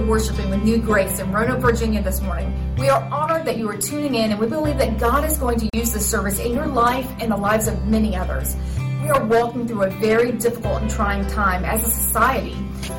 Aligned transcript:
for 0.00 0.06
worshiping 0.06 0.48
with 0.48 0.62
New 0.62 0.78
Grace 0.78 1.18
in 1.18 1.30
Roanoke, 1.30 1.60
Virginia 1.60 2.02
this 2.02 2.22
morning. 2.22 2.54
We 2.78 2.88
are 2.88 3.02
honored 3.12 3.44
that 3.44 3.58
you 3.58 3.68
are 3.68 3.76
tuning 3.76 4.14
in, 4.14 4.30
and 4.30 4.40
we 4.40 4.46
believe 4.46 4.78
that 4.78 4.98
God 4.98 5.24
is 5.24 5.36
going 5.36 5.58
to 5.60 5.68
use 5.74 5.92
this 5.92 6.08
service 6.08 6.38
in 6.38 6.52
your 6.52 6.66
life 6.66 7.06
and 7.18 7.30
the 7.30 7.36
lives 7.36 7.68
of 7.68 7.86
many 7.86 8.16
others. 8.16 8.56
We 9.02 9.10
are 9.10 9.22
walking 9.24 9.68
through 9.68 9.82
a 9.82 9.90
very 9.90 10.32
difficult 10.32 10.80
and 10.80 10.90
trying 10.90 11.26
time 11.26 11.64
as 11.64 11.86
a 11.86 11.90
society. 11.90 12.56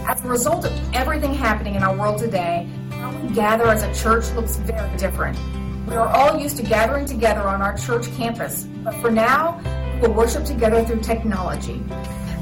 As 0.07 0.23
a 0.23 0.27
result 0.27 0.65
of 0.65 0.93
everything 0.93 1.33
happening 1.33 1.73
in 1.75 1.81
our 1.81 1.97
world 1.97 2.19
today, 2.19 2.69
how 2.91 3.17
we 3.19 3.33
gather 3.33 3.67
as 3.67 3.81
a 3.81 3.93
church 3.99 4.29
looks 4.33 4.57
very 4.57 4.95
different. 4.97 5.39
We 5.87 5.95
are 5.95 6.07
all 6.07 6.39
used 6.39 6.57
to 6.57 6.63
gathering 6.63 7.05
together 7.05 7.41
on 7.41 7.63
our 7.63 7.75
church 7.77 8.05
campus, 8.15 8.65
but 8.83 8.93
for 8.95 9.09
now, 9.09 9.59
we 9.95 10.07
will 10.07 10.13
worship 10.13 10.45
together 10.45 10.85
through 10.85 11.01
technology. 11.01 11.81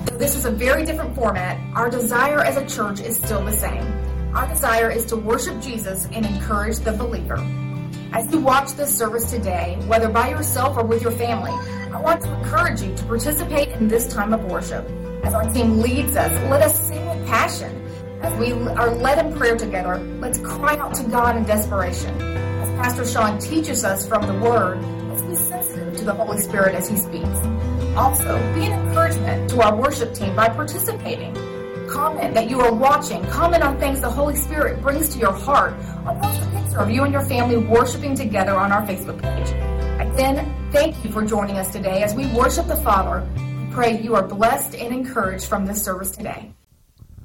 Though 0.05 0.17
this 0.17 0.35
is 0.35 0.45
a 0.45 0.51
very 0.51 0.83
different 0.83 1.15
format, 1.15 1.57
our 1.75 1.89
desire 1.89 2.41
as 2.41 2.57
a 2.57 2.65
church 2.65 2.99
is 2.99 3.15
still 3.15 3.43
the 3.45 3.57
same. 3.57 4.08
Our 4.33 4.47
desire 4.47 4.91
is 4.91 5.07
to 5.07 5.15
worship 5.15 5.59
Jesus 5.59 6.07
and 6.13 6.23
encourage 6.23 6.77
the 6.79 6.91
believer. 6.91 7.37
As 8.13 8.31
you 8.31 8.39
watch 8.39 8.73
this 8.73 8.95
service 8.95 9.31
today, 9.31 9.75
whether 9.87 10.07
by 10.07 10.29
yourself 10.29 10.77
or 10.77 10.83
with 10.83 11.01
your 11.01 11.11
family, 11.11 11.51
I 11.91 11.99
want 11.99 12.21
to 12.21 12.37
encourage 12.37 12.81
you 12.81 12.95
to 12.95 13.03
participate 13.05 13.69
in 13.69 13.87
this 13.87 14.13
time 14.13 14.31
of 14.31 14.45
worship. 14.45 14.87
As 15.23 15.33
our 15.33 15.51
team 15.51 15.79
leads 15.79 16.15
us, 16.15 16.31
let 16.51 16.61
us 16.61 16.87
sing 16.87 17.03
with 17.07 17.27
passion. 17.27 17.75
As 18.21 18.37
we 18.39 18.51
are 18.51 18.93
led 18.93 19.25
in 19.25 19.35
prayer 19.35 19.57
together, 19.57 19.97
let's 20.19 20.37
cry 20.39 20.77
out 20.77 20.93
to 20.95 21.03
God 21.05 21.35
in 21.35 21.43
desperation. 21.45 22.21
As 22.21 22.69
Pastor 22.79 23.07
Sean 23.07 23.39
teaches 23.39 23.83
us 23.83 24.07
from 24.07 24.27
the 24.27 24.47
Word, 24.47 24.79
let's 25.09 25.23
be 25.23 25.35
sensitive 25.35 25.97
to 25.97 26.05
the 26.05 26.13
Holy 26.13 26.39
Spirit 26.39 26.75
as 26.75 26.87
He 26.87 26.97
speaks. 26.97 27.39
Also, 27.97 28.37
be 28.53 28.65
an 28.65 28.87
encouragement 28.87 29.49
to 29.49 29.61
our 29.61 29.75
worship 29.75 30.13
team 30.13 30.35
by 30.35 30.49
participating. 30.49 31.35
Comment 31.89 32.35
that 32.35 32.49
you 32.49 32.61
are 32.61 32.71
watching. 32.71 33.25
Comment 33.27 33.63
on 33.63 33.79
things 33.79 33.99
the 33.99 34.09
Holy 34.09 34.35
Spirit 34.35 34.79
brings 34.81 35.09
to 35.09 35.19
your 35.19 35.33
heart. 35.33 35.73
Or 36.05 36.13
post 36.21 36.41
a 36.43 36.45
picture 36.51 36.79
of 36.79 36.91
you 36.91 37.03
and 37.03 37.11
your 37.11 37.25
family 37.25 37.57
worshiping 37.57 38.15
together 38.15 38.55
on 38.55 38.71
our 38.71 38.85
Facebook 38.85 39.19
page. 39.21 39.49
Again, 39.99 40.53
thank 40.71 41.03
you 41.03 41.11
for 41.11 41.25
joining 41.25 41.57
us 41.57 41.71
today 41.71 42.03
as 42.03 42.13
we 42.13 42.27
worship 42.27 42.67
the 42.67 42.75
Father. 42.75 43.27
We 43.35 43.73
pray 43.73 43.99
you 43.99 44.13
are 44.15 44.23
blessed 44.23 44.75
and 44.75 44.93
encouraged 44.93 45.45
from 45.45 45.65
this 45.65 45.83
service 45.83 46.11
today. 46.11 46.53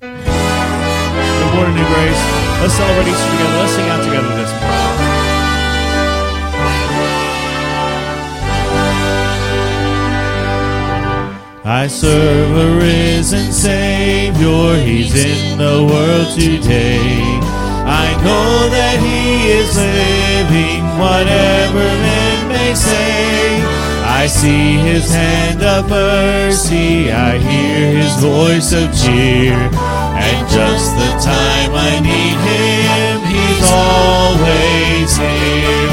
Good 0.00 0.10
morning, 1.54 1.74
New 1.76 1.86
Grace. 1.86 2.22
Let's 2.60 2.74
celebrate 2.74 3.10
Easter 3.10 3.30
together. 3.32 3.56
Let's 3.58 3.72
sing 3.72 3.88
out 3.88 4.02
together 4.02 4.28
this 4.28 4.50
morning. 4.50 4.73
I 11.66 11.86
serve 11.86 12.50
a 12.58 12.76
risen 12.76 13.50
Savior, 13.50 14.76
He's 14.84 15.16
in 15.16 15.56
the 15.56 15.80
world 15.80 16.28
today. 16.38 17.00
I 17.88 18.12
know 18.20 18.68
that 18.68 19.00
He 19.00 19.48
is 19.48 19.72
living, 19.72 20.84
whatever 21.00 21.88
men 22.04 22.48
may 22.48 22.74
say. 22.74 23.64
I 24.04 24.26
see 24.26 24.76
His 24.76 25.10
hand 25.10 25.62
of 25.62 25.88
mercy, 25.88 27.10
I 27.10 27.38
hear 27.38 27.96
His 27.96 28.12
voice 28.20 28.74
of 28.76 28.92
cheer. 28.92 29.56
And 29.56 30.46
just 30.52 30.92
the 31.00 31.16
time 31.16 31.72
I 31.72 31.96
need 32.04 32.38
Him, 32.44 33.24
He's 33.24 33.64
always 33.72 35.16
here. 35.16 35.88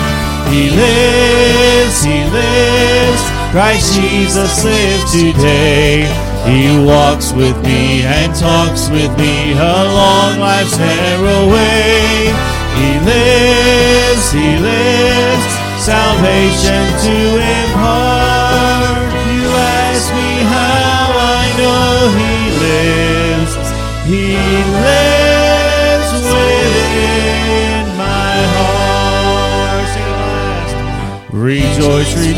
He 0.52 0.70
lives, 0.76 2.04
He 2.04 2.26
lives. 2.28 3.31
Christ 3.52 4.00
Jesus 4.00 4.64
lives 4.64 5.12
today. 5.12 6.08
He 6.48 6.86
walks 6.86 7.34
with 7.34 7.62
me 7.64 8.02
and 8.04 8.34
talks 8.34 8.90
with 8.90 9.12
me 9.18 9.52
along 9.52 10.40
life's 10.40 10.78
narrow 10.78 11.52
way. 11.52 12.32
He 12.80 12.90
lives, 13.06 14.32
He 14.32 14.58
lives, 14.58 15.84
salvation 15.84 16.84
to 17.04 17.18
impart. 17.68 18.41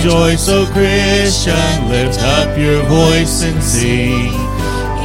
Rejoice, 0.03 0.49
O 0.49 0.65
Christian, 0.65 1.87
lift 1.87 2.19
up 2.19 2.57
your 2.57 2.83
voice 2.83 3.41
and 3.41 3.63
sing. 3.63 4.33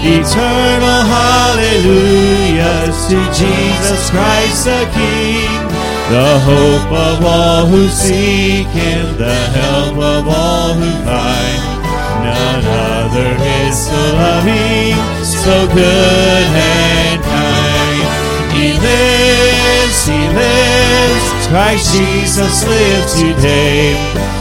Eternal 0.02 1.02
hallelujahs 1.14 3.06
to 3.06 3.14
Jesus 3.30 4.10
Christ 4.10 4.64
the 4.64 4.90
King, 4.90 5.68
the 6.10 6.40
hope 6.42 6.90
of 6.90 7.24
all 7.24 7.66
who 7.66 7.86
seek 7.86 8.66
Him, 8.74 9.16
the 9.18 9.38
help 9.54 9.98
of 9.98 10.26
all 10.26 10.74
who 10.74 10.90
find. 11.06 11.62
None 12.26 12.66
other 12.66 13.36
is 13.62 13.78
so 13.78 13.94
loving, 13.94 14.98
so 15.22 15.68
good 15.68 16.46
and 16.58 17.27
lives, 18.80 20.06
He 20.06 20.20
lives, 20.34 21.48
Christ 21.48 21.92
Jesus 21.94 22.64
lives 22.64 23.12
today. 23.14 23.94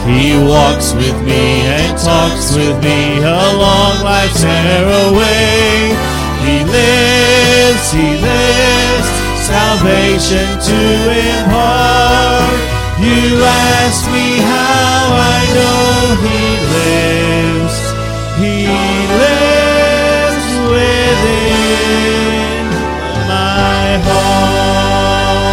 He 0.06 0.36
walks 0.48 0.94
with 0.94 1.18
me 1.22 1.66
and 1.66 1.98
talks 1.98 2.54
with 2.56 2.76
me 2.82 3.18
along 3.18 4.02
life's 4.04 4.42
way. 4.44 5.94
He 6.44 6.64
lives, 6.64 7.92
He 7.92 8.16
lives, 8.16 9.08
salvation 9.44 10.48
to 10.68 10.80
impart. 11.12 12.58
You 13.00 13.42
ask 13.44 14.04
me 14.10 14.38
how 14.38 15.00
I 15.12 15.38
know 15.56 16.16
He 16.24 16.40
lives. 16.76 17.78
He 18.40 18.66
lives 19.22 20.48
within 20.72 22.37
my 23.58 23.98
heart. 24.06 25.48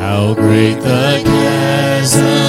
How 0.00 0.34
great 0.34 0.78
the 0.80 1.22
chasm 1.24 2.43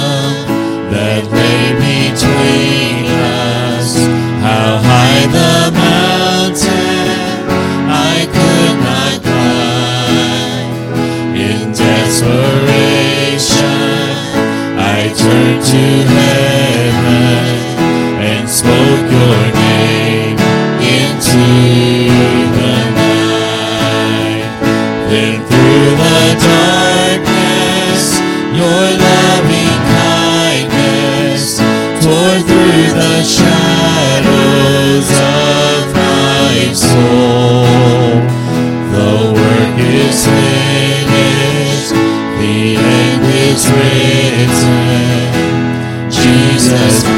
Jesus 46.66 47.15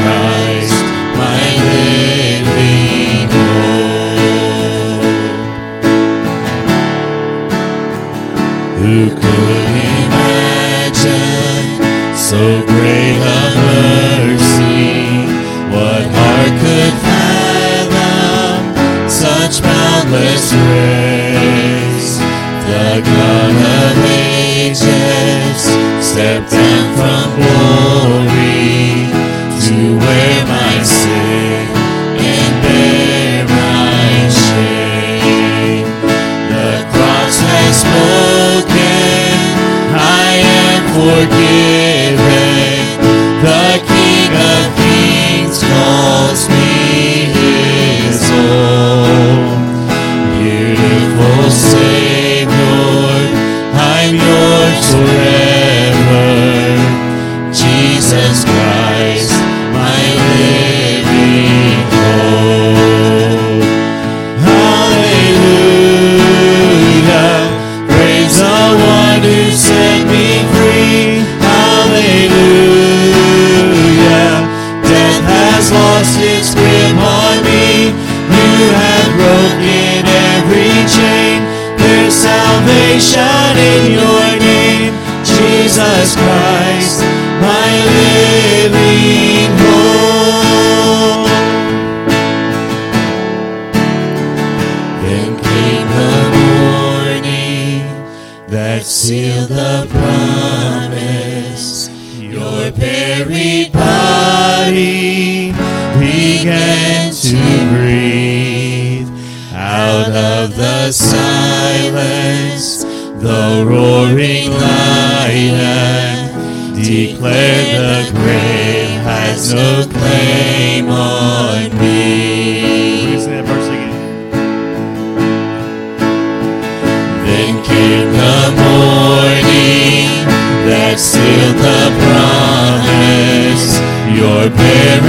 Your 134.89 135.01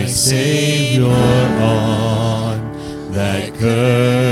my 0.00 0.06
Savior 0.06 1.04
on 1.04 3.12
that 3.12 3.54
cursed 3.54 4.29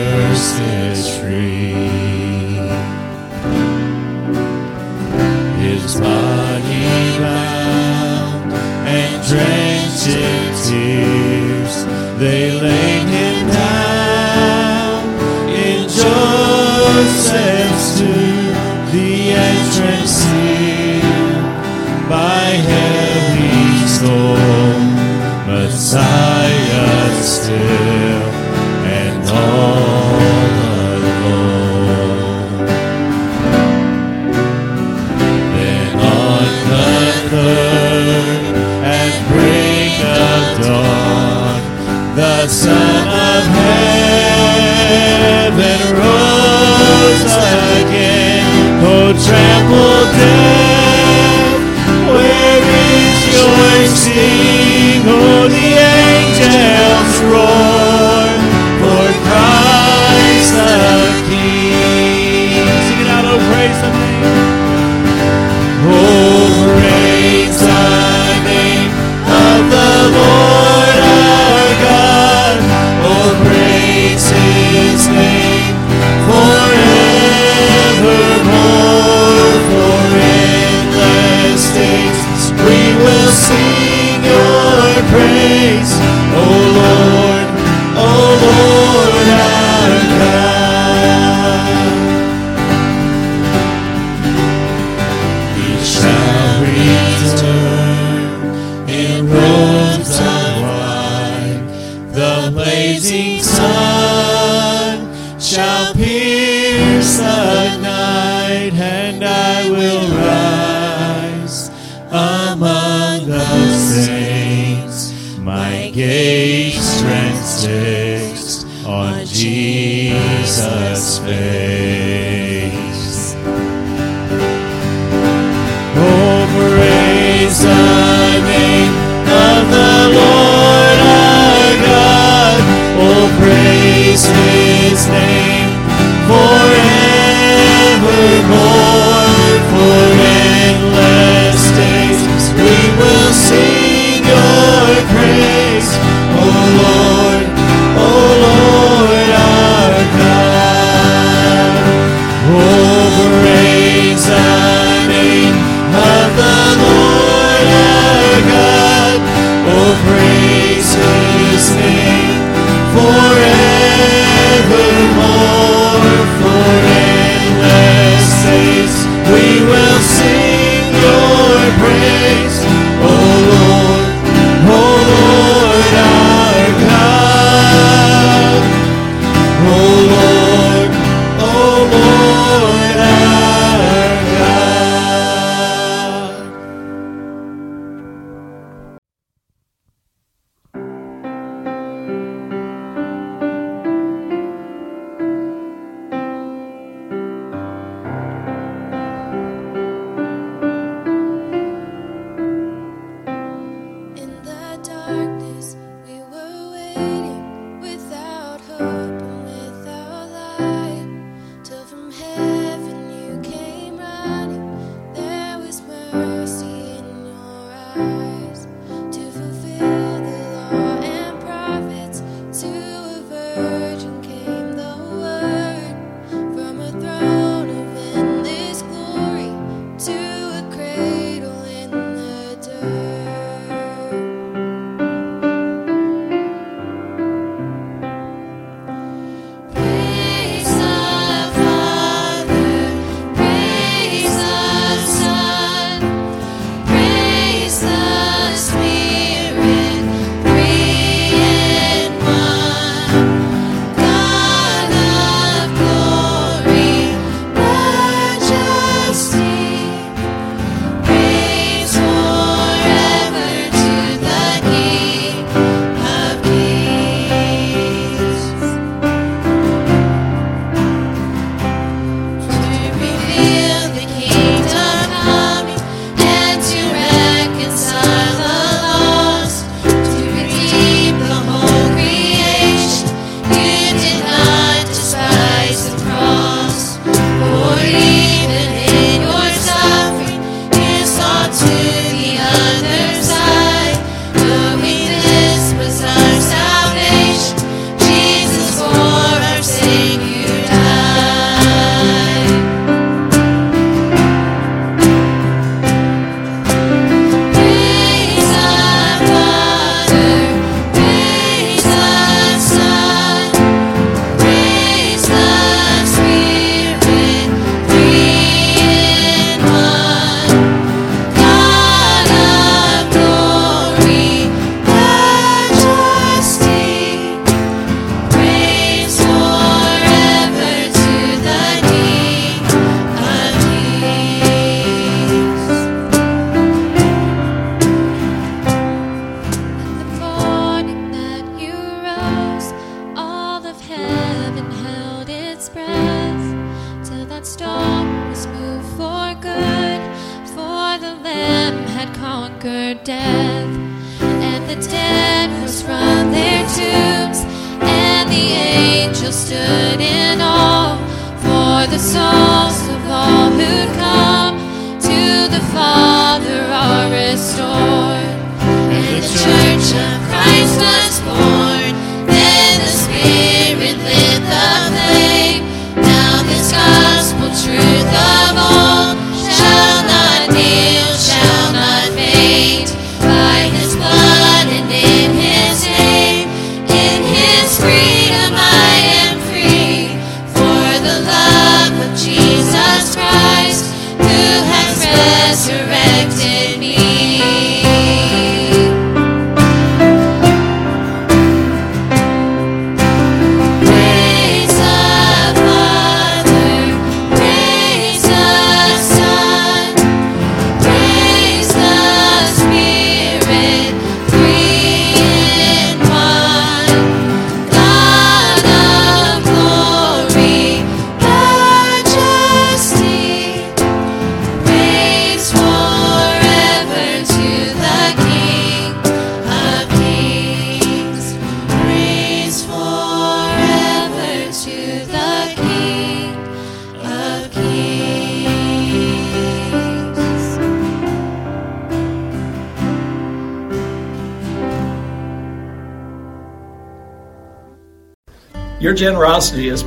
Oh, 49.20 49.47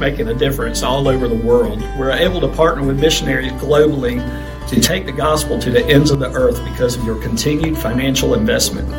making 0.01 0.27
a 0.27 0.34
difference 0.34 0.81
all 0.81 1.08
over 1.08 1.27
the 1.27 1.36
world. 1.36 1.79
We're 1.98 2.12
able 2.12 2.41
to 2.41 2.48
partner 2.48 2.84
with 2.84 3.00
missionaries 3.00 3.51
globally 3.53 4.20
to 4.67 4.81
take 4.81 5.05
the 5.05 5.12
gospel 5.12 5.60
to 5.60 5.70
the 5.70 5.86
ends 5.86 6.10
of 6.10 6.20
the 6.20 6.31
earth 6.31 6.58
because 6.65 6.96
of 6.96 7.05
your 7.05 7.22
continued 7.22 7.77
financial 7.77 8.34
investment. 8.34 8.89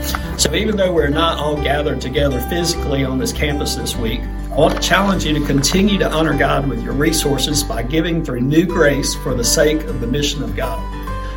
So, 0.40 0.54
even 0.54 0.76
though 0.76 0.92
we're 0.92 1.08
not 1.08 1.38
all 1.38 1.56
gathered 1.56 2.00
together 2.00 2.40
physically 2.42 3.04
on 3.04 3.18
this 3.18 3.32
campus 3.32 3.74
this 3.74 3.96
week, 3.96 4.20
I 4.52 4.54
want 4.54 4.80
to 4.80 4.80
challenge 4.80 5.24
you 5.24 5.36
to 5.38 5.44
continue 5.44 5.98
to 5.98 6.08
honor 6.08 6.38
God 6.38 6.68
with 6.68 6.82
your 6.84 6.94
resources 6.94 7.64
by 7.64 7.82
giving 7.82 8.24
through 8.24 8.42
new 8.42 8.64
grace 8.64 9.14
for 9.16 9.34
the 9.34 9.44
sake 9.44 9.82
of 9.84 10.00
the 10.00 10.06
mission 10.06 10.42
of 10.44 10.54
God. 10.54 10.80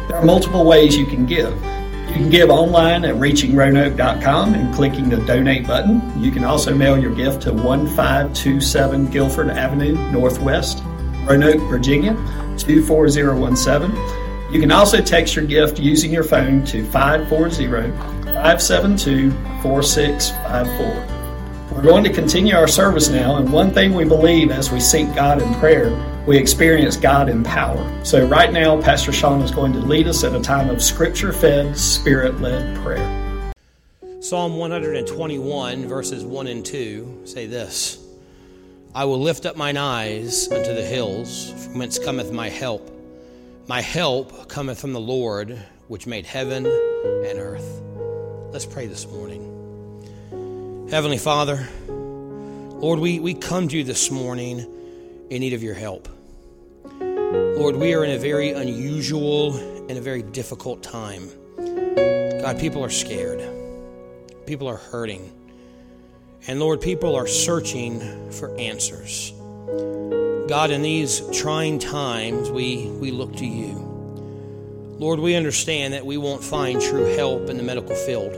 There 0.07 0.17
are 0.17 0.25
multiple 0.25 0.63
ways 0.63 0.95
you 0.95 1.07
can 1.07 1.25
give. 1.25 1.59
You 2.15 2.21
can 2.21 2.29
give 2.29 2.49
online 2.49 3.03
at 3.03 3.15
reachingroanoke.com 3.15 4.53
and 4.53 4.73
clicking 4.73 5.09
the 5.09 5.17
donate 5.25 5.67
button. 5.67 6.23
You 6.23 6.31
can 6.31 6.45
also 6.45 6.73
mail 6.73 6.97
your 6.97 7.13
gift 7.13 7.41
to 7.41 7.51
1527 7.51 9.11
Guilford 9.11 9.49
Avenue 9.49 9.95
Northwest, 10.13 10.81
Roanoke, 11.25 11.59
Virginia 11.69 12.13
24017. 12.57 13.91
You 14.49 14.61
can 14.61 14.71
also 14.71 15.01
text 15.01 15.35
your 15.35 15.43
gift 15.43 15.77
using 15.77 16.13
your 16.13 16.23
phone 16.23 16.63
to 16.67 16.85
540 16.85 17.91
572 18.33 19.31
4654. 19.61 21.75
We're 21.75 21.81
going 21.81 22.05
to 22.05 22.13
continue 22.13 22.55
our 22.55 22.69
service 22.69 23.09
now, 23.09 23.35
and 23.35 23.51
one 23.51 23.71
thing 23.71 23.93
we 23.93 24.05
believe 24.05 24.51
as 24.51 24.71
we 24.71 24.79
seek 24.79 25.13
God 25.15 25.41
in 25.41 25.53
prayer, 25.55 25.89
we 26.27 26.37
experience 26.37 26.97
God 26.97 27.29
in 27.29 27.43
power. 27.43 28.03
So, 28.03 28.25
right 28.25 28.51
now, 28.51 28.81
Pastor 28.81 29.11
Sean 29.11 29.41
is 29.41 29.51
going 29.51 29.73
to 29.73 29.79
lead 29.79 30.07
us 30.07 30.23
at 30.23 30.33
a 30.33 30.41
time 30.41 30.69
of 30.69 30.81
scripture 30.81 31.31
fed, 31.31 31.77
spirit 31.77 32.41
led 32.41 32.75
prayer. 32.77 33.53
Psalm 34.21 34.57
121, 34.57 35.87
verses 35.87 36.25
1 36.25 36.47
and 36.47 36.65
2 36.65 37.21
say 37.25 37.45
this 37.45 38.03
I 38.95 39.05
will 39.05 39.19
lift 39.19 39.45
up 39.45 39.55
mine 39.55 39.77
eyes 39.77 40.51
unto 40.51 40.73
the 40.73 40.81
hills, 40.81 41.51
from 41.65 41.77
whence 41.77 41.99
cometh 41.99 42.31
my 42.31 42.49
help. 42.49 42.91
My 43.67 43.81
help 43.81 44.47
cometh 44.49 44.79
from 44.79 44.93
the 44.93 44.99
Lord, 44.99 45.59
which 45.87 46.07
made 46.07 46.25
heaven 46.25 46.65
and 46.65 47.39
earth. 47.39 47.81
Let's 48.51 48.65
pray 48.65 48.87
this 48.87 49.05
morning. 49.07 50.87
Heavenly 50.89 51.17
Father, 51.17 51.67
Lord, 51.87 52.99
we, 52.99 53.19
we 53.19 53.33
come 53.33 53.67
to 53.67 53.77
you 53.77 53.83
this 53.83 54.09
morning 54.09 54.59
in 55.29 55.39
need 55.41 55.53
of 55.53 55.61
your 55.61 55.73
help. 55.73 56.07
Lord, 57.57 57.75
we 57.75 57.93
are 57.93 58.03
in 58.03 58.11
a 58.11 58.17
very 58.17 58.51
unusual 58.51 59.55
and 59.57 59.91
a 59.91 60.01
very 60.01 60.21
difficult 60.21 60.83
time. 60.83 61.29
God, 61.57 62.59
people 62.59 62.83
are 62.83 62.89
scared, 62.89 63.41
people 64.45 64.67
are 64.67 64.77
hurting. 64.77 65.31
And 66.47 66.59
Lord, 66.59 66.81
people 66.81 67.15
are 67.15 67.27
searching 67.27 68.31
for 68.31 68.55
answers. 68.57 69.31
God, 70.47 70.69
in 70.69 70.83
these 70.83 71.21
trying 71.31 71.79
times, 71.79 72.51
we, 72.51 72.87
we 72.99 73.11
look 73.11 73.35
to 73.37 73.45
you. 73.45 73.73
Lord, 74.99 75.19
we 75.19 75.35
understand 75.35 75.93
that 75.93 76.05
we 76.05 76.17
won't 76.17 76.43
find 76.43 76.79
true 76.79 77.15
help 77.15 77.49
in 77.49 77.57
the 77.57 77.63
medical 77.63 77.95
field 77.95 78.35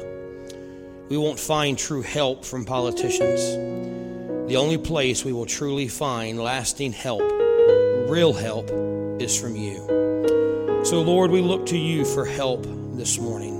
we 1.09 1.17
won't 1.17 1.39
find 1.39 1.77
true 1.77 2.01
help 2.01 2.43
from 2.43 2.65
politicians. 2.65 3.41
The 4.49 4.57
only 4.57 4.77
place 4.77 5.23
we 5.23 5.31
will 5.31 5.45
truly 5.45 5.87
find 5.87 6.37
lasting 6.37 6.91
help, 6.91 7.21
real 8.07 8.33
help, 8.33 8.69
is 9.21 9.39
from 9.39 9.55
you. 9.55 9.75
So, 10.83 11.01
Lord, 11.01 11.31
we 11.31 11.41
look 11.41 11.65
to 11.67 11.77
you 11.77 12.05
for 12.05 12.25
help 12.25 12.65
this 12.95 13.19
morning. 13.19 13.55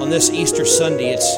On 0.00 0.10
this 0.10 0.30
Easter 0.30 0.64
Sunday, 0.64 1.10
it's, 1.10 1.36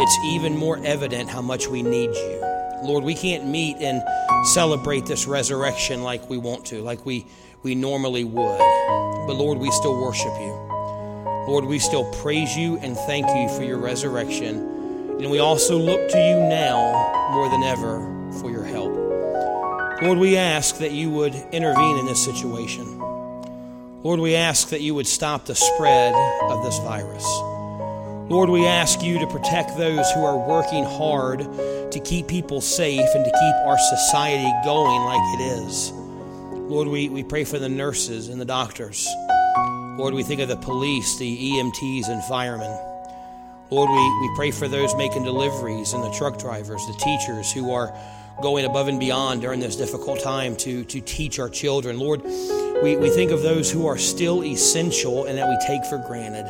it's 0.00 0.18
even 0.26 0.56
more 0.56 0.78
evident 0.84 1.28
how 1.28 1.42
much 1.42 1.68
we 1.68 1.82
need 1.82 2.10
you. 2.14 2.40
Lord, 2.82 3.04
we 3.04 3.14
can't 3.14 3.46
meet 3.46 3.76
and 3.80 4.02
celebrate 4.46 5.04
this 5.04 5.26
resurrection 5.26 6.02
like 6.02 6.30
we 6.30 6.38
want 6.38 6.64
to, 6.66 6.80
like 6.80 7.04
we, 7.04 7.26
we 7.62 7.74
normally 7.74 8.24
would. 8.24 8.58
But 9.26 9.34
Lord, 9.34 9.58
we 9.58 9.70
still 9.72 10.00
worship 10.00 10.32
you. 10.40 10.52
Lord, 11.48 11.64
we 11.64 11.78
still 11.78 12.10
praise 12.22 12.56
you 12.56 12.78
and 12.78 12.96
thank 12.96 13.26
you 13.26 13.54
for 13.56 13.64
your 13.64 13.78
resurrection. 13.78 14.56
And 15.20 15.30
we 15.30 15.40
also 15.40 15.76
look 15.76 16.08
to 16.08 16.18
you 16.18 16.36
now 16.48 17.30
more 17.32 17.50
than 17.50 17.62
ever 17.64 18.32
for 18.40 18.50
your 18.50 18.64
help. 18.64 18.87
Lord, 20.00 20.18
we 20.18 20.36
ask 20.36 20.78
that 20.78 20.92
you 20.92 21.10
would 21.10 21.34
intervene 21.50 21.98
in 21.98 22.06
this 22.06 22.24
situation. 22.24 23.00
Lord, 24.04 24.20
we 24.20 24.36
ask 24.36 24.68
that 24.68 24.80
you 24.80 24.94
would 24.94 25.08
stop 25.08 25.46
the 25.46 25.56
spread 25.56 26.14
of 26.42 26.62
this 26.62 26.78
virus. 26.78 27.24
Lord, 28.30 28.48
we 28.48 28.64
ask 28.64 29.02
you 29.02 29.18
to 29.18 29.26
protect 29.26 29.76
those 29.76 30.08
who 30.12 30.24
are 30.24 30.38
working 30.38 30.84
hard 30.84 31.40
to 31.40 32.00
keep 32.04 32.28
people 32.28 32.60
safe 32.60 33.08
and 33.12 33.24
to 33.24 33.30
keep 33.30 33.54
our 33.66 33.76
society 33.76 34.52
going 34.64 35.02
like 35.02 35.40
it 35.40 35.64
is. 35.64 35.90
Lord, 35.90 36.86
we, 36.86 37.08
we 37.08 37.24
pray 37.24 37.42
for 37.42 37.58
the 37.58 37.68
nurses 37.68 38.28
and 38.28 38.40
the 38.40 38.44
doctors. 38.44 39.08
Lord, 39.96 40.14
we 40.14 40.22
think 40.22 40.40
of 40.40 40.48
the 40.48 40.56
police, 40.56 41.18
the 41.18 41.36
EMTs, 41.36 42.08
and 42.08 42.22
firemen. 42.22 42.70
Lord, 43.70 43.90
we, 43.90 44.28
we 44.28 44.32
pray 44.36 44.52
for 44.52 44.68
those 44.68 44.94
making 44.94 45.24
deliveries 45.24 45.92
and 45.92 46.04
the 46.04 46.12
truck 46.12 46.38
drivers, 46.38 46.86
the 46.86 46.96
teachers 47.00 47.50
who 47.50 47.72
are 47.72 47.92
going 48.40 48.64
above 48.64 48.88
and 48.88 49.00
beyond 49.00 49.40
during 49.40 49.60
this 49.60 49.76
difficult 49.76 50.20
time 50.20 50.56
to, 50.56 50.84
to 50.84 51.00
teach 51.00 51.38
our 51.38 51.48
children. 51.48 51.98
Lord, 51.98 52.22
we, 52.82 52.96
we 52.96 53.10
think 53.10 53.30
of 53.30 53.42
those 53.42 53.70
who 53.70 53.86
are 53.86 53.98
still 53.98 54.44
essential 54.44 55.24
and 55.24 55.38
that 55.38 55.48
we 55.48 55.56
take 55.66 55.84
for 55.86 55.98
granted. 55.98 56.46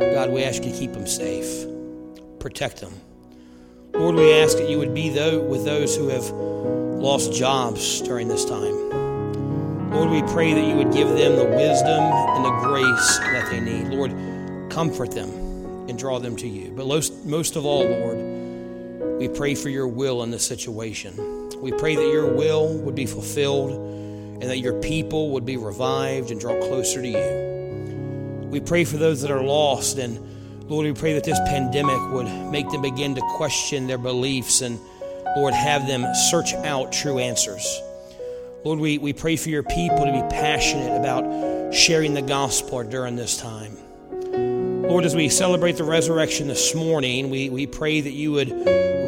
God, 0.00 0.30
we 0.30 0.42
ask 0.42 0.64
you 0.64 0.72
to 0.72 0.76
keep 0.76 0.92
them 0.92 1.06
safe, 1.06 1.66
protect 2.38 2.80
them. 2.80 2.92
Lord, 3.92 4.16
we 4.16 4.32
ask 4.32 4.56
that 4.58 4.68
you 4.68 4.78
would 4.78 4.94
be 4.94 5.10
though, 5.10 5.40
with 5.40 5.64
those 5.64 5.96
who 5.96 6.08
have 6.08 6.28
lost 6.30 7.32
jobs 7.32 8.00
during 8.00 8.28
this 8.28 8.44
time. 8.44 8.90
Lord, 9.90 10.10
we 10.10 10.22
pray 10.32 10.54
that 10.54 10.64
you 10.64 10.74
would 10.74 10.92
give 10.92 11.08
them 11.08 11.36
the 11.36 11.44
wisdom 11.44 12.02
and 12.02 12.44
the 12.44 12.50
grace 12.62 13.18
that 13.18 13.48
they 13.50 13.60
need. 13.60 13.88
Lord, 13.88 14.10
comfort 14.70 15.12
them 15.12 15.30
and 15.88 15.96
draw 15.96 16.18
them 16.18 16.34
to 16.36 16.48
you. 16.48 16.72
But 16.74 16.86
most, 16.86 17.24
most 17.24 17.54
of 17.54 17.64
all, 17.64 17.84
Lord, 17.84 18.16
we 19.18 19.28
pray 19.28 19.54
for 19.54 19.68
your 19.68 19.86
will 19.86 20.22
in 20.22 20.30
this 20.30 20.44
situation. 20.44 21.50
We 21.60 21.72
pray 21.72 21.94
that 21.94 22.02
your 22.02 22.26
will 22.26 22.76
would 22.78 22.94
be 22.94 23.06
fulfilled 23.06 23.72
and 23.72 24.42
that 24.42 24.58
your 24.58 24.80
people 24.80 25.30
would 25.30 25.46
be 25.46 25.56
revived 25.56 26.30
and 26.30 26.40
draw 26.40 26.58
closer 26.60 27.00
to 27.00 27.08
you. 27.08 28.48
We 28.50 28.60
pray 28.60 28.84
for 28.84 28.96
those 28.96 29.22
that 29.22 29.30
are 29.30 29.42
lost, 29.42 29.98
and 29.98 30.18
Lord, 30.68 30.86
we 30.86 30.92
pray 30.92 31.14
that 31.14 31.24
this 31.24 31.38
pandemic 31.40 32.00
would 32.12 32.26
make 32.50 32.68
them 32.70 32.82
begin 32.82 33.14
to 33.14 33.20
question 33.36 33.86
their 33.86 33.98
beliefs 33.98 34.60
and, 34.60 34.78
Lord, 35.36 35.54
have 35.54 35.86
them 35.86 36.04
search 36.30 36.52
out 36.54 36.92
true 36.92 37.18
answers. 37.18 37.80
Lord, 38.64 38.78
we, 38.78 38.98
we 38.98 39.12
pray 39.12 39.36
for 39.36 39.50
your 39.50 39.62
people 39.62 40.04
to 40.04 40.12
be 40.12 40.22
passionate 40.30 40.96
about 40.98 41.74
sharing 41.74 42.14
the 42.14 42.22
gospel 42.22 42.82
during 42.82 43.14
this 43.14 43.36
time. 43.36 43.76
Lord, 44.88 45.06
as 45.06 45.16
we 45.16 45.28
celebrate 45.28 45.76
the 45.76 45.84
resurrection 45.84 46.46
this 46.46 46.74
morning, 46.74 47.30
we, 47.30 47.48
we 47.48 47.66
pray 47.66 48.02
that 48.02 48.12
you 48.12 48.32
would 48.32 48.50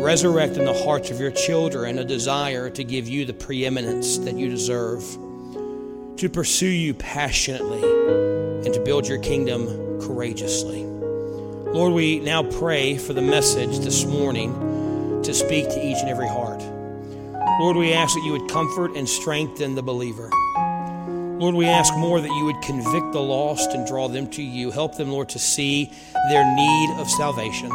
resurrect 0.03 0.57
in 0.57 0.65
the 0.65 0.73
hearts 0.73 1.11
of 1.11 1.21
your 1.21 1.31
children 1.31 1.99
a 1.99 2.05
desire 2.05 2.71
to 2.71 2.83
give 2.83 3.07
you 3.07 3.25
the 3.25 3.35
preeminence 3.35 4.19
that 4.19 4.35
you 4.35 4.49
deserve, 4.49 5.03
to 6.17 6.29
pursue 6.33 6.67
you 6.67 6.95
passionately, 6.95 7.83
and 8.65 8.73
to 8.73 8.81
build 8.81 9.07
your 9.07 9.19
kingdom 9.19 10.01
courageously. 10.01 10.83
Lord, 10.85 11.93
we 11.93 12.21
now 12.21 12.43
pray 12.43 12.97
for 12.97 13.13
the 13.13 13.23
message 13.23 13.79
this 13.81 14.07
morning 14.07 15.23
to 15.23 15.35
speak 15.35 15.69
to 15.69 15.87
each 15.87 15.99
and 15.99 16.09
every 16.09 16.29
heart. 16.29 16.63
Lord, 17.61 17.77
we 17.77 17.93
ask 17.93 18.15
that 18.15 18.23
you 18.25 18.33
would 18.33 18.51
comfort 18.51 18.97
and 18.97 19.07
strengthen 19.07 19.75
the 19.75 19.83
believer. 19.83 20.31
Lord, 21.39 21.55
we 21.55 21.67
ask 21.67 21.95
more 21.97 22.21
that 22.21 22.31
you 22.31 22.45
would 22.47 22.63
convict 22.63 23.13
the 23.13 23.21
lost 23.21 23.73
and 23.73 23.87
draw 23.87 24.09
them 24.09 24.31
to 24.31 24.43
you. 24.43 24.71
Help 24.71 24.97
them, 24.97 25.11
Lord, 25.11 25.29
to 25.31 25.39
see 25.39 25.93
their 26.31 26.57
need 26.57 26.97
of 26.99 27.11
salvation. 27.11 27.69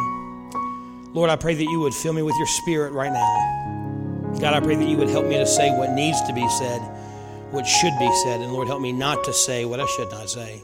Lord, 1.14 1.30
I 1.30 1.36
pray 1.36 1.54
that 1.54 1.64
you 1.64 1.78
would 1.78 1.94
fill 1.94 2.12
me 2.12 2.22
with 2.22 2.34
your 2.38 2.46
spirit 2.46 2.92
right 2.92 3.12
now. 3.12 4.32
God, 4.40 4.54
I 4.54 4.60
pray 4.60 4.74
that 4.74 4.88
you 4.88 4.96
would 4.96 5.10
help 5.10 5.26
me 5.26 5.36
to 5.36 5.46
say 5.46 5.70
what 5.78 5.90
needs 5.90 6.20
to 6.22 6.32
be 6.32 6.48
said, 6.48 6.80
what 7.52 7.64
should 7.64 7.96
be 8.00 8.10
said, 8.24 8.40
and 8.40 8.52
Lord, 8.52 8.66
help 8.66 8.80
me 8.80 8.90
not 8.90 9.22
to 9.24 9.32
say 9.32 9.64
what 9.64 9.78
I 9.78 9.86
should 9.86 10.10
not 10.10 10.28
say. 10.28 10.62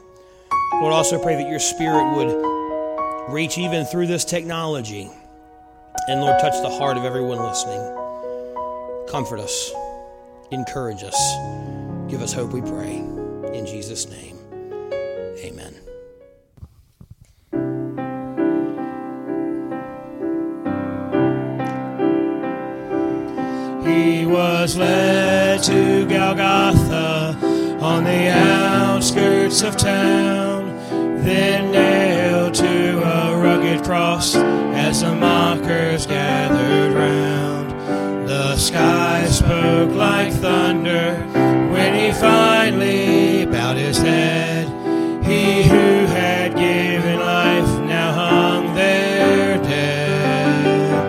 Lord, 0.73 0.91
also 0.91 1.21
pray 1.21 1.35
that 1.35 1.49
your 1.49 1.59
spirit 1.59 2.15
would 2.15 3.31
reach 3.31 3.57
even 3.57 3.85
through 3.85 4.07
this 4.07 4.25
technology 4.25 5.09
and, 6.07 6.19
Lord, 6.19 6.39
touch 6.41 6.61
the 6.61 6.69
heart 6.69 6.97
of 6.97 7.05
everyone 7.05 7.37
listening. 7.37 7.79
Comfort 9.07 9.39
us, 9.39 9.71
encourage 10.51 11.03
us, 11.03 11.15
give 12.09 12.21
us 12.23 12.33
hope, 12.33 12.51
we 12.51 12.61
pray. 12.61 12.95
In 13.53 13.65
Jesus' 13.67 14.09
name, 14.09 14.37
amen. 15.37 15.75
He 23.85 24.25
was 24.25 24.75
led 24.75 25.61
to 25.63 26.05
Golgotha 26.07 27.37
on 27.79 28.03
the 28.03 28.29
outskirts 28.29 29.61
of 29.61 29.77
town, 29.77 30.75
then 31.23 31.71
nailed 31.71 32.55
to 32.55 32.97
a 33.03 33.37
rugged 33.37 33.83
cross 33.83 34.35
as 34.35 35.01
the 35.01 35.13
mockers 35.13 36.07
gathered 36.07 36.93
round. 36.93 38.27
The 38.27 38.57
sky 38.57 39.27
spoke 39.27 39.91
like 39.91 40.33
thunder 40.33 41.38
finally 42.19 43.45
bowed 43.45 43.77
his 43.77 43.97
head. 43.97 44.67
He 45.23 45.63
who 45.63 46.05
had 46.05 46.55
given 46.55 47.19
life 47.19 47.79
now 47.87 48.11
hung 48.11 48.75
there 48.75 49.57
dead. 49.57 50.99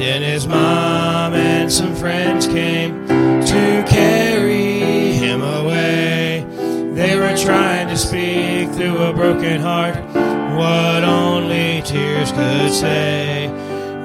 Then 0.00 0.22
his 0.22 0.46
mom 0.46 1.34
and 1.34 1.70
some 1.70 1.94
friends 1.94 2.46
came 2.46 3.06
to 3.06 3.84
carry 3.88 5.12
him 5.12 5.42
away. 5.42 6.46
They 6.94 7.16
were 7.16 7.36
trying 7.36 7.88
to 7.88 7.96
speak 7.96 8.70
through 8.70 8.98
a 8.98 9.12
broken 9.12 9.60
heart 9.60 9.96
what 10.56 11.04
only 11.04 11.82
tears 11.82 12.32
could 12.32 12.72
say. 12.72 13.48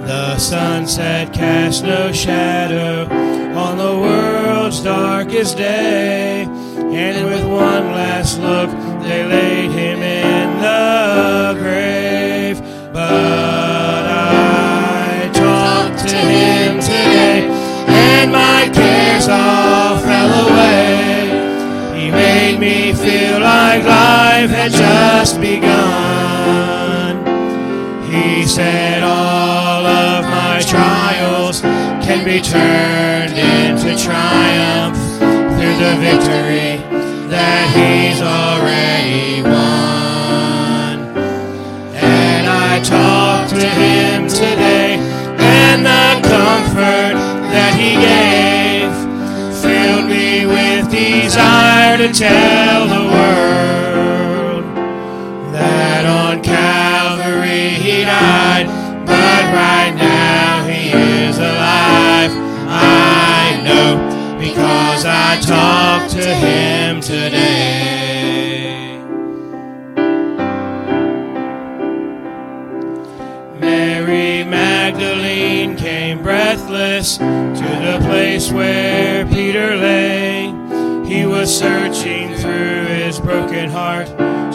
The 0.05 0.38
sunset 0.38 1.34
cast 1.34 1.84
no 1.84 2.12
shadow 2.12 3.24
on 3.65 3.78
the 3.78 3.97
world's 4.08 4.80
darkest 4.82 5.58
day. 5.58 6.43
And 6.78 7.25
with 7.25 7.43
one 7.45 7.86
last 7.99 8.39
look, 8.39 8.69
they 9.01 9.25
laid 9.25 9.71
him 9.71 9.99
in 10.04 10.62
the 10.62 11.56
grave. 11.62 12.58
But 12.93 14.04
I 14.08 15.32
talked 15.34 16.08
to 16.08 16.15
him 16.15 16.80
today, 16.80 17.41
and 17.88 18.32
my 18.32 18.69
cares 18.71 19.28
all 19.28 19.97
fell 20.10 20.32
away. 20.47 21.25
He 21.99 22.12
made 22.12 22.60
me 22.60 22.93
feel 22.93 23.39
like 23.39 23.84
life 23.84 24.51
had 24.51 24.71
just 24.71 25.41
begun. 25.41 27.13
He 28.12 28.45
said, 28.45 29.01
All 29.01 29.86
of 29.86 30.23
my 30.25 30.62
trials 30.62 31.62
can 32.06 32.23
be 32.23 32.39
turned 32.41 33.14
the 35.79 35.95
victory 35.99 36.79
that 37.27 37.67
He's 37.75 38.21
already 38.21 39.41
won. 39.43 40.95
And 41.95 42.47
I 42.47 42.79
talked 42.79 43.49
to 43.49 43.67
Him 43.67 44.27
today, 44.27 44.95
and 45.38 45.85
the 45.85 46.27
comfort 46.27 47.15
that 47.51 47.73
He 47.75 47.91
gave 47.99 48.93
filled 49.61 50.07
me 50.09 50.45
with 50.45 50.89
desire 50.89 51.97
to 51.97 52.13
tell 52.13 52.64
I 65.08 65.39
talked 65.39 66.12
to 66.13 66.34
him 66.34 67.00
today. 67.00 68.98
Mary 73.60 74.44
Magdalene 74.44 75.76
came 75.78 76.24
breathless 76.24 77.18
to 77.18 77.24
the 77.24 78.00
place 78.04 78.52
where 78.52 79.26
Peter 79.28 79.76
lay. 79.76 80.52
He 81.06 81.26
was 81.26 81.56
searching 81.56 82.34
through 82.36 82.86
his 82.86 83.20
broken 83.20 83.70
heart, 83.70 84.08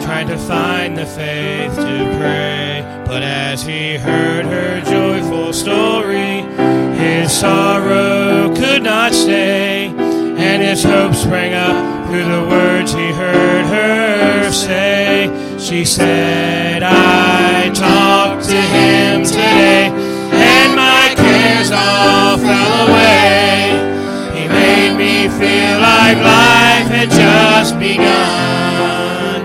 trying 0.02 0.26
to 0.28 0.36
find 0.36 0.96
the 0.98 1.06
faith 1.06 1.76
to 1.76 2.16
pray. 2.18 2.84
But 3.06 3.22
as 3.22 3.62
he 3.62 3.96
heard 3.96 4.46
her 4.46 4.80
joyful 4.80 5.52
story, 5.52 6.42
his 6.98 7.32
sorrow 7.32 8.52
could 8.54 8.82
not 8.82 9.12
stay, 9.12 9.79
and 10.50 10.62
his 10.64 10.82
hope 10.82 11.14
sprang 11.14 11.54
up 11.54 12.08
through 12.08 12.24
the 12.24 12.44
words 12.50 12.92
he 12.92 13.12
heard 13.12 13.64
her 13.66 14.50
say. 14.50 15.30
She 15.60 15.84
said, 15.84 16.82
I 16.82 17.70
talked 17.72 18.48
to 18.48 18.60
him 18.60 19.22
today, 19.22 19.92
and 20.34 20.74
my 20.74 21.14
cares 21.14 21.70
all 21.70 22.36
fell 22.36 22.88
away. 22.88 23.78
He 24.34 24.48
made 24.48 24.94
me 24.98 25.28
feel 25.38 25.78
like 25.78 26.18
life 26.18 26.88
had 26.90 27.10
just 27.10 27.78
begun. 27.78 29.38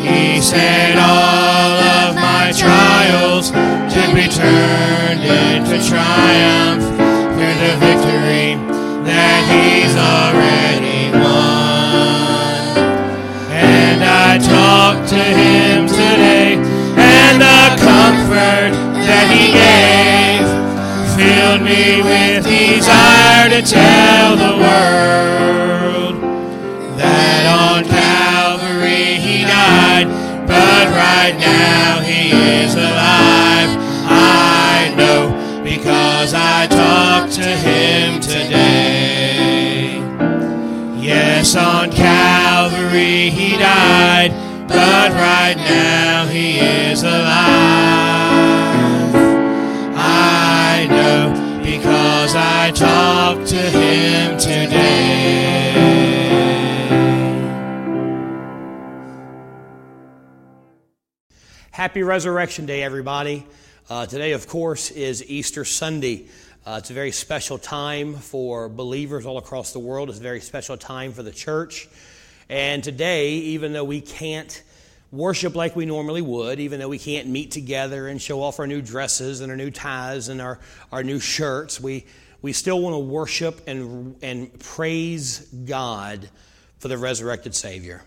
He 0.00 0.40
said 0.40 0.96
all 0.96 1.74
of 1.98 2.14
my 2.14 2.52
trials 2.56 3.50
can 3.50 4.14
be 4.14 4.28
turned 4.28 5.24
into 5.24 5.88
triumph 5.88 6.93
to 15.08 15.16
him 15.16 15.86
today, 15.86 16.56
and 16.96 17.40
the 17.40 17.76
comfort 17.82 18.72
that 19.04 19.26
he 19.32 19.52
gave 19.52 20.46
filled 21.16 21.62
me 21.62 22.02
with 22.02 22.44
desire 22.44 23.48
to 23.50 23.62
tell 23.62 24.36
the 24.36 24.56
world 24.58 26.14
that 26.98 27.46
on 27.46 27.84
Calvary 27.84 29.18
he 29.20 29.44
died, 29.44 30.08
but 30.46 30.88
right 30.90 31.36
now 31.38 32.00
he 32.00 32.30
is 32.62 32.74
alive. 32.74 33.70
I 34.06 34.92
know 34.96 35.32
because 35.62 36.34
I 36.34 36.66
talked 36.66 37.32
to 37.34 37.44
him 37.44 38.20
today. 38.20 40.00
Yes, 40.96 41.54
on 41.54 41.90
but 44.84 45.12
right 45.12 45.56
now 45.56 46.26
he 46.26 46.58
is 46.58 47.02
alive. 47.02 47.14
I 49.96 50.86
know 50.90 51.60
because 51.62 52.34
I 52.36 52.70
talked 52.70 53.46
to 53.48 53.56
him 53.56 54.36
today. 54.36 55.72
Happy 61.70 62.02
Resurrection 62.02 62.66
Day, 62.66 62.82
everybody. 62.82 63.46
Uh, 63.88 64.04
today, 64.04 64.32
of 64.32 64.46
course, 64.46 64.90
is 64.90 65.24
Easter 65.24 65.64
Sunday. 65.64 66.28
Uh, 66.66 66.76
it's 66.80 66.90
a 66.90 66.94
very 66.94 67.10
special 67.10 67.56
time 67.56 68.16
for 68.16 68.68
believers 68.68 69.24
all 69.24 69.38
across 69.38 69.72
the 69.72 69.78
world. 69.78 70.10
It's 70.10 70.18
a 70.18 70.22
very 70.22 70.40
special 70.40 70.76
time 70.76 71.12
for 71.12 71.22
the 71.22 71.32
church. 71.32 71.88
And 72.50 72.84
today, 72.84 73.32
even 73.36 73.72
though 73.72 73.84
we 73.84 74.02
can't 74.02 74.62
worship 75.14 75.54
like 75.54 75.76
we 75.76 75.86
normally 75.86 76.22
would, 76.22 76.58
even 76.58 76.80
though 76.80 76.88
we 76.88 76.98
can't 76.98 77.28
meet 77.28 77.50
together 77.52 78.08
and 78.08 78.20
show 78.20 78.42
off 78.42 78.58
our 78.58 78.66
new 78.66 78.82
dresses 78.82 79.40
and 79.40 79.50
our 79.50 79.56
new 79.56 79.70
ties 79.70 80.28
and 80.28 80.42
our, 80.42 80.58
our 80.90 81.04
new 81.04 81.20
shirts, 81.20 81.80
we, 81.80 82.04
we 82.42 82.52
still 82.52 82.80
want 82.80 82.94
to 82.94 82.98
worship 82.98 83.62
and, 83.66 84.16
and 84.22 84.58
praise 84.58 85.40
God 85.64 86.28
for 86.78 86.88
the 86.88 86.98
resurrected 86.98 87.54
Savior. 87.54 88.02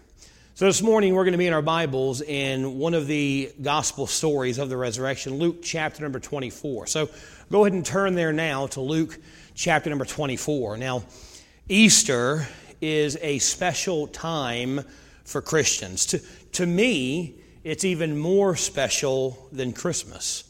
So 0.56 0.66
this 0.66 0.82
morning 0.82 1.14
we're 1.14 1.24
going 1.24 1.34
to 1.34 1.38
be 1.38 1.48
in 1.48 1.54
our 1.54 1.62
Bibles 1.62 2.22
in 2.22 2.78
one 2.78 2.94
of 2.94 3.08
the 3.08 3.54
gospel 3.62 4.06
stories 4.06 4.58
of 4.58 4.70
the 4.70 4.78
resurrection, 4.78 5.36
Luke 5.36 5.62
chapter 5.64 6.02
number 6.02 6.20
24. 6.20 6.88
So 6.88 7.10
go 7.52 7.64
ahead 7.64 7.74
and 7.74 7.86
turn 7.86 8.16
there 8.16 8.34
now 8.34 8.68
to 8.68 8.82
Luke 8.82 9.18
chapter 9.56 9.90
number 9.90 10.04
24. 10.04 10.78
Now, 10.78 11.04
Easter 11.70 12.48
is 12.82 13.18
a 13.22 13.40
special 13.40 14.08
time 14.08 14.82
for 15.28 15.42
Christians. 15.42 16.06
To, 16.08 16.22
to 16.54 16.66
me, 16.66 17.36
it's 17.64 17.84
even 17.84 18.18
more 18.18 18.56
special 18.56 19.48
than 19.52 19.74
Christmas. 19.74 20.44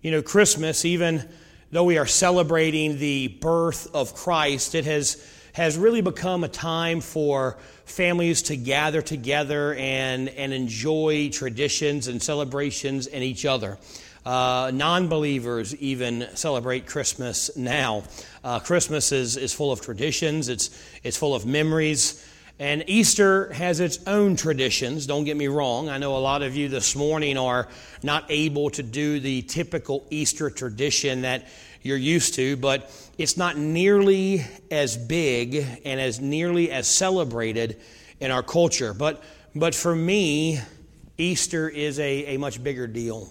You 0.00 0.10
know, 0.10 0.22
Christmas, 0.22 0.84
even 0.84 1.28
though 1.70 1.84
we 1.84 1.98
are 1.98 2.06
celebrating 2.06 2.98
the 2.98 3.28
birth 3.28 3.94
of 3.94 4.14
Christ, 4.14 4.74
it 4.74 4.84
has, 4.84 5.26
has 5.52 5.76
really 5.76 6.00
become 6.00 6.44
a 6.44 6.48
time 6.48 7.00
for 7.00 7.58
families 7.84 8.42
to 8.42 8.56
gather 8.56 9.02
together 9.02 9.74
and, 9.74 10.28
and 10.30 10.52
enjoy 10.52 11.30
traditions 11.30 12.08
and 12.08 12.22
celebrations 12.22 13.06
and 13.06 13.22
each 13.22 13.44
other. 13.44 13.78
Uh, 14.24 14.70
non 14.72 15.08
believers 15.08 15.76
even 15.76 16.28
celebrate 16.34 16.86
Christmas 16.86 17.54
now. 17.56 18.04
Uh, 18.42 18.58
Christmas 18.58 19.12
is, 19.12 19.36
is 19.36 19.52
full 19.52 19.70
of 19.70 19.82
traditions, 19.82 20.48
it's, 20.48 20.70
it's 21.02 21.16
full 21.16 21.34
of 21.34 21.44
memories. 21.44 22.24
And 22.64 22.82
Easter 22.86 23.52
has 23.52 23.78
its 23.78 23.98
own 24.06 24.36
traditions, 24.36 25.06
don't 25.06 25.24
get 25.24 25.36
me 25.36 25.48
wrong. 25.48 25.90
I 25.90 25.98
know 25.98 26.16
a 26.16 26.18
lot 26.18 26.40
of 26.40 26.56
you 26.56 26.70
this 26.70 26.96
morning 26.96 27.36
are 27.36 27.68
not 28.02 28.24
able 28.30 28.70
to 28.70 28.82
do 28.82 29.20
the 29.20 29.42
typical 29.42 30.06
Easter 30.08 30.48
tradition 30.48 31.20
that 31.22 31.46
you're 31.82 31.98
used 31.98 32.32
to, 32.36 32.56
but 32.56 32.90
it's 33.18 33.36
not 33.36 33.58
nearly 33.58 34.46
as 34.70 34.96
big 34.96 35.56
and 35.84 36.00
as 36.00 36.22
nearly 36.22 36.70
as 36.70 36.88
celebrated 36.88 37.82
in 38.18 38.30
our 38.30 38.42
culture. 38.42 38.94
But, 38.94 39.22
but 39.54 39.74
for 39.74 39.94
me, 39.94 40.58
Easter 41.18 41.68
is 41.68 41.98
a, 41.98 42.34
a 42.34 42.38
much 42.38 42.64
bigger 42.64 42.86
deal. 42.86 43.30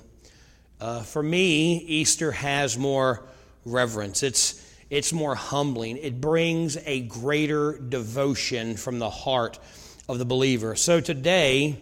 Uh, 0.79 1.01
for 1.01 1.23
me, 1.23 1.77
Easter 1.77 2.31
has 2.31 2.77
more 2.77 3.23
reverence. 3.65 4.21
It's, 4.21 4.62
it's 4.89 5.13
more 5.13 5.35
humbling. 5.35 5.97
It 5.97 6.21
brings 6.21 6.77
a 6.85 7.01
greater 7.01 7.77
devotion 7.77 8.77
from 8.77 8.99
the 8.99 9.09
heart 9.09 9.59
of 10.07 10.19
the 10.19 10.25
believer. 10.25 10.75
So 10.75 10.99
today, 10.99 11.79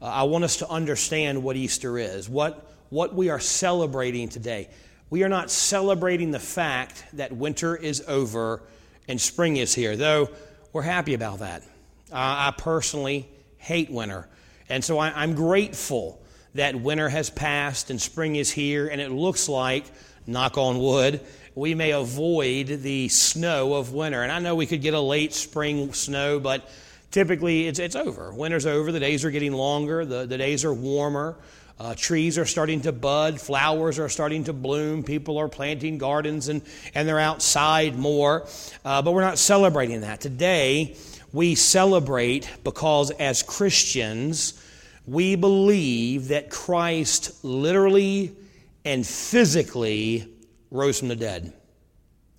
uh, 0.00 0.06
I 0.06 0.22
want 0.24 0.44
us 0.44 0.56
to 0.58 0.68
understand 0.68 1.42
what 1.42 1.56
Easter 1.56 1.98
is, 1.98 2.28
what, 2.28 2.72
what 2.90 3.14
we 3.14 3.30
are 3.30 3.40
celebrating 3.40 4.28
today. 4.28 4.68
We 5.10 5.22
are 5.24 5.28
not 5.28 5.50
celebrating 5.50 6.30
the 6.30 6.40
fact 6.40 7.04
that 7.12 7.32
winter 7.32 7.76
is 7.76 8.02
over 8.08 8.62
and 9.08 9.20
spring 9.20 9.58
is 9.58 9.74
here, 9.74 9.96
though 9.96 10.30
we're 10.72 10.82
happy 10.82 11.14
about 11.14 11.40
that. 11.40 11.62
Uh, 12.10 12.16
I 12.16 12.54
personally 12.56 13.28
hate 13.58 13.90
winter. 13.90 14.26
And 14.68 14.82
so 14.82 14.98
I, 14.98 15.10
I'm 15.10 15.34
grateful 15.34 16.22
that 16.54 16.74
winter 16.74 17.08
has 17.08 17.30
passed 17.30 17.90
and 17.90 18.00
spring 18.00 18.36
is 18.36 18.50
here, 18.50 18.88
and 18.88 19.00
it 19.00 19.10
looks 19.10 19.48
like, 19.48 19.84
knock 20.26 20.56
on 20.56 20.78
wood, 20.78 21.20
we 21.54 21.74
may 21.74 21.90
avoid 21.90 22.66
the 22.66 23.08
snow 23.08 23.74
of 23.74 23.92
winter. 23.92 24.22
And 24.22 24.32
I 24.32 24.38
know 24.38 24.54
we 24.54 24.66
could 24.66 24.82
get 24.82 24.94
a 24.94 25.00
late 25.00 25.32
spring 25.32 25.92
snow, 25.92 26.40
but 26.40 26.68
typically 27.10 27.66
it's, 27.66 27.78
it's 27.78 27.96
over. 27.96 28.32
Winter's 28.32 28.66
over. 28.66 28.90
The 28.90 29.00
days 29.00 29.24
are 29.24 29.30
getting 29.30 29.52
longer, 29.52 30.04
the, 30.04 30.26
the 30.26 30.38
days 30.38 30.64
are 30.64 30.72
warmer. 30.72 31.36
Uh, 31.78 31.94
trees 31.96 32.38
are 32.38 32.46
starting 32.46 32.82
to 32.82 32.92
bud, 32.92 33.40
flowers 33.40 33.98
are 33.98 34.08
starting 34.08 34.44
to 34.44 34.52
bloom, 34.52 35.02
people 35.02 35.38
are 35.38 35.48
planting 35.48 35.98
gardens 35.98 36.48
and, 36.48 36.62
and 36.94 37.08
they're 37.08 37.18
outside 37.18 37.98
more. 37.98 38.46
Uh, 38.84 39.02
but 39.02 39.12
we're 39.12 39.22
not 39.22 39.38
celebrating 39.38 40.02
that. 40.02 40.20
Today, 40.20 40.96
we 41.32 41.54
celebrate 41.56 42.48
because 42.62 43.10
as 43.10 43.42
Christians, 43.42 44.62
we 45.06 45.34
believe 45.34 46.28
that 46.28 46.50
Christ 46.50 47.42
literally 47.44 48.36
and 48.84 49.04
physically 49.04 50.31
rose 50.72 50.98
from 50.98 51.08
the 51.08 51.16
dead. 51.16 51.52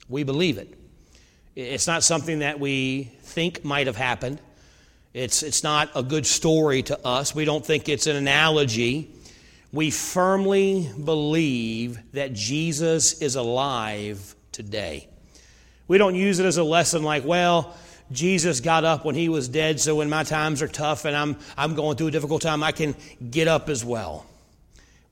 We 0.10 0.24
believe 0.24 0.58
it. 0.58 0.78
It's 1.56 1.88
not 1.88 2.04
something 2.04 2.39
that 2.39 2.60
we 2.60 3.04
think 3.22 3.63
might 3.63 3.88
have 3.88 3.96
happened. 3.96 4.41
It's, 5.13 5.43
it's 5.43 5.63
not 5.63 5.91
a 5.96 6.02
good 6.02 6.26
story 6.26 6.82
to 6.84 7.06
us. 7.06 7.36
We 7.36 7.46
don't 7.46 7.63
think 7.63 7.88
it's 7.88 8.08
an 8.08 8.15
analogy. 8.15 9.13
We 9.72 9.91
firmly 9.91 10.89
believe 11.04 12.00
that 12.13 12.34
Jesus 12.34 13.22
is 13.22 13.36
alive 13.36 14.36
today. 14.52 15.08
We 15.88 16.00
don't 16.00 16.15
use 16.15 16.39
it 16.39 16.46
as 16.48 16.58
a 16.58 16.63
lesson 16.63 17.04
like, 17.04 17.24
well, 17.26 17.76
Jesus 18.12 18.60
got 18.60 18.84
up 18.84 19.06
when 19.06 19.15
he 19.15 19.30
was 19.30 19.48
dead, 19.48 19.80
so 19.80 19.96
when 19.96 20.10
my 20.10 20.24
times 20.24 20.62
are 20.63 20.67
tough 20.67 21.06
and 21.06 21.15
I'm, 21.15 21.38
I'm 21.56 21.76
going 21.76 21.98
through 21.98 22.08
a 22.08 22.12
difficult 22.12 22.41
time, 22.41 22.63
I 22.63 22.72
can 22.72 22.96
get 23.30 23.48
up 23.48 23.69
as 23.69 23.86
well. 23.86 24.26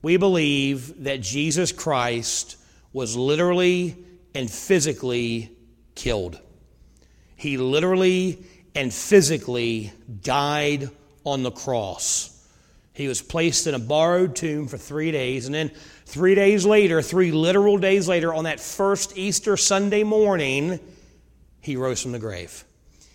We 0.02 0.16
believe 0.16 1.04
that 1.04 1.20
Jesus 1.20 1.70
Christ 1.70 2.56
was 2.92 3.16
literally 3.16 3.96
and 4.34 4.50
physically 4.50 5.56
killed. 5.94 6.38
He 7.36 7.56
literally 7.56 8.44
and 8.74 8.92
physically 8.92 9.92
died 10.22 10.90
on 11.24 11.42
the 11.42 11.50
cross. 11.50 12.28
He 12.94 13.08
was 13.08 13.22
placed 13.22 13.66
in 13.66 13.74
a 13.74 13.78
borrowed 13.78 14.36
tomb 14.36 14.68
for 14.68 14.76
three 14.76 15.10
days, 15.12 15.46
and 15.46 15.54
then 15.54 15.70
three 16.04 16.34
days 16.34 16.66
later, 16.66 17.00
three 17.00 17.32
literal 17.32 17.78
days 17.78 18.06
later, 18.06 18.34
on 18.34 18.44
that 18.44 18.60
first 18.60 19.16
Easter 19.16 19.56
Sunday 19.56 20.02
morning, 20.02 20.78
he 21.60 21.76
rose 21.76 22.02
from 22.02 22.12
the 22.12 22.18
grave. 22.18 22.64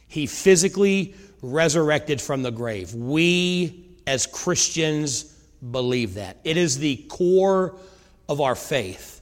He 0.08 0.26
physically 0.26 1.16
resurrected 1.42 2.22
from 2.22 2.42
the 2.42 2.52
grave. 2.52 2.94
We, 2.96 3.98
as 4.08 4.26
Christians, 4.26 5.24
believe 5.72 6.16
that. 6.16 6.38
It 6.44 6.58
is 6.58 6.80
the 6.80 6.98
core 7.10 7.76
of 8.28 8.42
our 8.42 8.56
faith. 8.56 9.17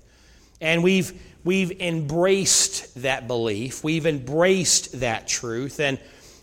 And 0.61 0.83
we've, 0.83 1.21
we've 1.43 1.71
embraced 1.81 3.01
that 3.01 3.27
belief, 3.27 3.83
we've 3.83 4.05
embraced 4.05 4.99
that 4.99 5.27
truth, 5.27 5.79
and 5.79 5.99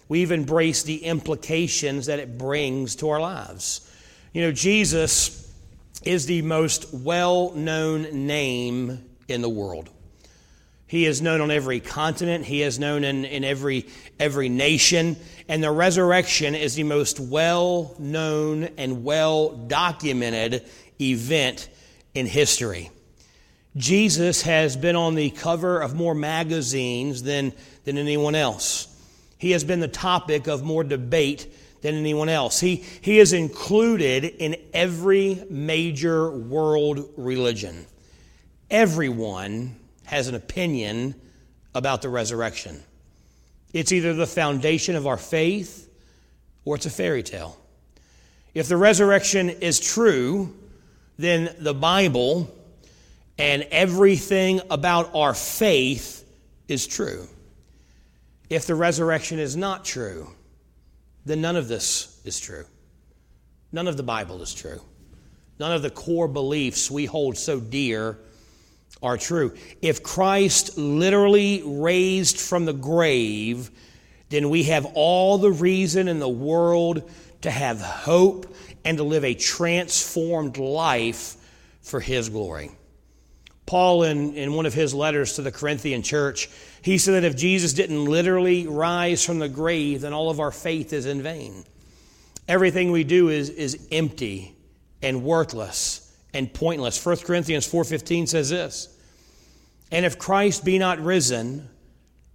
we've 0.09 0.33
embraced 0.33 0.87
the 0.87 1.05
implications 1.05 2.07
that 2.07 2.18
it 2.18 2.38
brings 2.38 2.96
to 2.96 3.11
our 3.11 3.20
lives. 3.20 3.88
You 4.33 4.42
know, 4.42 4.53
Jesus 4.53 5.51
is 6.05 6.27
the 6.27 6.42
most 6.42 6.92
well 6.92 7.53
known 7.53 8.27
name 8.27 9.05
in 9.29 9.42
the 9.42 9.48
world. 9.48 9.88
He 10.87 11.07
is 11.07 11.22
known 11.22 11.40
on 11.40 11.51
every 11.51 11.81
continent. 11.81 12.44
He 12.44 12.61
is 12.61 12.79
known 12.79 13.03
in, 13.03 13.25
in 13.25 13.44
every, 13.44 13.87
every 14.20 14.51
nation. 14.51 15.16
And 15.48 15.64
the 15.64 15.70
resurrection 15.70 16.55
is 16.55 16.75
the 16.75 16.83
most 16.83 17.18
well 17.18 17.94
known 17.98 18.64
and 18.77 19.03
well 19.03 19.51
documented 19.51 20.66
event 21.01 21.70
in 22.12 22.27
history. 22.27 22.90
Jesus 23.77 24.43
has 24.43 24.77
been 24.77 24.97
on 24.97 25.15
the 25.15 25.31
cover 25.31 25.81
of 25.81 25.95
more 25.95 26.15
magazines 26.15 27.23
than, 27.23 27.53
than 27.85 27.97
anyone 27.97 28.35
else. 28.35 28.89
He 29.39 29.53
has 29.53 29.65
been 29.65 29.81
the 29.81 29.89
topic 29.89 30.47
of 30.47 30.63
more 30.63 30.85
debate 30.85 31.53
than 31.81 31.95
anyone 31.95 32.29
else. 32.29 32.61
He, 32.61 32.77
he 32.77 33.19
is 33.19 33.33
included 33.33 34.25
in 34.25 34.57
every 34.73 35.43
major 35.51 36.31
world 36.31 37.11
religion. 37.17 37.87
Everyone 38.71 39.77
has 40.05 40.29
an 40.29 40.35
opinion 40.35 41.15
about 41.75 42.03
the 42.03 42.09
resurrection. 42.09 42.83
It's 43.73 43.91
either 43.91 44.13
the 44.13 44.27
foundation 44.27 44.97
of 44.97 45.07
our 45.07 45.17
faith 45.17 45.89
or 46.65 46.77
it's 46.77 46.87
a 46.87 46.91
fairy 46.91 47.23
tale. 47.23 47.59
If 48.55 48.69
the 48.69 48.77
resurrection 48.77 49.49
is 49.49 49.81
true, 49.81 50.55
then 51.17 51.55
the 51.59 51.75
Bible 51.75 52.55
and 53.43 53.67
everything 53.73 54.61
about 54.71 55.17
our 55.17 55.35
faith 55.35 56.25
is 56.69 56.87
true. 56.87 57.27
If 58.49 58.69
the 58.69 58.77
resurrection 58.77 59.41
is 59.41 59.57
not 59.57 59.85
true, 59.85 60.29
then 61.27 61.41
none 61.41 61.57
of 61.57 61.67
this 61.67 62.21
is 62.25 62.39
true. 62.39 62.65
None 63.73 63.89
of 63.89 63.97
the 63.97 64.05
Bible 64.05 64.43
is 64.43 64.55
true. 64.55 64.81
None 65.59 65.73
of 65.73 65.83
the 65.83 65.91
core 65.91 66.29
beliefs 66.29 66.89
we 66.89 67.05
hold 67.05 67.37
so 67.37 67.59
dear 67.59 68.17
are 69.03 69.19
true. 69.19 69.57
If 69.81 70.05
Christ 70.05 70.79
literally 70.79 71.65
raised 71.67 72.39
from 72.39 72.65
the 72.65 72.73
grave, 72.73 73.73
then 74.29 74.51
we 74.51 74.63
have 74.65 74.87
all 74.95 75.39
the 75.39 75.51
reason 75.51 76.07
in 76.07 76.21
the 76.21 76.29
world 76.29 77.11
to 77.41 77.51
have 77.51 77.81
hope 77.81 78.55
and 78.85 78.99
to 78.99 79.03
live 79.03 79.25
a 79.25 79.35
transformed 79.35 80.59
life 80.59 81.35
for 81.81 81.99
His 81.99 82.29
glory. 82.29 82.71
Paul, 83.73 84.03
in, 84.03 84.35
in 84.35 84.53
one 84.53 84.67
of 84.67 84.75
his 84.75 84.93
letters 84.93 85.37
to 85.37 85.41
the 85.41 85.51
Corinthian 85.51 86.03
church, 86.03 86.51
he 86.83 86.99
said 86.99 87.15
that 87.15 87.25
if 87.25 87.35
Jesus 87.35 87.73
didn't 87.73 88.05
literally 88.05 88.67
rise 88.67 89.25
from 89.25 89.39
the 89.39 89.49
grave, 89.49 90.03
then 90.03 90.13
all 90.13 90.29
of 90.29 90.41
our 90.41 90.51
faith 90.51 90.93
is 90.93 91.07
in 91.07 91.23
vain. 91.23 91.65
Everything 92.47 92.93
we 92.93 93.03
do 93.03 93.31
is, 93.31 93.49
is 93.49 93.89
empty 93.91 94.55
and 95.01 95.25
worthless 95.25 96.15
and 96.35 96.53
pointless. 96.53 97.03
1 97.03 97.17
Corinthians 97.21 97.67
4.15 97.67 98.29
says 98.29 98.51
this, 98.51 98.95
And 99.91 100.05
if 100.05 100.19
Christ 100.19 100.67
be 100.67 100.79
not 100.79 101.01
risen, 101.01 101.67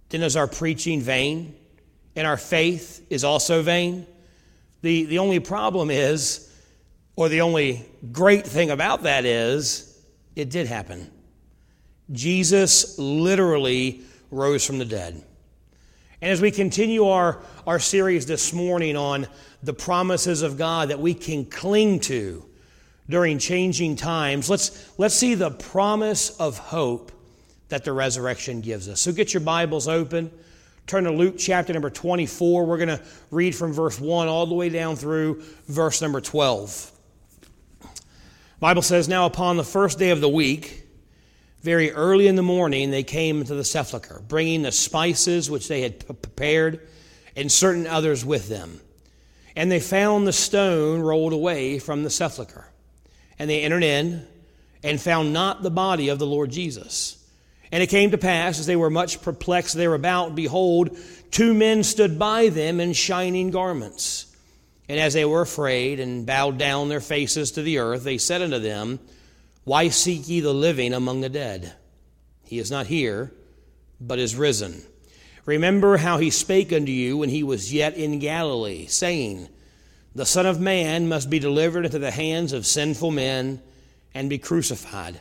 then 0.08 0.24
is 0.24 0.34
our 0.34 0.48
preaching 0.48 1.00
vain, 1.00 1.54
and 2.16 2.26
our 2.26 2.36
faith 2.36 3.06
is 3.10 3.22
also 3.22 3.62
vain. 3.62 4.08
The, 4.82 5.04
the 5.04 5.20
only 5.20 5.38
problem 5.38 5.88
is, 5.88 6.52
or 7.14 7.28
the 7.28 7.42
only 7.42 7.88
great 8.10 8.44
thing 8.44 8.70
about 8.70 9.04
that 9.04 9.24
is, 9.24 10.02
it 10.34 10.50
did 10.50 10.66
happen. 10.66 11.12
Jesus 12.10 12.98
literally 12.98 14.02
rose 14.30 14.64
from 14.64 14.78
the 14.78 14.84
dead. 14.84 15.22
And 16.20 16.32
as 16.32 16.40
we 16.40 16.50
continue 16.50 17.06
our, 17.06 17.40
our 17.66 17.78
series 17.78 18.26
this 18.26 18.52
morning 18.52 18.96
on 18.96 19.26
the 19.62 19.72
promises 19.72 20.42
of 20.42 20.56
God 20.56 20.88
that 20.88 20.98
we 20.98 21.14
can 21.14 21.44
cling 21.44 22.00
to 22.00 22.44
during 23.08 23.38
changing 23.38 23.96
times, 23.96 24.50
let's, 24.50 24.92
let's 24.98 25.14
see 25.14 25.34
the 25.34 25.50
promise 25.50 26.30
of 26.38 26.58
hope 26.58 27.12
that 27.68 27.84
the 27.84 27.92
resurrection 27.92 28.60
gives 28.60 28.88
us. 28.88 29.00
So 29.00 29.12
get 29.12 29.32
your 29.32 29.42
Bibles 29.42 29.86
open. 29.86 30.30
Turn 30.86 31.04
to 31.04 31.12
Luke 31.12 31.36
chapter 31.38 31.72
number 31.72 31.90
24. 31.90 32.64
We're 32.64 32.78
going 32.78 32.88
to 32.88 33.02
read 33.30 33.54
from 33.54 33.72
verse 33.72 34.00
1 34.00 34.26
all 34.26 34.46
the 34.46 34.54
way 34.54 34.70
down 34.70 34.96
through 34.96 35.42
verse 35.66 36.00
number 36.00 36.20
12. 36.20 36.90
Bible 38.58 38.82
says, 38.82 39.06
Now 39.06 39.26
upon 39.26 39.56
the 39.56 39.64
first 39.64 39.98
day 39.98 40.10
of 40.10 40.20
the 40.20 40.28
week, 40.28 40.87
very 41.68 41.92
early 41.92 42.28
in 42.28 42.34
the 42.34 42.42
morning, 42.42 42.90
they 42.90 43.02
came 43.02 43.44
to 43.44 43.54
the 43.54 43.62
sepulchre, 43.62 44.22
bringing 44.26 44.62
the 44.62 44.72
spices 44.72 45.50
which 45.50 45.68
they 45.68 45.82
had 45.82 46.06
prepared, 46.06 46.80
and 47.36 47.52
certain 47.52 47.86
others 47.86 48.24
with 48.24 48.48
them. 48.48 48.80
And 49.54 49.70
they 49.70 49.78
found 49.78 50.26
the 50.26 50.32
stone 50.32 51.00
rolled 51.00 51.34
away 51.34 51.78
from 51.78 52.04
the 52.04 52.08
sepulchre. 52.08 52.70
And 53.38 53.50
they 53.50 53.60
entered 53.60 53.84
in 53.84 54.26
and 54.82 54.98
found 54.98 55.34
not 55.34 55.62
the 55.62 55.70
body 55.70 56.08
of 56.08 56.18
the 56.18 56.24
Lord 56.24 56.50
Jesus. 56.50 57.22
And 57.70 57.82
it 57.82 57.88
came 57.88 58.12
to 58.12 58.18
pass, 58.18 58.58
as 58.58 58.64
they 58.64 58.74
were 58.74 58.88
much 58.88 59.20
perplexed 59.20 59.76
thereabout, 59.76 60.34
behold, 60.34 60.96
two 61.30 61.52
men 61.52 61.84
stood 61.84 62.18
by 62.18 62.48
them 62.48 62.80
in 62.80 62.94
shining 62.94 63.50
garments. 63.50 64.34
And 64.88 64.98
as 64.98 65.12
they 65.12 65.26
were 65.26 65.42
afraid 65.42 66.00
and 66.00 66.24
bowed 66.24 66.56
down 66.56 66.88
their 66.88 67.02
faces 67.02 67.50
to 67.52 67.62
the 67.62 67.76
earth, 67.76 68.04
they 68.04 68.16
said 68.16 68.40
unto 68.40 68.58
them, 68.58 69.00
why 69.68 69.90
seek 69.90 70.26
ye 70.26 70.40
the 70.40 70.54
living 70.54 70.94
among 70.94 71.20
the 71.20 71.28
dead? 71.28 71.74
He 72.46 72.58
is 72.58 72.70
not 72.70 72.86
here, 72.86 73.30
but 74.00 74.18
is 74.18 74.34
risen. 74.34 74.82
Remember 75.44 75.98
how 75.98 76.16
he 76.16 76.30
spake 76.30 76.72
unto 76.72 76.90
you 76.90 77.18
when 77.18 77.28
he 77.28 77.42
was 77.42 77.70
yet 77.70 77.94
in 77.94 78.18
Galilee, 78.18 78.86
saying, 78.86 79.50
The 80.14 80.24
Son 80.24 80.46
of 80.46 80.58
Man 80.58 81.06
must 81.06 81.28
be 81.28 81.38
delivered 81.38 81.84
into 81.84 81.98
the 81.98 82.10
hands 82.10 82.54
of 82.54 82.64
sinful 82.64 83.10
men 83.10 83.60
and 84.14 84.30
be 84.30 84.38
crucified, 84.38 85.20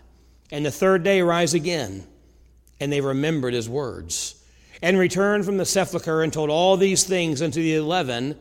and 0.50 0.66
the 0.66 0.72
third 0.72 1.04
day 1.04 1.22
rise 1.22 1.54
again. 1.54 2.08
And 2.80 2.90
they 2.90 3.02
remembered 3.02 3.54
his 3.54 3.68
words, 3.68 4.42
and 4.82 4.98
returned 4.98 5.44
from 5.44 5.58
the 5.58 5.66
sepulchre 5.66 6.24
and 6.24 6.32
told 6.32 6.50
all 6.50 6.78
these 6.78 7.04
things 7.04 7.42
unto 7.42 7.62
the 7.62 7.76
eleven 7.76 8.38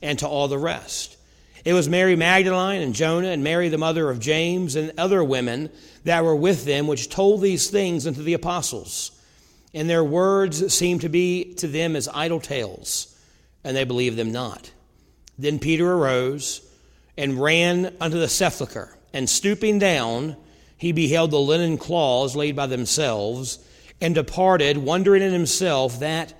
and 0.00 0.18
to 0.20 0.26
all 0.26 0.48
the 0.48 0.56
rest. 0.56 1.09
It 1.64 1.74
was 1.74 1.88
Mary 1.88 2.16
Magdalene 2.16 2.80
and 2.80 2.94
Joanna 2.94 3.28
and 3.28 3.44
Mary 3.44 3.68
the 3.68 3.78
mother 3.78 4.08
of 4.08 4.18
James 4.18 4.76
and 4.76 4.92
other 4.96 5.22
women 5.22 5.70
that 6.04 6.24
were 6.24 6.36
with 6.36 6.64
them, 6.64 6.86
which 6.86 7.10
told 7.10 7.42
these 7.42 7.68
things 7.68 8.06
unto 8.06 8.22
the 8.22 8.32
apostles. 8.32 9.12
And 9.74 9.88
their 9.88 10.04
words 10.04 10.72
seemed 10.72 11.02
to 11.02 11.08
be 11.08 11.54
to 11.54 11.68
them 11.68 11.96
as 11.96 12.08
idle 12.08 12.40
tales, 12.40 13.14
and 13.62 13.76
they 13.76 13.84
believed 13.84 14.16
them 14.16 14.32
not. 14.32 14.72
Then 15.38 15.58
Peter 15.58 15.92
arose 15.92 16.62
and 17.16 17.40
ran 17.40 17.94
unto 18.00 18.18
the 18.18 18.28
sepulchre, 18.28 18.96
and 19.12 19.28
stooping 19.28 19.78
down, 19.78 20.36
he 20.76 20.92
beheld 20.92 21.30
the 21.30 21.38
linen 21.38 21.76
cloths 21.76 22.34
laid 22.34 22.56
by 22.56 22.66
themselves, 22.66 23.58
and 24.00 24.14
departed, 24.14 24.78
wondering 24.78 25.22
in 25.22 25.32
himself 25.32 26.00
that 26.00 26.32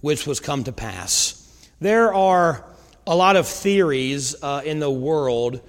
which 0.00 0.26
was 0.26 0.40
come 0.40 0.64
to 0.64 0.72
pass. 0.72 1.42
There 1.80 2.12
are 2.12 2.64
a 3.06 3.14
lot 3.14 3.36
of 3.36 3.46
theories 3.46 4.34
uh, 4.42 4.62
in 4.64 4.80
the 4.80 4.90
world 4.90 5.60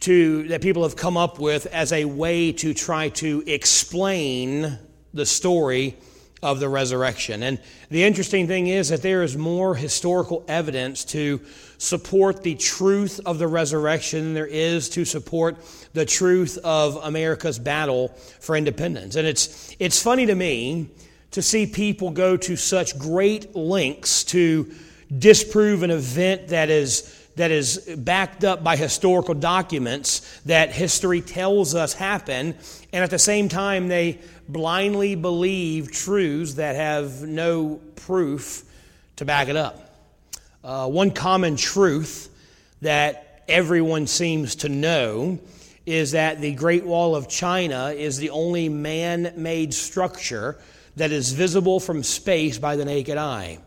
to, 0.00 0.46
that 0.48 0.60
people 0.60 0.82
have 0.82 0.96
come 0.96 1.16
up 1.16 1.38
with 1.38 1.66
as 1.66 1.92
a 1.92 2.04
way 2.04 2.52
to 2.52 2.74
try 2.74 3.08
to 3.08 3.42
explain 3.46 4.78
the 5.14 5.24
story 5.24 5.96
of 6.42 6.60
the 6.60 6.68
resurrection. 6.68 7.42
And 7.42 7.58
the 7.88 8.04
interesting 8.04 8.46
thing 8.46 8.66
is 8.66 8.90
that 8.90 9.00
there 9.00 9.22
is 9.22 9.34
more 9.34 9.74
historical 9.74 10.44
evidence 10.46 11.06
to 11.06 11.40
support 11.78 12.42
the 12.42 12.54
truth 12.56 13.18
of 13.24 13.38
the 13.38 13.48
resurrection 13.48 14.24
than 14.24 14.34
there 14.34 14.46
is 14.46 14.90
to 14.90 15.06
support 15.06 15.56
the 15.94 16.04
truth 16.04 16.58
of 16.62 16.96
America's 16.96 17.58
battle 17.58 18.08
for 18.40 18.56
independence. 18.56 19.16
And 19.16 19.26
it's, 19.26 19.74
it's 19.78 20.02
funny 20.02 20.26
to 20.26 20.34
me 20.34 20.90
to 21.30 21.40
see 21.40 21.64
people 21.64 22.10
go 22.10 22.36
to 22.36 22.56
such 22.56 22.98
great 22.98 23.56
lengths 23.56 24.24
to 24.24 24.70
disprove 25.18 25.82
an 25.82 25.90
event 25.90 26.48
that 26.48 26.70
is 26.70 27.20
that 27.36 27.50
is 27.50 27.78
backed 27.98 28.44
up 28.44 28.62
by 28.62 28.76
historical 28.76 29.34
documents 29.34 30.40
that 30.42 30.72
history 30.72 31.20
tells 31.20 31.74
us 31.74 31.92
happened, 31.92 32.54
and 32.92 33.02
at 33.02 33.10
the 33.10 33.18
same 33.18 33.48
time, 33.48 33.88
they 33.88 34.20
blindly 34.48 35.16
believe 35.16 35.90
truths 35.90 36.54
that 36.54 36.76
have 36.76 37.22
no 37.22 37.80
proof 37.96 38.64
to 39.16 39.24
back 39.24 39.48
it 39.48 39.56
up. 39.56 39.96
Uh, 40.62 40.88
one 40.88 41.10
common 41.10 41.56
truth 41.56 42.30
that 42.82 43.42
everyone 43.48 44.06
seems 44.06 44.54
to 44.56 44.68
know 44.68 45.38
is 45.86 46.12
that 46.12 46.40
the 46.40 46.54
Great 46.54 46.84
Wall 46.84 47.14
of 47.14 47.28
China 47.28 47.88
is 47.88 48.16
the 48.16 48.30
only 48.30 48.68
man 48.68 49.32
made 49.36 49.74
structure 49.74 50.56
that 50.96 51.12
is 51.12 51.32
visible 51.32 51.80
from 51.80 52.02
space 52.02 52.58
by 52.58 52.76
the 52.76 52.84
naked 52.84 53.18
eye. 53.18 53.58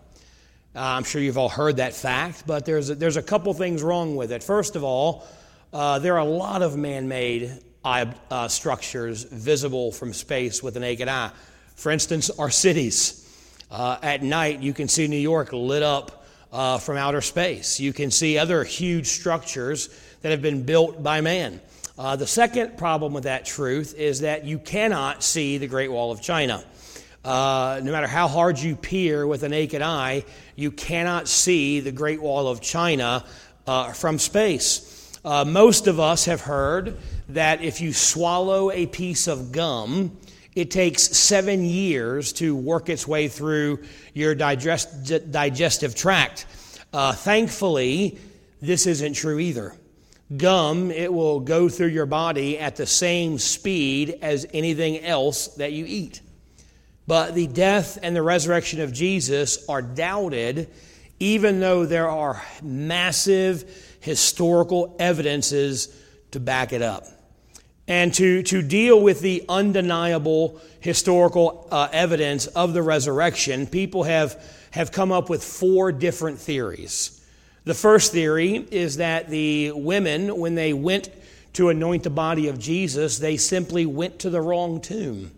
Uh, 0.78 0.82
I'm 0.82 1.04
sure 1.04 1.20
you've 1.20 1.40
all 1.40 1.50
heard 1.50 1.78
that 1.78 1.96
fact, 1.96 2.44
but 2.46 2.64
there's 2.64 2.92
a, 2.92 2.96
there's 2.96 3.18
a 3.18 3.22
couple 3.24 3.52
things 3.56 3.82
wrong 3.82 4.16
with 4.16 4.32
it. 4.32 4.44
First 4.44 4.76
of 4.76 4.84
all, 4.84 5.26
uh, 5.74 5.98
there 5.98 6.14
are 6.14 6.20
a 6.20 6.24
lot 6.24 6.62
of 6.62 6.78
man 6.78 7.08
made 7.08 7.52
uh, 7.84 8.48
structures 8.48 9.24
visible 9.24 9.92
from 9.92 10.14
space 10.14 10.62
with 10.62 10.76
the 10.76 10.80
naked 10.80 11.08
eye. 11.08 11.32
For 11.78 11.92
instance, 11.92 12.30
our 12.30 12.52
cities. 12.52 13.24
Uh, 13.72 13.98
at 14.04 14.22
night, 14.22 14.60
you 14.60 14.72
can 14.72 14.88
see 14.88 15.08
New 15.08 15.18
York 15.18 15.52
lit 15.52 15.82
up 15.82 16.28
uh, 16.54 16.78
from 16.78 16.96
outer 16.96 17.22
space. 17.22 17.80
You 17.80 17.92
can 17.92 18.12
see 18.12 18.38
other 18.38 18.64
huge 18.64 19.08
structures 19.08 19.90
that 20.22 20.30
have 20.30 20.44
been 20.44 20.62
built 20.62 21.02
by 21.02 21.22
man. 21.22 21.60
Uh, 21.98 22.16
the 22.16 22.28
second 22.28 22.78
problem 22.78 23.14
with 23.14 23.24
that 23.24 23.46
truth 23.46 23.96
is 23.96 24.20
that 24.20 24.46
you 24.46 24.60
cannot 24.60 25.24
see 25.24 25.58
the 25.58 25.68
Great 25.68 25.92
Wall 25.92 26.12
of 26.12 26.22
China. 26.22 26.64
Uh, 27.28 27.82
no 27.84 27.92
matter 27.92 28.08
how 28.08 28.26
hard 28.30 28.58
you 28.58 28.74
peer 28.74 29.28
with 29.28 29.44
a 29.44 29.50
naked 29.50 29.82
eye, 29.82 30.24
you 30.56 30.72
cannot 30.72 31.28
see 31.28 31.82
the 31.82 31.92
Great 31.92 32.22
Wall 32.22 32.48
of 32.48 32.62
China 32.62 33.26
uh, 33.68 33.92
from 33.92 34.18
space. 34.18 35.20
Uh, 35.26 35.44
most 35.44 35.88
of 35.88 36.00
us 36.00 36.24
have 36.24 36.40
heard 36.40 36.98
that 37.28 37.62
if 37.62 37.82
you 37.82 37.92
swallow 37.92 38.72
a 38.72 38.86
piece 38.86 39.28
of 39.28 39.52
gum, 39.52 40.18
it 40.56 40.72
takes 40.72 41.04
seven 41.18 41.66
years 41.66 42.32
to 42.32 42.56
work 42.56 42.88
its 42.88 43.06
way 43.06 43.28
through 43.28 43.84
your 44.14 44.34
digest, 44.34 45.30
digestive 45.30 45.96
tract. 45.96 46.46
Uh, 46.94 47.12
thankfully, 47.12 48.18
this 48.62 48.88
isn't 48.88 49.16
true 49.16 49.38
either. 49.38 49.76
Gum, 50.38 50.92
it 50.92 51.12
will 51.12 51.42
go 51.42 51.68
through 51.68 51.88
your 51.88 52.06
body 52.06 52.58
at 52.58 52.78
the 52.78 52.86
same 52.86 53.38
speed 53.38 54.18
as 54.22 54.46
anything 54.54 55.02
else 55.02 55.50
that 55.56 55.74
you 55.74 55.84
eat. 55.86 56.22
But 57.08 57.36
the 57.36 57.48
death 57.48 57.98
and 58.04 58.14
the 58.14 58.22
resurrection 58.22 58.82
of 58.82 58.92
Jesus 58.92 59.66
are 59.70 59.82
doubted, 59.82 60.70
even 61.20 61.62
though 61.62 61.86
there 61.86 62.10
are 62.10 62.44
massive 62.62 63.98
historical 64.02 64.96
evidences 65.00 65.88
to 66.32 66.40
back 66.42 66.74
it 66.74 66.82
up. 66.82 67.06
And 67.88 68.14
to, 68.16 68.44
to 68.44 68.62
deal 68.62 69.02
with 69.02 69.22
the 69.22 69.46
undeniable 69.48 70.60
historical 70.82 71.70
uh, 71.72 71.88
evidence 71.94 72.48
of 72.48 72.74
the 72.74 72.84
resurrection, 72.84 73.66
people 73.66 74.04
have, 74.04 74.44
have 74.72 74.92
come 74.92 75.14
up 75.14 75.30
with 75.30 75.42
four 75.42 75.94
different 75.94 76.40
theories. 76.40 77.26
The 77.64 77.74
first 77.74 78.12
theory 78.12 78.56
is 78.72 78.98
that 78.98 79.30
the 79.30 79.72
women, 79.72 80.38
when 80.38 80.56
they 80.56 80.74
went 80.74 81.10
to 81.54 81.70
anoint 81.70 82.04
the 82.04 82.10
body 82.10 82.50
of 82.50 82.60
Jesus, 82.60 83.18
they 83.20 83.38
simply 83.38 83.86
went 83.86 84.20
to 84.20 84.30
the 84.30 84.42
wrong 84.42 84.82
tomb. 84.82 85.32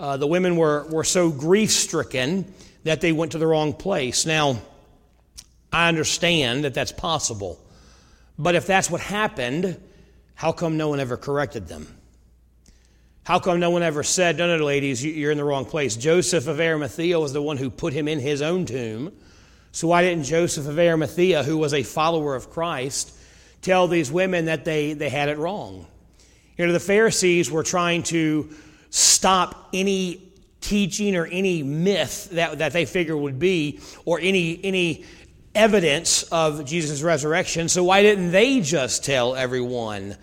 Uh, 0.00 0.16
the 0.16 0.26
women 0.26 0.56
were, 0.56 0.86
were 0.86 1.04
so 1.04 1.28
grief 1.28 1.70
stricken 1.70 2.50
that 2.84 3.02
they 3.02 3.12
went 3.12 3.32
to 3.32 3.38
the 3.38 3.46
wrong 3.46 3.74
place. 3.74 4.24
Now, 4.24 4.58
I 5.70 5.88
understand 5.88 6.64
that 6.64 6.72
that's 6.72 6.90
possible. 6.90 7.60
But 8.38 8.54
if 8.54 8.66
that's 8.66 8.90
what 8.90 9.02
happened, 9.02 9.78
how 10.34 10.52
come 10.52 10.78
no 10.78 10.88
one 10.88 11.00
ever 11.00 11.18
corrected 11.18 11.68
them? 11.68 11.86
How 13.24 13.40
come 13.40 13.60
no 13.60 13.68
one 13.68 13.82
ever 13.82 14.02
said, 14.02 14.38
no, 14.38 14.56
no, 14.56 14.64
ladies, 14.64 15.04
you're 15.04 15.32
in 15.32 15.36
the 15.36 15.44
wrong 15.44 15.66
place? 15.66 15.96
Joseph 15.96 16.46
of 16.46 16.60
Arimathea 16.60 17.20
was 17.20 17.34
the 17.34 17.42
one 17.42 17.58
who 17.58 17.68
put 17.68 17.92
him 17.92 18.08
in 18.08 18.20
his 18.20 18.40
own 18.40 18.64
tomb. 18.64 19.12
So 19.72 19.88
why 19.88 20.00
didn't 20.00 20.24
Joseph 20.24 20.66
of 20.66 20.78
Arimathea, 20.78 21.42
who 21.42 21.58
was 21.58 21.74
a 21.74 21.82
follower 21.82 22.34
of 22.34 22.48
Christ, 22.48 23.14
tell 23.60 23.86
these 23.86 24.10
women 24.10 24.46
that 24.46 24.64
they, 24.64 24.94
they 24.94 25.10
had 25.10 25.28
it 25.28 25.36
wrong? 25.36 25.86
You 26.56 26.66
know, 26.66 26.72
the 26.72 26.80
Pharisees 26.80 27.50
were 27.50 27.62
trying 27.62 28.02
to 28.04 28.48
stop 28.90 29.70
any 29.72 30.30
teaching 30.60 31.16
or 31.16 31.26
any 31.26 31.62
myth 31.62 32.30
that, 32.30 32.58
that 32.58 32.72
they 32.72 32.84
figure 32.84 33.16
would 33.16 33.38
be 33.38 33.80
or 34.04 34.20
any, 34.20 34.60
any 34.62 35.04
evidence 35.54 36.22
of 36.24 36.64
Jesus' 36.64 37.02
resurrection. 37.02 37.68
So 37.68 37.84
why 37.84 38.02
didn't 38.02 38.30
they 38.30 38.60
just 38.60 39.04
tell 39.04 39.34
everyone 39.34 40.16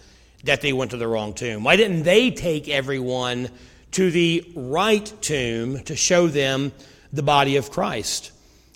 that 0.44 0.62
they 0.62 0.74
went 0.74 0.92
to 0.92 0.98
the 0.98 1.08
wrong 1.08 1.34
tomb? 1.34 1.64
Why 1.64 1.76
didn't 1.76 2.04
they 2.04 2.32
take 2.32 2.70
everyone 2.70 3.50
to 3.92 4.12
the 4.12 4.52
right 4.56 5.12
tomb 5.22 5.84
to 5.86 5.96
show 5.96 6.28
them 6.28 6.72
the 7.12 7.24
body 7.24 7.58
of 7.58 7.72
Christ? 7.72 8.32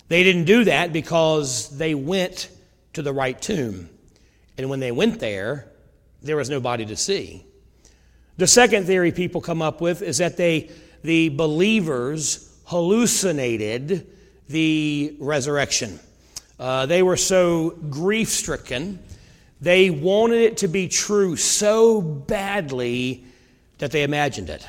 They 0.08 0.22
didn't 0.22 0.44
do 0.44 0.64
that 0.64 0.92
because 0.92 1.76
they 1.76 1.94
went 1.94 2.50
to 2.94 3.02
the 3.02 3.12
right 3.12 3.40
tomb. 3.40 3.88
And 4.58 4.68
when 4.68 4.80
they 4.80 4.92
went 4.92 5.20
there, 5.20 5.68
there 6.20 6.36
was 6.36 6.50
nobody 6.50 6.84
to 6.86 6.96
see. 6.96 7.44
The 8.42 8.48
second 8.48 8.86
theory 8.86 9.12
people 9.12 9.40
come 9.40 9.62
up 9.62 9.80
with 9.80 10.02
is 10.02 10.18
that 10.18 10.36
they, 10.36 10.68
the 11.04 11.28
believers 11.28 12.52
hallucinated 12.64 14.04
the 14.48 15.14
resurrection. 15.20 16.00
Uh, 16.58 16.86
they 16.86 17.04
were 17.04 17.16
so 17.16 17.70
grief 17.88 18.28
stricken, 18.30 18.98
they 19.60 19.90
wanted 19.90 20.40
it 20.40 20.56
to 20.56 20.66
be 20.66 20.88
true 20.88 21.36
so 21.36 22.02
badly 22.02 23.24
that 23.78 23.92
they 23.92 24.02
imagined 24.02 24.50
it. 24.50 24.66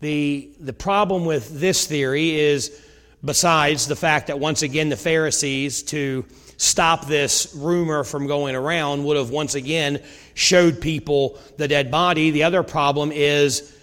The, 0.00 0.50
the 0.58 0.72
problem 0.72 1.24
with 1.24 1.60
this 1.60 1.86
theory 1.86 2.34
is, 2.34 2.76
besides 3.24 3.86
the 3.86 3.94
fact 3.94 4.26
that 4.26 4.40
once 4.40 4.62
again 4.62 4.88
the 4.88 4.96
Pharisees, 4.96 5.84
to 5.84 6.24
stop 6.56 7.06
this 7.06 7.54
rumor 7.54 8.04
from 8.04 8.26
going 8.26 8.54
around, 8.54 9.04
would 9.04 9.16
have 9.16 9.30
once 9.30 9.54
again 9.54 10.02
showed 10.34 10.80
people 10.80 11.38
the 11.56 11.68
dead 11.68 11.90
body. 11.90 12.30
The 12.30 12.44
other 12.44 12.62
problem 12.62 13.12
is 13.12 13.76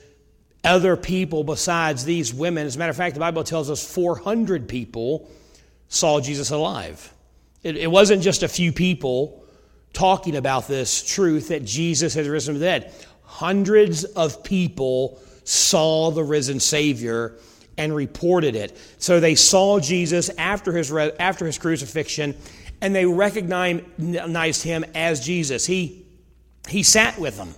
other 0.64 0.96
people 0.98 1.44
besides 1.44 2.06
these 2.06 2.34
women. 2.34 2.66
As 2.68 2.76
a 2.76 2.80
matter 2.80 2.92
of 2.92 2.98
fact, 2.98 3.16
the 3.16 3.20
Bible 3.20 3.44
tells 3.44 3.70
us 3.70 3.86
400 3.94 4.68
people 4.68 5.30
saw 5.88 6.20
Jesus 6.20 6.52
alive. 6.52 7.14
It, 7.64 7.78
it 7.78 7.92
wasn't 7.92 8.22
just 8.22 8.44
a 8.44 8.48
few 8.48 8.72
people 8.72 9.44
talking 9.94 10.36
about 10.36 10.68
this 10.68 11.04
truth 11.04 11.50
that 11.50 11.66
Jesus 11.66 12.14
has 12.14 12.28
risen 12.28 12.56
from 12.56 12.60
the 12.60 12.66
dead. 12.66 12.94
Hundreds 13.24 14.04
of 14.04 14.44
people 14.44 15.22
saw 15.44 16.12
the 16.12 16.24
risen 16.24 16.60
Savior, 16.60 17.36
and 17.80 17.96
reported 17.96 18.56
it. 18.58 18.78
So 18.98 19.22
they 19.22 19.36
saw 19.36 19.80
Jesus 19.80 20.30
after 20.38 20.74
his, 20.74 20.92
after 20.92 21.46
his 21.46 21.58
crucifixion 21.58 22.36
and 22.82 22.96
they 22.96 23.06
recognized 23.06 24.64
him 24.64 24.86
as 24.96 25.26
Jesus. 25.26 25.66
He, 25.66 26.06
he 26.68 26.84
sat 26.84 27.20
with 27.20 27.38
them, 27.38 27.54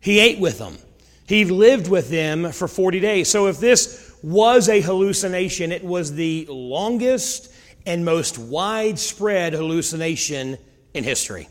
he 0.00 0.18
ate 0.20 0.38
with 0.38 0.58
them, 0.58 0.78
he 1.26 1.44
lived 1.44 1.88
with 1.88 2.10
them 2.10 2.52
for 2.52 2.68
40 2.68 3.00
days. 3.00 3.30
So 3.30 3.46
if 3.46 3.58
this 3.58 4.16
was 4.22 4.68
a 4.68 4.80
hallucination, 4.80 5.72
it 5.72 5.84
was 5.84 6.14
the 6.14 6.46
longest 6.48 7.52
and 7.86 8.04
most 8.04 8.38
widespread 8.38 9.52
hallucination 9.52 10.58
in 10.94 11.04
history. 11.04 11.48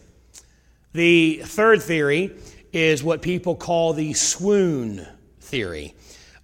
The 0.93 1.41
third 1.43 1.81
theory 1.81 2.35
is 2.73 3.03
what 3.03 3.21
people 3.21 3.55
call 3.55 3.93
the 3.93 4.13
swoon 4.13 5.05
theory. 5.39 5.95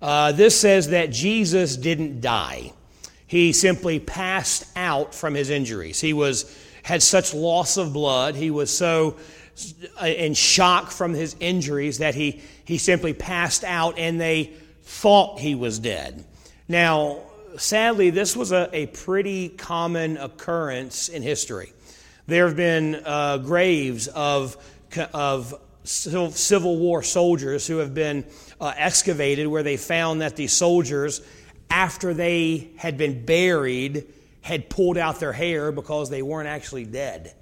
Uh, 0.01 0.31
this 0.31 0.59
says 0.59 0.89
that 0.89 1.11
Jesus 1.11 1.77
didn't 1.77 2.21
die. 2.21 2.73
He 3.33 3.51
simply 3.51 3.97
passed 3.97 4.63
out 4.75 5.15
from 5.15 5.33
his 5.33 5.49
injuries. 5.49 5.99
He 5.99 6.13
was 6.13 6.55
had 6.83 7.01
such 7.01 7.33
loss 7.33 7.77
of 7.77 7.91
blood. 7.91 8.35
He 8.35 8.51
was 8.51 8.69
so 8.69 9.17
uh, 9.99 10.05
in 10.05 10.35
shock 10.35 10.91
from 10.91 11.15
his 11.15 11.35
injuries 11.39 11.97
that 11.97 12.13
he, 12.13 12.43
he 12.63 12.77
simply 12.77 13.11
passed 13.11 13.63
out 13.63 13.97
and 13.97 14.21
they 14.21 14.53
thought 14.83 15.39
he 15.39 15.55
was 15.55 15.79
dead. 15.79 16.23
Now, 16.67 17.21
sadly, 17.57 18.11
this 18.11 18.35
was 18.35 18.51
a, 18.51 18.69
a 18.71 18.85
pretty 18.85 19.49
common 19.49 20.17
occurrence 20.17 21.09
in 21.09 21.23
history. 21.23 21.73
There 22.27 22.45
have 22.45 22.55
been 22.55 23.01
uh, 23.03 23.39
graves 23.39 24.07
of, 24.09 24.57
of 25.11 25.55
Civil 25.83 26.77
War 26.77 27.01
soldiers 27.01 27.65
who 27.65 27.77
have 27.77 27.95
been 27.95 28.25
uh, 28.61 28.73
excavated 28.77 29.47
where 29.47 29.63
they 29.63 29.77
found 29.77 30.21
that 30.21 30.35
the 30.35 30.45
soldiers, 30.45 31.23
after 31.73 32.13
they 32.13 32.69
had 32.77 32.99
been 32.99 33.25
buried, 33.25 34.05
had 34.41 34.69
pulled 34.69 34.95
out 34.95 35.19
their 35.19 35.33
hair 35.33 35.71
because 35.71 36.07
they 36.07 36.21
weren't 36.21 36.47
actually 36.47 36.85
dead. 36.85 37.33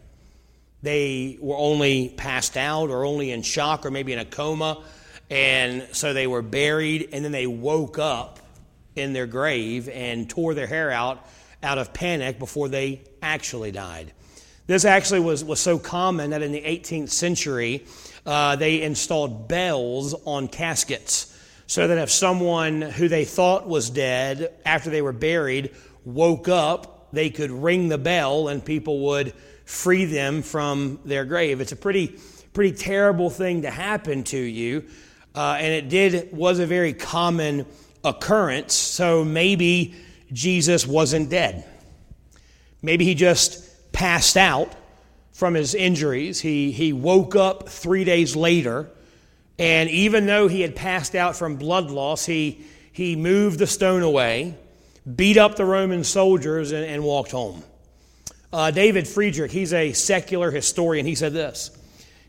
They 0.82 1.38
were 1.42 1.58
only 1.58 2.10
passed 2.10 2.56
out 2.56 2.90
or 2.90 3.04
only 3.04 3.32
in 3.32 3.42
shock 3.42 3.86
or 3.86 3.92
maybe 3.92 4.14
in 4.14 4.20
a 4.20 4.26
coma. 4.26 4.82
And 5.30 5.86
so 5.92 6.14
they 6.14 6.28
were 6.28 6.42
buried 6.42 7.10
and 7.12 7.26
then 7.26 7.34
they 7.34 7.46
woke 7.46 8.00
up 8.00 8.40
in 8.96 9.12
their 9.12 9.28
grave 9.28 9.90
and 9.90 10.30
tore 10.30 10.54
their 10.54 10.68
hair 10.68 10.92
out 10.92 11.28
out 11.62 11.78
of 11.78 11.94
panic 11.94 12.40
before 12.40 12.70
they 12.70 13.02
actually 13.22 13.72
died. 13.72 14.14
This 14.66 14.86
actually 14.86 15.20
was, 15.20 15.44
was 15.44 15.60
so 15.60 15.78
common 15.78 16.30
that 16.30 16.42
in 16.42 16.54
the 16.54 16.62
18th 16.62 17.10
century, 17.10 17.86
uh, 18.26 18.56
they 18.56 18.82
installed 18.82 19.50
bells 19.50 20.16
on 20.26 20.48
caskets 20.48 21.31
so 21.72 21.88
that 21.88 21.98
if 21.98 22.12
someone 22.12 22.82
who 22.82 23.08
they 23.08 23.24
thought 23.24 23.66
was 23.66 23.90
dead 23.90 24.54
after 24.66 24.90
they 24.90 25.02
were 25.02 25.14
buried 25.14 25.74
woke 26.04 26.50
up, 26.50 27.08
they 27.14 27.30
could 27.30 27.50
ring 27.50 27.88
the 27.88 27.98
bell 27.98 28.50
and 28.50 28.66
people 28.66 29.00
would 29.00 29.34
free 29.64 30.04
them 30.04 30.42
from 30.42 31.00
their 31.06 31.24
grave. 31.24 31.62
It's 31.62 31.72
a 31.72 31.78
pretty, 31.78 32.20
pretty 32.52 32.76
terrible 32.76 33.30
thing 33.30 33.62
to 33.62 33.72
happen 33.72 34.26
to 34.26 34.38
you. 34.38 34.84
Uh, 35.34 35.56
and 35.62 35.72
it 35.74 35.88
did 35.88 36.36
was 36.36 36.60
a 36.60 36.66
very 36.66 36.92
common 36.92 37.66
occurrence. 38.04 38.74
So 38.74 39.24
maybe 39.24 39.96
Jesus 40.34 40.86
wasn't 40.86 41.30
dead. 41.30 41.64
Maybe 42.82 43.06
he 43.06 43.16
just 43.16 43.94
passed 43.94 44.36
out 44.36 44.74
from 45.32 45.54
his 45.54 45.74
injuries. 45.74 46.42
He, 46.42 46.74
he 46.74 46.92
woke 46.92 47.38
up 47.38 47.70
three 47.70 48.04
days 48.04 48.36
later, 48.36 48.90
and 49.62 49.92
even 49.92 50.26
though 50.26 50.48
he 50.48 50.62
had 50.62 50.76
passed 50.76 51.14
out 51.14 51.36
from 51.36 51.56
blood 51.56 51.92
loss, 51.92 52.26
he, 52.26 52.66
he 52.92 53.16
moved 53.16 53.60
the 53.60 53.68
stone 53.68 54.02
away, 54.02 54.56
beat 55.16 55.38
up 55.38 55.56
the 55.56 55.66
Roman 55.66 56.04
soldiers, 56.04 56.72
and, 56.72 56.84
and 56.84 57.04
walked 57.04 57.30
home. 57.30 57.64
Uh, 58.52 58.72
David 58.72 59.08
Friedrich, 59.08 59.52
he's 59.52 59.72
a 59.72 59.94
secular 59.94 60.50
historian, 60.50 61.06
he 61.06 61.14
said 61.14 61.34
this. 61.34 61.70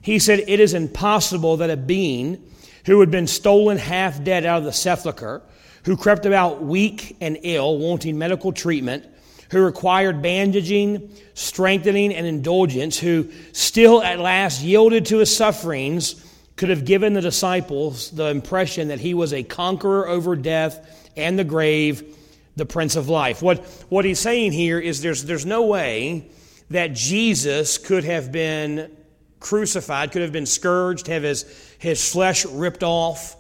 He 0.03 0.19
said, 0.19 0.45
It 0.47 0.61
is 0.61 0.75
impossible 0.75 1.57
that 1.57 1.71
a 1.71 1.77
being 1.79 2.45
who 2.85 3.01
had 3.01 3.11
been 3.11 3.27
stolen 3.27 3.79
half 3.79 4.23
dead 4.23 4.45
out 4.45 4.59
of 4.59 4.65
the 4.65 4.73
sepulchre 4.73 5.41
who 5.87 5.97
crept 5.97 6.27
about 6.27 6.63
weak 6.63 7.17
and 7.23 7.39
ill, 7.45 7.79
wanting 7.79 8.19
medical 8.19 8.53
treatment, 8.53 9.07
who 9.51 9.65
required 9.65 10.21
bandaging, 10.21 11.11
strengthening, 11.33 12.15
and 12.15 12.27
indulgence, 12.27 12.99
who 12.99 13.31
still 13.53 14.03
at 14.03 14.19
last 14.19 14.63
yielded 14.63 15.07
to 15.07 15.17
his 15.17 15.35
sufferings, 15.35 16.22
could 16.63 16.71
have 16.71 16.85
given 16.85 17.13
the 17.13 17.21
disciples 17.21 18.13
the 18.13 18.27
impression 18.27 18.87
that 18.87 19.01
he 19.01 19.15
was 19.15 19.33
a 19.33 19.43
conqueror 19.43 20.07
over 20.07 20.37
death 20.37 21.11
and 21.17 21.37
the 21.37 21.43
grave, 21.43 22.17
the 22.55 22.65
Prince 22.65 22.95
of 22.95 23.09
Life. 23.09 23.43
What, 23.43 23.59
what 23.89 24.05
he's 24.05 24.21
saying 24.21 24.53
here 24.53 24.79
is 24.79 25.03
there's, 25.03 25.25
there's 25.25 25.45
no 25.45 25.63
way 25.67 26.31
that 26.71 26.93
Jesus 26.93 27.79
could 27.79 28.05
have 28.05 28.31
been 28.31 28.97
crucified, 29.41 30.13
could 30.13 30.23
have 30.23 30.31
been 30.31 30.47
scourged, 30.47 31.09
have 31.09 31.25
his, 31.25 31.43
his 31.81 32.13
flesh 32.13 32.47
ripped 32.47 32.85
off, 32.85 33.35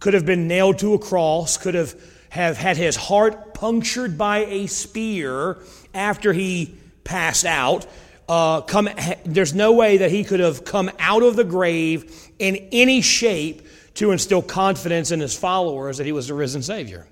could 0.00 0.14
have 0.14 0.24
been 0.24 0.48
nailed 0.48 0.78
to 0.78 0.94
a 0.94 0.98
cross, 0.98 1.58
could 1.58 1.74
have, 1.74 1.94
have 2.30 2.56
had 2.56 2.78
his 2.78 2.96
heart 2.96 3.52
punctured 3.52 4.16
by 4.16 4.38
a 4.46 4.68
spear 4.68 5.58
after 5.92 6.32
he 6.32 6.74
passed 7.04 7.44
out. 7.44 7.86
Uh, 8.28 8.62
come, 8.62 8.88
there's 9.24 9.54
no 9.54 9.72
way 9.72 9.98
that 9.98 10.10
he 10.10 10.24
could 10.24 10.40
have 10.40 10.64
come 10.64 10.90
out 10.98 11.22
of 11.22 11.36
the 11.36 11.44
grave 11.44 12.30
in 12.38 12.56
any 12.72 13.00
shape 13.02 13.66
to 13.94 14.10
instill 14.10 14.42
confidence 14.42 15.10
in 15.10 15.20
his 15.20 15.36
followers 15.36 15.98
that 15.98 16.06
he 16.06 16.12
was 16.12 16.28
the 16.28 16.34
risen 16.34 16.62
Savior. 16.62 17.06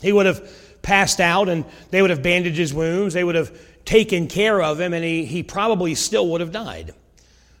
He 0.00 0.12
would 0.12 0.26
have 0.26 0.82
passed 0.82 1.20
out 1.20 1.48
and 1.48 1.64
they 1.90 2.02
would 2.02 2.10
have 2.10 2.22
bandaged 2.22 2.58
his 2.58 2.74
wounds, 2.74 3.14
they 3.14 3.24
would 3.24 3.36
have 3.36 3.56
taken 3.84 4.26
care 4.26 4.62
of 4.62 4.80
him, 4.80 4.92
and 4.92 5.04
he, 5.04 5.24
he 5.24 5.42
probably 5.42 5.94
still 5.94 6.28
would 6.28 6.40
have 6.40 6.52
died. 6.52 6.92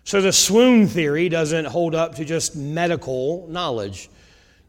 So 0.04 0.20
the 0.20 0.32
swoon 0.32 0.86
theory 0.86 1.28
doesn't 1.28 1.64
hold 1.64 1.94
up 1.94 2.16
to 2.16 2.24
just 2.24 2.56
medical 2.56 3.46
knowledge. 3.48 4.10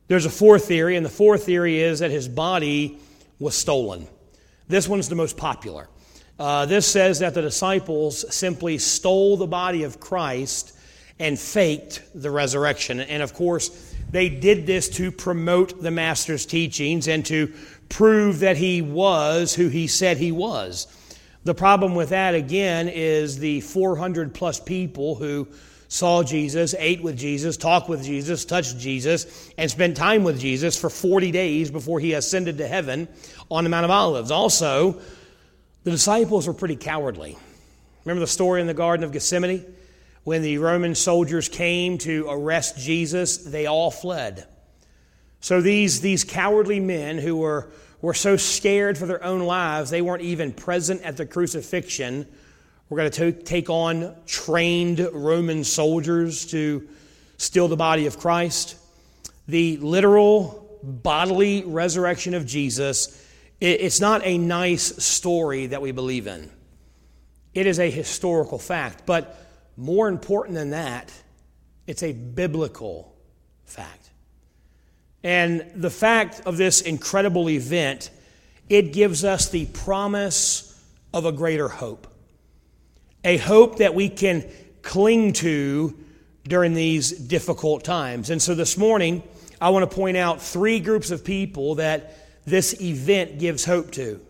There's 0.08 0.26
a 0.26 0.30
fourth 0.30 0.66
theory, 0.66 0.96
and 0.96 1.06
the 1.06 1.10
fourth 1.10 1.46
theory 1.46 1.82
is 1.82 2.00
that 2.00 2.12
his 2.12 2.28
body 2.28 3.00
was 3.40 3.56
stolen. 3.56 4.08
This 4.68 4.88
one's 4.88 5.10
the 5.10 5.16
most 5.16 5.36
popular. 5.36 5.90
Uh, 6.38 6.66
this 6.66 6.86
says 6.86 7.20
that 7.20 7.34
the 7.34 7.42
disciples 7.42 8.26
simply 8.34 8.78
stole 8.78 9.38
the 9.38 9.48
body 9.48 9.84
of 9.84 10.00
Christ 10.00 10.78
and 11.18 11.40
faked 11.40 12.02
the 12.14 12.30
resurrection. 12.30 13.00
And 13.00 13.24
of 13.24 13.34
course, 13.34 13.96
they 14.12 14.28
did 14.30 14.66
this 14.66 14.90
to 14.90 15.12
promote 15.12 15.82
the 15.82 15.92
Master's 15.92 16.46
teachings 16.46 17.08
and 17.08 17.26
to 17.28 17.54
prove 17.88 18.40
that 18.40 18.58
he 18.58 18.82
was 18.82 19.56
who 19.56 19.70
he 19.70 19.88
said 19.88 20.18
he 20.18 20.32
was. 20.32 20.88
The 21.46 21.54
problem 21.54 21.96
with 21.96 22.10
that, 22.10 22.36
again, 22.36 22.90
is 22.90 23.38
the 23.38 23.62
400 23.62 24.34
plus 24.34 24.60
people 24.60 25.16
who 25.16 25.48
saw 25.88 26.24
Jesus, 26.24 26.76
ate 26.78 27.04
with 27.04 27.18
Jesus, 27.18 27.56
talked 27.56 27.88
with 27.88 28.04
Jesus, 28.04 28.44
touched 28.44 28.78
Jesus, 28.78 29.52
and 29.58 29.70
spent 29.70 29.96
time 29.96 30.24
with 30.24 30.40
Jesus 30.40 30.78
for 30.78 30.90
40 30.90 31.32
days 31.32 31.72
before 31.72 32.00
he 32.00 32.14
ascended 32.14 32.58
to 32.58 32.68
heaven 32.68 33.08
on 33.50 33.64
the 33.64 33.70
Mount 33.70 33.86
of 33.86 33.92
Olives. 33.92 34.32
Also, 34.32 35.00
the 35.86 35.92
disciples 35.92 36.48
were 36.48 36.54
pretty 36.54 36.76
cowardly. 36.76 37.38
Remember 38.04 38.20
the 38.20 38.28
story 38.28 38.60
in 38.60 38.68
the 38.68 38.74
Garden 38.74 39.06
of 39.06 39.14
Gethsemane? 39.14 39.66
When 40.26 40.42
the 40.42 40.58
Roman 40.58 40.96
soldiers 40.96 41.48
came 41.48 41.98
to 42.00 42.28
arrest 42.30 42.78
Jesus, 42.78 43.38
they 43.38 43.68
all 43.68 43.90
fled. 43.92 44.46
So 45.40 45.62
these, 45.62 46.02
these 46.02 46.26
cowardly 46.26 46.82
men 46.82 47.20
who 47.20 47.38
were, 47.38 47.72
were 48.02 48.14
so 48.14 48.36
scared 48.36 48.98
for 48.98 49.06
their 49.06 49.24
own 49.24 49.40
lives, 49.40 49.90
they 49.90 50.02
weren't 50.02 50.24
even 50.24 50.52
present 50.52 51.02
at 51.04 51.16
the 51.16 51.26
crucifixion 51.26 52.28
we're 52.88 52.98
going 52.98 53.12
to 53.12 53.32
take 53.32 53.70
on 53.72 54.16
trained 54.28 55.00
Roman 55.12 55.64
soldiers 55.64 56.46
to 56.48 56.88
steal 57.38 57.68
the 57.68 57.76
body 57.76 58.06
of 58.06 58.20
Christ. 58.20 58.76
The 59.48 59.78
literal 59.78 60.80
bodily 60.84 61.64
resurrection 61.64 62.36
of 62.36 62.46
Jesus, 62.46 63.25
it's 63.62 64.00
not 64.00 64.22
a 64.26 64.38
nice 64.38 65.04
story 65.04 65.68
that 65.68 65.82
we 65.82 65.92
believe 65.92 66.28
in. 66.28 66.52
It 67.54 67.68
is 67.68 67.80
a 67.80 67.90
historical 67.90 68.60
fact. 68.60 69.06
But 69.06 69.40
more 69.78 70.08
important 70.08 70.56
than 70.56 70.72
that, 70.72 71.12
it's 71.88 72.04
a 72.04 72.12
biblical 72.12 73.16
fact. 73.66 74.10
And 75.24 75.66
the 75.76 75.90
fact 75.90 76.42
of 76.46 76.58
this 76.58 76.82
incredible 76.82 77.50
event, 77.50 78.12
it 78.70 78.94
gives 78.94 79.24
us 79.24 79.50
the 79.50 79.66
promise 79.68 80.72
of 81.14 81.26
a 81.26 81.32
greater 81.32 81.70
hope 81.70 82.08
a 83.26 83.38
hope 83.38 83.80
that 83.80 83.96
we 83.96 84.08
can 84.08 84.46
cling 84.84 85.34
to 85.34 85.98
during 86.44 86.76
these 86.76 87.10
difficult 87.10 87.84
times. 87.84 88.30
And 88.30 88.40
so 88.40 88.54
this 88.54 88.78
morning, 88.78 89.24
I 89.60 89.70
want 89.70 89.90
to 89.90 89.94
point 89.94 90.16
out 90.16 90.42
three 90.42 90.80
groups 90.80 91.10
of 91.10 91.26
people 91.26 91.76
that 91.76 92.25
this 92.46 92.80
event 92.82 93.40
gives 93.40 93.66
hope 93.66 93.92
to. 93.92 94.22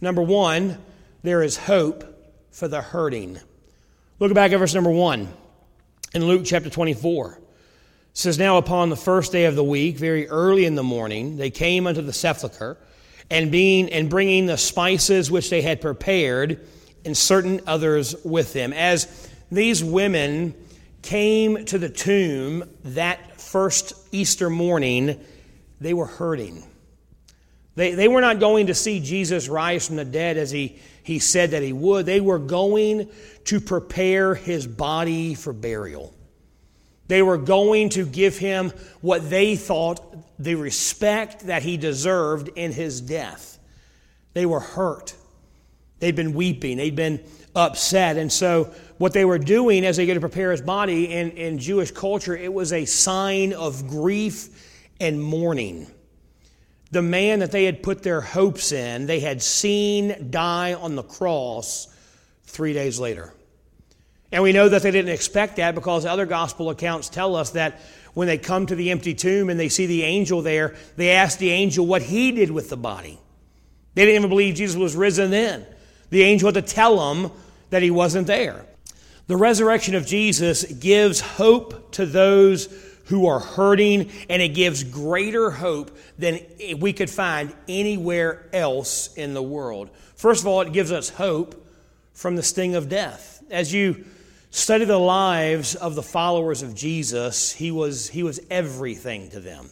Number 0.00 0.22
one, 0.22 0.78
there 1.22 1.42
is 1.42 1.56
hope 1.56 2.04
for 2.50 2.68
the 2.68 2.82
hurting. 2.82 3.38
Look 4.18 4.34
back 4.34 4.52
at 4.52 4.58
verse 4.58 4.74
number 4.74 4.90
one 4.90 5.28
in 6.14 6.26
Luke 6.26 6.42
chapter 6.44 6.70
24. 6.70 7.40
says, 8.12 8.38
Now 8.38 8.58
upon 8.58 8.90
the 8.90 8.96
first 8.96 9.32
day 9.32 9.44
of 9.44 9.56
the 9.56 9.64
week, 9.64 9.96
very 9.96 10.28
early 10.28 10.64
in 10.64 10.74
the 10.74 10.82
morning, 10.82 11.36
they 11.36 11.50
came 11.50 11.86
unto 11.86 12.02
the 12.02 12.12
sepulchre, 12.12 12.76
and 13.30 13.50
being 13.50 13.90
and 13.90 14.10
bringing 14.10 14.46
the 14.46 14.58
spices 14.58 15.30
which 15.30 15.50
they 15.50 15.62
had 15.62 15.80
prepared, 15.80 16.60
and 17.04 17.16
certain 17.16 17.60
others 17.66 18.14
with 18.24 18.52
them. 18.52 18.72
As 18.72 19.30
these 19.50 19.82
women 19.82 20.54
came 21.02 21.64
to 21.66 21.78
the 21.78 21.88
tomb 21.88 22.68
that 22.84 23.40
first 23.40 23.94
Easter 24.12 24.48
morning, 24.48 25.20
they 25.80 25.94
were 25.94 26.06
hurting. 26.06 26.64
They, 27.76 27.94
they 27.94 28.08
were 28.08 28.20
not 28.20 28.38
going 28.38 28.68
to 28.68 28.74
see 28.74 29.00
Jesus 29.00 29.48
rise 29.48 29.86
from 29.86 29.96
the 29.96 30.04
dead 30.04 30.36
as 30.36 30.50
he, 30.50 30.78
he 31.02 31.18
said 31.18 31.50
that 31.50 31.62
he 31.62 31.72
would. 31.72 32.06
They 32.06 32.20
were 32.20 32.38
going 32.38 33.10
to 33.44 33.60
prepare 33.60 34.34
his 34.34 34.66
body 34.66 35.34
for 35.34 35.52
burial. 35.52 36.14
They 37.08 37.22
were 37.22 37.38
going 37.38 37.90
to 37.90 38.06
give 38.06 38.38
him 38.38 38.72
what 39.00 39.28
they 39.28 39.56
thought 39.56 40.16
the 40.38 40.54
respect 40.54 41.46
that 41.46 41.62
he 41.62 41.76
deserved 41.76 42.48
in 42.56 42.72
his 42.72 43.00
death. 43.00 43.58
They 44.32 44.46
were 44.46 44.60
hurt. 44.60 45.14
They'd 46.00 46.16
been 46.16 46.32
weeping. 46.32 46.76
They'd 46.76 46.96
been 46.96 47.24
upset. 47.54 48.16
And 48.16 48.32
so, 48.32 48.72
what 48.98 49.12
they 49.12 49.24
were 49.24 49.38
doing 49.38 49.84
as 49.84 49.96
they 49.96 50.06
go 50.06 50.14
to 50.14 50.20
prepare 50.20 50.50
his 50.50 50.60
body 50.60 51.12
in, 51.12 51.32
in 51.32 51.58
Jewish 51.58 51.90
culture, 51.90 52.36
it 52.36 52.52
was 52.52 52.72
a 52.72 52.84
sign 52.84 53.52
of 53.52 53.88
grief 53.88 54.48
and 55.00 55.22
mourning. 55.22 55.86
The 56.94 57.02
man 57.02 57.40
that 57.40 57.50
they 57.50 57.64
had 57.64 57.82
put 57.82 58.04
their 58.04 58.20
hopes 58.20 58.70
in, 58.70 59.06
they 59.06 59.18
had 59.18 59.42
seen 59.42 60.30
die 60.30 60.74
on 60.74 60.94
the 60.94 61.02
cross 61.02 61.88
three 62.44 62.72
days 62.72 63.00
later. 63.00 63.34
And 64.30 64.44
we 64.44 64.52
know 64.52 64.68
that 64.68 64.82
they 64.82 64.92
didn't 64.92 65.12
expect 65.12 65.56
that 65.56 65.74
because 65.74 66.06
other 66.06 66.24
gospel 66.24 66.70
accounts 66.70 67.08
tell 67.08 67.34
us 67.34 67.50
that 67.50 67.80
when 68.12 68.28
they 68.28 68.38
come 68.38 68.66
to 68.66 68.76
the 68.76 68.92
empty 68.92 69.12
tomb 69.12 69.50
and 69.50 69.58
they 69.58 69.68
see 69.68 69.86
the 69.86 70.04
angel 70.04 70.40
there, 70.40 70.76
they 70.94 71.10
ask 71.10 71.38
the 71.38 71.50
angel 71.50 71.84
what 71.84 72.00
he 72.00 72.30
did 72.30 72.52
with 72.52 72.70
the 72.70 72.76
body. 72.76 73.18
They 73.94 74.04
didn't 74.04 74.20
even 74.20 74.30
believe 74.30 74.54
Jesus 74.54 74.76
was 74.76 74.94
risen 74.94 75.32
then. 75.32 75.66
The 76.10 76.22
angel 76.22 76.46
had 76.52 76.64
to 76.64 76.74
tell 76.74 77.12
them 77.12 77.32
that 77.70 77.82
he 77.82 77.90
wasn't 77.90 78.28
there. 78.28 78.64
The 79.26 79.36
resurrection 79.36 79.96
of 79.96 80.06
Jesus 80.06 80.62
gives 80.62 81.20
hope 81.20 81.90
to 81.94 82.06
those 82.06 82.68
who 83.06 83.26
are 83.26 83.40
hurting, 83.40 84.10
and 84.28 84.40
it 84.40 84.48
gives 84.48 84.82
greater 84.84 85.50
hope 85.50 85.96
than 86.18 86.40
we 86.78 86.92
could 86.92 87.10
find 87.10 87.54
anywhere 87.68 88.48
else 88.52 89.12
in 89.14 89.34
the 89.34 89.42
world. 89.42 89.90
First 90.16 90.42
of 90.42 90.46
all, 90.46 90.60
it 90.62 90.72
gives 90.72 90.92
us 90.92 91.10
hope 91.10 91.66
from 92.14 92.36
the 92.36 92.42
sting 92.42 92.74
of 92.74 92.88
death. 92.88 93.42
As 93.50 93.72
you 93.72 94.04
study 94.50 94.84
the 94.84 94.98
lives 94.98 95.74
of 95.74 95.94
the 95.94 96.02
followers 96.02 96.62
of 96.62 96.74
Jesus, 96.74 97.52
he 97.52 97.70
was, 97.70 98.08
he 98.08 98.22
was 98.22 98.40
everything 98.50 99.28
to 99.30 99.40
them. 99.40 99.68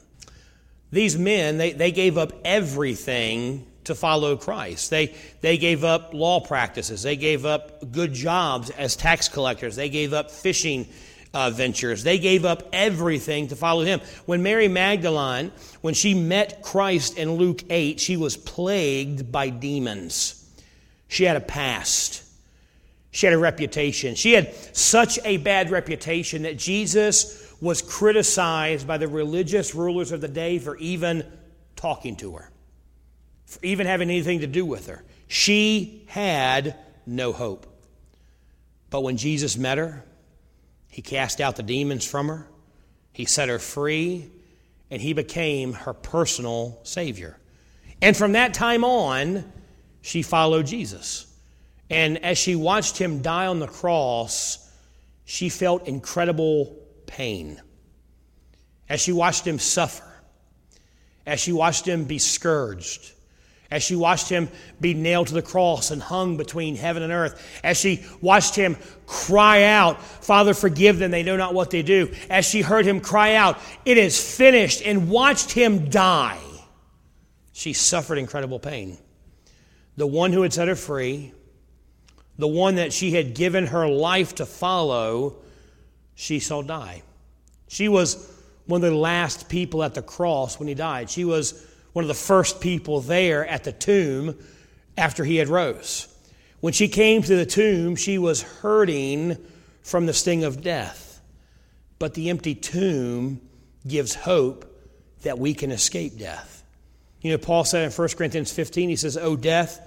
These 0.91 1.17
men, 1.17 1.57
they, 1.57 1.73
they 1.73 1.91
gave 1.91 2.19
up 2.19 2.33
everything 2.45 3.67
to 3.85 3.95
follow 3.95 4.37
Christ. 4.37 4.91
They, 4.91 5.15
they 5.41 5.57
gave 5.57 5.85
up 5.85 6.13
law 6.13 6.41
practices. 6.41 7.03
They 7.03 7.17
gave 7.17 7.47
up 7.47 7.91
good 7.93 8.13
jobs 8.13 8.71
as 8.71 8.95
tax 8.95 9.29
collectors. 9.29 9.75
They 9.75 9.89
gave 9.89 10.13
up 10.13 10.31
fishing 10.31 10.87
uh, 11.35 11.51
ventures. 11.51 12.03
They 12.03 12.19
gave 12.19 12.45
up 12.45 12.69
everything 12.73 13.49
to 13.49 13.57
follow 13.57 13.85
him. 13.85 14.01
When 14.27 14.43
Mary 14.43 14.69
Magdalene, 14.69 15.53
when 15.81 15.95
she 15.95 16.15
met 16.15 16.63
Christ 16.63 17.17
in 17.17 17.37
Luke 17.37 17.63
8, 17.71 17.99
she 18.01 18.17
was 18.17 18.37
plagued 18.37 19.33
by 19.33 19.49
demons. 19.49 20.39
She 21.09 21.25
had 21.25 21.37
a 21.37 21.41
past. 21.41 22.25
She 23.11 23.27
had 23.27 23.35
a 23.35 23.39
reputation. 23.39 24.15
She 24.15 24.33
had 24.33 24.55
such 24.75 25.19
a 25.25 25.37
bad 25.39 25.71
reputation 25.71 26.43
that 26.43 26.57
Jesus 26.57 27.55
was 27.61 27.83
criticized 27.83 28.87
by 28.87 28.99
the 28.99 29.09
religious 29.09 29.75
rulers 29.75 30.13
of 30.13 30.21
the 30.21 30.29
day 30.29 30.59
for 30.59 30.77
even 30.79 31.25
talking 31.77 32.17
to 32.17 32.37
her, 32.37 32.51
for 33.47 33.61
even 33.63 33.87
having 33.87 34.11
anything 34.11 34.41
to 34.41 34.47
do 34.47 34.65
with 34.65 34.87
her. 34.87 35.05
She 35.29 36.05
had 36.09 36.77
no 37.07 37.33
hope. 37.33 37.67
But 38.91 39.03
when 39.03 39.17
Jesus 39.17 39.57
met 39.57 39.79
her, 39.79 40.05
he 40.93 41.01
cast 41.01 41.41
out 41.41 41.57
the 41.57 41.63
demons 41.63 42.05
from 42.05 42.29
her, 42.29 42.47
he 43.15 43.25
set 43.25 43.49
her 43.49 43.59
free, 43.59 44.31
and 44.91 45.01
he 45.01 45.15
became 45.15 45.73
her 45.73 45.95
personal 45.95 46.79
Savior. 46.83 47.39
And 48.03 48.15
from 48.15 48.33
that 48.33 48.53
time 48.53 48.85
on, 48.85 49.51
she 50.03 50.21
followed 50.21 50.67
Jesus. 50.67 51.27
And 51.89 52.23
as 52.23 52.37
she 52.37 52.57
watched 52.57 52.99
him 52.99 53.23
die 53.23 53.47
on 53.47 53.59
the 53.59 53.67
cross, 53.67 54.71
she 55.25 55.49
felt 55.49 55.89
incredible 55.89 56.77
pain. 57.07 57.59
As 58.87 59.01
she 59.01 59.13
watched 59.13 59.47
him 59.47 59.59
suffer, 59.59 60.05
as 61.25 61.41
she 61.41 61.53
watched 61.53 61.89
him 61.89 62.05
be 62.05 62.19
scourged, 62.19 63.13
as 63.73 63.83
she 63.83 63.97
watched 63.97 64.29
him 64.29 64.51
be 64.83 64.93
nailed 64.93 65.29
to 65.29 65.35
the 65.35 65.41
cross 65.41 65.91
and 65.91 66.03
hung 66.03 66.37
between 66.37 66.77
heaven 66.77 67.03
and 67.03 67.11
earth, 67.11 67.43
as 67.65 67.79
she 67.79 68.05
watched 68.21 68.55
him 68.55 68.77
cry 69.07 69.63
out, 69.63 70.01
Father, 70.03 70.53
forgive 70.53 70.99
them, 70.99 71.11
they 71.11 71.23
know 71.23 71.39
not 71.39 71.55
what 71.55 71.71
they 71.71 71.81
do, 71.81 72.13
as 72.29 72.45
she 72.45 72.61
heard 72.61 72.85
him 72.85 73.01
cry 73.01 73.35
out, 73.35 73.59
It 73.87 73.97
is 73.97 74.23
finished, 74.23 74.83
and 74.85 75.09
watched 75.09 75.53
him 75.53 75.89
die, 75.89 76.39
she 77.53 77.73
suffered 77.73 78.19
incredible 78.19 78.59
pain. 78.59 78.99
The 79.97 80.07
one 80.07 80.35
who 80.35 80.43
had 80.43 80.53
set 80.53 80.69
her 80.69 80.77
free, 80.77 81.33
the 82.37 82.49
one 82.49 82.75
that 82.75 82.93
she 82.93 83.13
had 83.13 83.35
given 83.35 83.69
her 83.69 83.89
life 83.89 84.35
to 84.35 84.45
follow, 84.45 85.37
she 86.15 86.41
saw 86.41 86.61
die. 86.61 87.03
She 87.69 87.89
was 87.89 88.31
one 88.67 88.85
of 88.85 88.91
the 88.91 88.97
last 88.97 89.49
people 89.49 89.83
at 89.83 89.95
the 89.95 90.03
cross 90.03 90.59
when 90.59 90.69
he 90.69 90.75
died. 90.75 91.09
She 91.09 91.25
was 91.25 91.67
one 91.93 92.05
of 92.05 92.09
the 92.09 92.15
first 92.15 92.61
people 92.61 93.01
there 93.01 93.47
at 93.47 93.65
the 93.65 93.73
tomb 93.73 94.39
after 94.97 95.25
he 95.25 95.37
had 95.37 95.49
rose. 95.49 96.09
When 96.61 96.73
she 96.73 96.89
came 96.89 97.23
to 97.23 97.37
the 97.37 97.47
tomb, 97.47 97.97
she 97.97 98.19
was 98.19 98.43
hurting 98.43 99.37
from 99.83 100.07
the 100.07 100.13
sting 100.13 100.45
of 100.45 100.63
death. 100.63 101.21
But 101.99 102.15
the 102.15 102.31
empty 102.31 102.55
tomb 102.55 103.41
gives 103.87 104.15
hope 104.15 104.69
that 105.23 105.39
we 105.39 105.55
can 105.55 105.71
escape 105.71 106.19
death. 106.19 106.65
You 107.21 107.33
know, 107.33 107.39
Paul 107.39 107.65
said 107.65 107.85
in 107.85 107.93
1 107.93 108.09
Corinthians 108.11 108.53
15, 108.53 108.89
he 108.89 108.97
says, 108.97 109.17
O 109.17 109.37
death, 109.37 109.81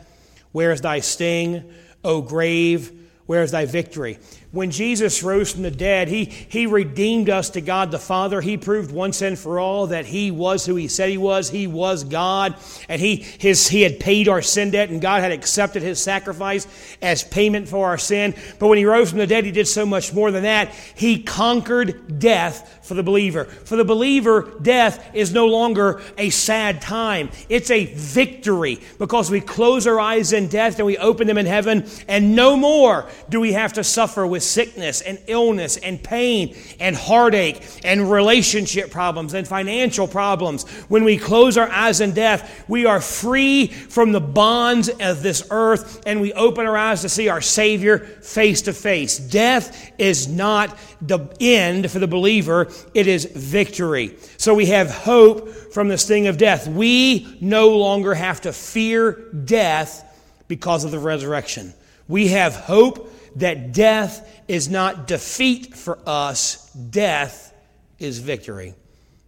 where 0.51 0.71
is 0.71 0.81
thy 0.81 0.99
sting? 0.99 1.73
O 2.03 2.21
grave, 2.21 2.91
where 3.25 3.43
is 3.43 3.51
thy 3.51 3.65
victory? 3.65 4.19
When 4.55 4.71
Jesus 4.71 5.21
rose 5.21 5.51
from 5.51 5.63
the 5.63 5.69
dead, 5.69 6.07
he, 6.07 6.23
he 6.23 6.65
redeemed 6.65 7.29
us 7.29 7.49
to 7.51 7.61
God 7.61 7.91
the 7.91 7.99
Father. 7.99 8.39
He 8.39 8.55
proved 8.55 8.89
once 8.89 9.21
and 9.21 9.37
for 9.37 9.59
all 9.59 9.87
that 9.87 10.05
He 10.05 10.31
was 10.31 10.65
who 10.65 10.77
He 10.77 10.87
said 10.87 11.09
He 11.09 11.17
was. 11.17 11.49
He 11.49 11.67
was 11.67 12.05
God. 12.05 12.55
And 12.87 13.01
he, 13.01 13.17
his, 13.17 13.67
he 13.67 13.81
had 13.81 13.99
paid 13.99 14.29
our 14.29 14.41
sin 14.41 14.71
debt, 14.71 14.89
and 14.89 15.01
God 15.01 15.21
had 15.21 15.33
accepted 15.33 15.83
His 15.83 16.01
sacrifice 16.01 16.67
as 17.01 17.21
payment 17.21 17.67
for 17.67 17.85
our 17.85 17.97
sin. 17.97 18.33
But 18.57 18.67
when 18.67 18.77
He 18.77 18.85
rose 18.85 19.09
from 19.09 19.19
the 19.19 19.27
dead, 19.27 19.43
He 19.43 19.51
did 19.51 19.67
so 19.67 19.85
much 19.85 20.13
more 20.13 20.31
than 20.31 20.43
that. 20.43 20.73
He 20.95 21.21
conquered 21.21 22.17
death 22.17 22.79
for 22.85 22.93
the 22.93 23.03
believer. 23.03 23.43
For 23.43 23.75
the 23.75 23.83
believer, 23.83 24.53
death 24.61 25.05
is 25.13 25.33
no 25.33 25.47
longer 25.47 26.01
a 26.17 26.29
sad 26.29 26.81
time, 26.81 27.29
it's 27.49 27.71
a 27.71 27.85
victory 27.93 28.79
because 28.99 29.29
we 29.29 29.41
close 29.41 29.85
our 29.85 29.99
eyes 29.99 30.31
in 30.31 30.47
death 30.47 30.77
and 30.77 30.85
we 30.85 30.97
open 30.97 31.27
them 31.27 31.37
in 31.37 31.45
heaven, 31.45 31.89
and 32.07 32.37
no 32.37 32.55
more 32.55 33.09
do 33.27 33.41
we 33.41 33.51
have 33.51 33.73
to 33.73 33.83
suffer 33.83 34.25
with 34.25 34.44
sickness 34.45 35.01
and 35.01 35.19
illness 35.27 35.77
and 35.77 36.01
pain 36.03 36.55
and 36.79 36.95
heartache 36.95 37.61
and 37.83 38.11
relationship 38.11 38.91
problems 38.91 39.33
and 39.33 39.47
financial 39.47 40.07
problems. 40.07 40.63
When 40.87 41.03
we 41.03 41.17
close 41.17 41.57
our 41.57 41.69
eyes 41.69 42.01
in 42.01 42.13
death, 42.13 42.65
we 42.67 42.85
are 42.85 43.01
free 43.01 43.67
from 43.67 44.11
the 44.11 44.21
bonds 44.21 44.89
of 44.89 45.23
this 45.23 45.45
earth 45.49 46.03
and 46.05 46.21
we 46.21 46.33
open 46.33 46.65
our 46.65 46.77
eyes 46.77 47.01
to 47.01 47.09
see 47.09 47.29
our 47.29 47.41
Savior 47.41 47.99
face 47.99 48.63
to 48.63 48.73
face. 48.73 49.17
Death 49.17 49.91
is 49.97 50.27
not 50.27 50.77
the 51.01 51.19
end 51.39 51.89
for 51.91 51.99
the 51.99 52.07
believer, 52.07 52.69
it 52.93 53.07
is 53.07 53.25
victory. 53.25 54.15
So 54.37 54.53
we 54.53 54.67
have 54.67 54.89
hope 54.89 55.49
from 55.49 55.87
the 55.87 55.97
sting 55.97 56.27
of 56.27 56.37
death. 56.37 56.67
We 56.67 57.37
no 57.41 57.69
longer 57.77 58.13
have 58.13 58.41
to 58.41 58.53
fear 58.53 59.29
death 59.43 60.03
because 60.47 60.83
of 60.83 60.91
the 60.91 60.99
resurrection. 60.99 61.73
We 62.07 62.29
have 62.29 62.55
hope 62.55 63.11
that 63.35 63.73
death 63.73 64.43
is 64.47 64.69
not 64.69 65.07
defeat 65.07 65.75
for 65.75 65.99
us, 66.05 66.69
death 66.71 67.53
is 67.99 68.19
victory. 68.19 68.73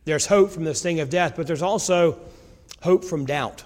There's 0.06 0.26
hope 0.26 0.52
from 0.52 0.64
this 0.64 0.82
thing 0.82 1.00
of 1.00 1.10
death, 1.10 1.34
but 1.36 1.48
there's 1.48 1.62
also 1.62 2.20
hope 2.82 3.04
from 3.04 3.26
doubt. 3.26 3.64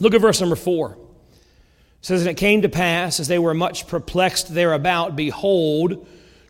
Look 0.00 0.14
at 0.14 0.20
verse 0.20 0.40
number 0.40 0.56
four. 0.56 0.92
It 0.92 0.98
says, 2.00 2.22
And 2.22 2.30
it 2.30 2.36
came 2.36 2.62
to 2.62 2.68
pass, 2.68 3.20
as 3.20 3.28
they 3.28 3.38
were 3.38 3.54
much 3.54 3.86
perplexed 3.86 4.54
thereabout, 4.54 5.16
behold, 5.16 6.06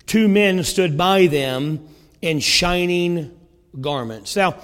two 0.07 0.29
men 0.29 0.62
stood 0.62 0.97
by 0.97 1.27
them 1.27 1.89
in 2.23 2.41
shining 2.41 3.39
garments. 3.81 4.37
Now, 4.37 4.57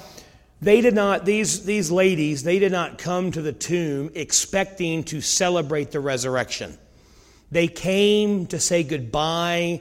they 0.61 0.81
did 0.81 0.95
not, 0.95 1.25
these, 1.25 1.65
these 1.65 1.91
ladies, 1.91 2.43
they 2.43 2.59
did 2.59 2.73
not 2.73 2.99
come 2.99 3.33
to 3.33 3.43
the 3.43 3.53
tomb 3.53 4.11
expecting 4.15 5.05
to 5.05 5.21
celebrate 5.21 5.91
the 5.91 6.01
resurrection. 6.01 6.79
They 7.55 7.69
came 7.69 8.47
to 8.47 8.59
say 8.59 8.83
goodbye 8.83 9.81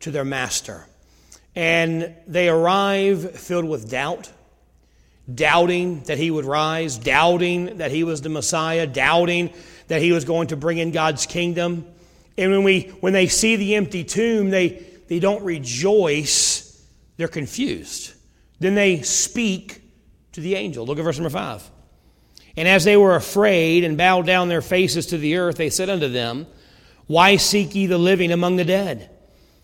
to 0.00 0.10
their 0.10 0.24
master. 0.24 0.84
And 1.54 2.12
they 2.26 2.48
arrive 2.48 3.38
filled 3.38 3.64
with 3.64 3.88
doubt, 3.88 4.28
doubting 5.32 6.02
that 6.06 6.18
he 6.18 6.32
would 6.32 6.44
rise, 6.44 6.98
doubting 6.98 7.78
that 7.78 7.92
he 7.92 8.02
was 8.02 8.22
the 8.22 8.28
Messiah, 8.28 8.88
doubting 8.88 9.52
that 9.86 10.02
he 10.02 10.10
was 10.10 10.24
going 10.24 10.48
to 10.48 10.56
bring 10.56 10.78
in 10.78 10.90
God's 10.90 11.24
kingdom. 11.26 11.86
And 12.36 12.50
when, 12.50 12.64
we, 12.64 12.88
when 12.98 13.12
they 13.12 13.28
see 13.28 13.54
the 13.54 13.76
empty 13.76 14.02
tomb, 14.02 14.50
they, 14.50 14.84
they 15.06 15.20
don't 15.20 15.44
rejoice, 15.44 16.84
they're 17.18 17.28
confused. 17.28 18.14
Then 18.58 18.74
they 18.74 19.02
speak 19.02 19.80
to 20.32 20.40
the 20.40 20.56
angel. 20.56 20.84
Look 20.84 20.98
at 20.98 21.04
verse 21.04 21.18
number 21.18 21.30
5. 21.30 21.70
And 22.56 22.66
as 22.66 22.82
they 22.82 22.96
were 22.96 23.14
afraid 23.14 23.84
and 23.84 23.96
bowed 23.96 24.26
down 24.26 24.48
their 24.48 24.60
faces 24.60 25.06
to 25.06 25.18
the 25.18 25.36
earth, 25.36 25.54
they 25.54 25.70
said 25.70 25.88
unto 25.88 26.08
them, 26.08 26.48
Why 27.06 27.36
seek 27.36 27.74
ye 27.74 27.86
the 27.86 27.98
living 27.98 28.30
among 28.30 28.56
the 28.56 28.64
dead? 28.64 29.10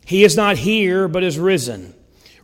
He 0.05 0.25
is 0.25 0.37
not 0.37 0.57
here, 0.57 1.07
but 1.09 1.23
is 1.23 1.39
risen. 1.39 1.95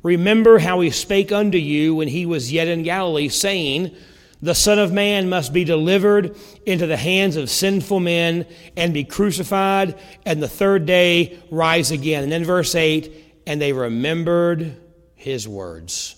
Remember 0.03 0.59
how 0.59 0.80
he 0.80 0.90
spake 0.90 1.32
unto 1.32 1.57
you 1.57 1.95
when 1.95 2.09
he 2.09 2.26
was 2.26 2.53
yet 2.53 2.68
in 2.68 2.82
Galilee, 2.82 3.28
saying, 3.28 3.97
The 4.42 4.55
Son 4.55 4.78
of 4.78 4.92
Man 4.92 5.30
must 5.30 5.53
be 5.53 5.64
delivered 5.64 6.36
into 6.66 6.86
the 6.86 6.99
hands 6.99 7.36
of 7.36 7.49
sinful 7.49 8.01
men 8.01 8.47
and 8.76 8.92
be 8.92 9.05
crucified, 9.05 9.99
and 10.26 10.42
the 10.42 10.49
third 10.49 10.84
day 10.84 11.38
rise 11.51 11.90
again. 11.90 12.22
And 12.22 12.30
then 12.30 12.45
verse 12.45 12.74
8, 12.74 13.42
and 13.47 13.61
they 13.61 13.72
remembered 13.72 14.76
his 15.14 15.49
words. 15.49 16.16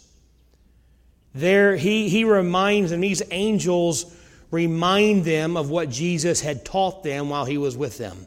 There, 1.33 1.77
he, 1.77 2.09
he 2.09 2.25
reminds 2.25 2.91
them, 2.91 3.01
these 3.01 3.23
angels 3.31 4.13
remind 4.51 5.25
them 5.25 5.57
of 5.57 5.71
what 5.71 5.91
Jesus 5.91 6.41
had 6.41 6.65
taught 6.65 7.05
them 7.05 7.29
while 7.29 7.45
he 7.45 7.59
was 7.59 7.77
with 7.77 7.99
them. 7.99 8.27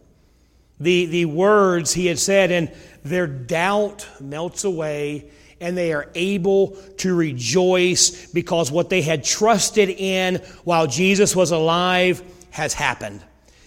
The, 0.80 1.06
the 1.08 1.26
words 1.26 1.94
he 1.94 2.06
had 2.06 2.20
said, 2.20 2.52
and 2.52 2.72
their 3.04 3.28
doubt 3.28 4.08
melts 4.20 4.64
away, 4.64 5.30
and 5.60 5.78
they 5.78 5.94
are 5.94 6.10
able 6.16 6.78
to 6.98 7.14
rejoice 7.14 8.32
because 8.32 8.72
what 8.72 8.90
they 8.90 9.02
had 9.02 9.24
trusted 9.24 9.90
in 9.90 10.36
while 10.64 10.88
Jesus 10.88 11.36
was 11.36 11.52
alive 11.52 12.22
has 12.52 12.74
happened. 12.74 13.22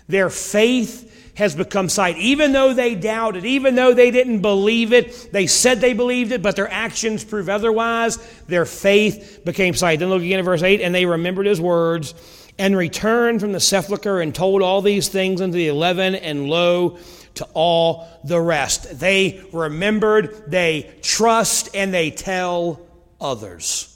Their 0.09 0.31
faith 0.31 1.11
has 1.35 1.55
become 1.55 1.89
sight. 1.89 2.17
Even 2.19 2.53
though 2.53 2.75
they 2.75 2.95
doubted, 2.95 3.45
even 3.45 3.75
though 3.75 3.95
they 3.95 4.11
didn't 4.11 4.41
believe 4.41 4.93
it, 4.93 5.33
they 5.33 5.47
said 5.47 5.81
they 5.81 5.95
believed 5.95 6.33
it, 6.33 6.43
but 6.43 6.57
their 6.57 6.71
actions 6.71 7.25
prove 7.25 7.49
otherwise, 7.49 8.19
their 8.49 8.67
faith 8.67 9.41
became 9.45 9.75
sight. 9.75 9.99
Then 9.99 10.11
look 10.11 10.23
again 10.23 10.39
at 10.39 10.45
verse 10.45 10.63
8, 10.63 10.81
and 10.83 10.95
they 10.95 11.07
remembered 11.07 11.47
his 11.47 11.61
words 11.61 12.15
and 12.63 12.77
returned 12.77 13.41
from 13.41 13.51
the 13.51 13.59
sepulchre 13.59 14.21
and 14.21 14.33
told 14.33 14.63
all 14.63 14.83
these 14.83 15.09
things 15.09 15.41
unto 15.41 15.55
the 15.55 15.67
eleven, 15.67 16.15
and 16.15 16.47
lo, 16.49 16.97
to 17.35 17.45
all 17.55 18.07
the 18.23 18.41
rest. 18.41 19.01
They 19.01 19.43
remembered, 19.53 20.45
they 20.47 20.95
trust, 21.03 21.75
and 21.75 21.93
they 21.93 22.13
tell 22.13 22.81
others. 23.21 23.89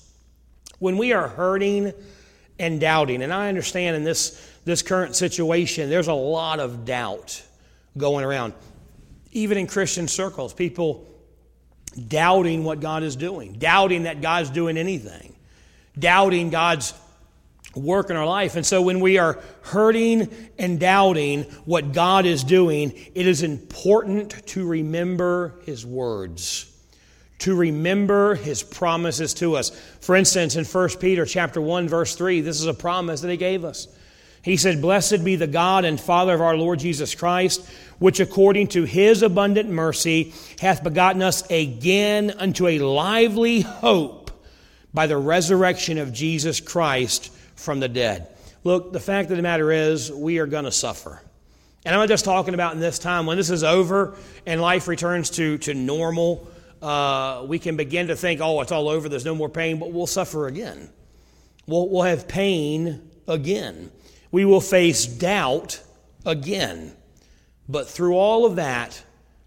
When 0.80 0.98
we 0.98 1.12
are 1.12 1.28
hurting 1.28 1.92
and 2.58 2.80
doubting, 2.80 3.22
and 3.22 3.32
I 3.32 3.48
understand 3.48 3.94
in 3.94 4.02
this, 4.02 4.44
this 4.64 4.82
current 4.82 5.14
situation, 5.14 5.88
there's 5.88 6.08
a 6.08 6.12
lot 6.12 6.58
of 6.58 6.84
doubt 6.84 7.40
going 7.96 8.24
around. 8.24 8.52
Even 9.30 9.58
in 9.58 9.68
Christian 9.68 10.08
circles, 10.08 10.52
people 10.52 11.06
doubting 12.08 12.64
what 12.64 12.80
God 12.80 13.04
is 13.04 13.14
doing, 13.14 13.52
doubting 13.52 14.02
that 14.02 14.20
God's 14.20 14.50
doing 14.50 14.76
anything, 14.76 15.36
doubting 15.96 16.50
God's 16.50 16.94
work 17.76 18.10
in 18.10 18.16
our 18.16 18.26
life. 18.26 18.56
And 18.56 18.64
so 18.64 18.82
when 18.82 19.00
we 19.00 19.18
are 19.18 19.38
hurting 19.62 20.28
and 20.58 20.80
doubting 20.80 21.42
what 21.64 21.92
God 21.92 22.26
is 22.26 22.44
doing, 22.44 22.92
it 23.14 23.26
is 23.26 23.42
important 23.42 24.46
to 24.48 24.66
remember 24.66 25.54
His 25.64 25.84
words, 25.84 26.72
to 27.40 27.54
remember 27.54 28.34
His 28.34 28.62
promises 28.62 29.34
to 29.34 29.56
us. 29.56 29.70
For 30.00 30.16
instance, 30.16 30.56
in 30.56 30.64
1 30.64 30.88
Peter 31.00 31.26
chapter 31.26 31.60
1, 31.60 31.88
verse 31.88 32.14
3, 32.16 32.40
this 32.40 32.60
is 32.60 32.66
a 32.66 32.74
promise 32.74 33.20
that 33.20 33.30
He 33.30 33.36
gave 33.36 33.64
us. 33.64 33.88
He 34.46 34.56
said, 34.56 34.80
Blessed 34.80 35.24
be 35.24 35.34
the 35.34 35.48
God 35.48 35.84
and 35.84 36.00
Father 36.00 36.32
of 36.32 36.40
our 36.40 36.56
Lord 36.56 36.78
Jesus 36.78 37.16
Christ, 37.16 37.68
which 37.98 38.20
according 38.20 38.68
to 38.68 38.84
his 38.84 39.22
abundant 39.22 39.68
mercy 39.68 40.32
hath 40.60 40.84
begotten 40.84 41.20
us 41.20 41.42
again 41.50 42.32
unto 42.38 42.68
a 42.68 42.78
lively 42.78 43.62
hope 43.62 44.30
by 44.94 45.08
the 45.08 45.18
resurrection 45.18 45.98
of 45.98 46.12
Jesus 46.12 46.60
Christ 46.60 47.32
from 47.56 47.80
the 47.80 47.88
dead. 47.88 48.28
Look, 48.64 48.92
the 48.92 49.00
fact 49.00 49.30
of 49.30 49.36
the 49.36 49.42
matter 49.42 49.72
is, 49.72 50.12
we 50.12 50.38
are 50.38 50.46
going 50.46 50.64
to 50.64 50.72
suffer. 50.72 51.20
And 51.84 51.94
I'm 51.94 52.00
not 52.00 52.08
just 52.08 52.24
talking 52.24 52.54
about 52.54 52.74
in 52.74 52.80
this 52.80 52.98
time. 52.98 53.26
When 53.26 53.36
this 53.36 53.50
is 53.50 53.62
over 53.62 54.16
and 54.44 54.60
life 54.60 54.88
returns 54.88 55.30
to, 55.30 55.58
to 55.58 55.74
normal, 55.74 56.48
uh, 56.82 57.44
we 57.46 57.58
can 57.58 57.76
begin 57.76 58.08
to 58.08 58.16
think, 58.16 58.40
oh, 58.40 58.60
it's 58.60 58.72
all 58.72 58.88
over, 58.88 59.08
there's 59.08 59.24
no 59.24 59.34
more 59.34 59.48
pain, 59.48 59.78
but 59.78 59.92
we'll 59.92 60.06
suffer 60.06 60.46
again. 60.46 60.90
We'll, 61.66 61.88
we'll 61.88 62.02
have 62.02 62.26
pain 62.26 63.08
again. 63.28 63.90
We 64.30 64.44
will 64.44 64.60
face 64.60 65.06
doubt 65.06 65.80
again. 66.24 66.94
But 67.68 67.88
through 67.88 68.16
all 68.16 68.46
of 68.46 68.56
that, 68.56 69.00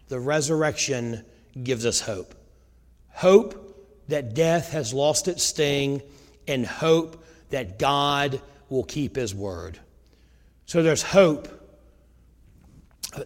the 0.07 0.19
resurrection 0.19 1.25
gives 1.61 1.85
us 1.85 2.01
hope. 2.01 2.35
Hope 3.09 3.65
that 4.07 4.33
death 4.33 4.71
has 4.71 4.93
lost 4.93 5.27
its 5.27 5.43
sting, 5.43 6.01
and 6.47 6.65
hope 6.65 7.18
that 7.49 7.79
God 7.79 8.41
will 8.69 8.83
keep 8.83 9.15
His 9.15 9.33
word. 9.33 9.79
So 10.65 10.83
there's 10.83 11.01
hope. 11.01 11.47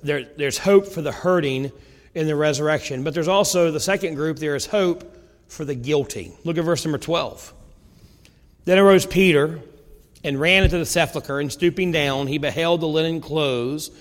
There, 0.02 0.24
there's 0.24 0.58
hope 0.58 0.88
for 0.88 1.02
the 1.02 1.12
hurting 1.12 1.72
in 2.16 2.28
the 2.28 2.36
resurrection, 2.36 3.04
but 3.04 3.14
there's 3.14 3.28
also 3.28 3.72
the 3.72 3.80
second 3.80 4.16
group, 4.16 4.38
there 4.38 4.56
is 4.56 4.66
hope 4.66 5.18
for 5.48 5.66
the 5.66 5.76
guilty. 5.76 6.32
Look 6.44 6.58
at 6.58 6.64
verse 6.64 6.86
number 6.86 6.98
12. 6.98 7.54
Then 8.66 8.80
arose 8.80 9.06
Peter 9.06 9.60
and 10.24 10.40
ran 10.40 10.64
into 10.64 10.78
the 10.78 10.86
sepulchre, 10.86 11.40
and 11.40 11.52
stooping 11.52 11.92
down, 11.92 12.28
he 12.28 12.38
beheld 12.38 12.80
the 12.80 12.88
linen 12.88 13.20
clothes 13.20 13.92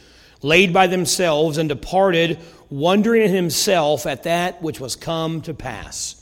laid 0.43 0.73
by 0.73 0.89
themselves, 0.89 1.57
and 1.57 1.69
departed, 1.69 2.39
wondering 2.69 3.23
in 3.23 3.35
himself 3.35 4.07
at 4.07 4.25
that 4.25 4.61
which 4.61 4.81
was 4.81 4.97
come 4.97 5.41
to 5.43 5.55
pass. 5.55 6.19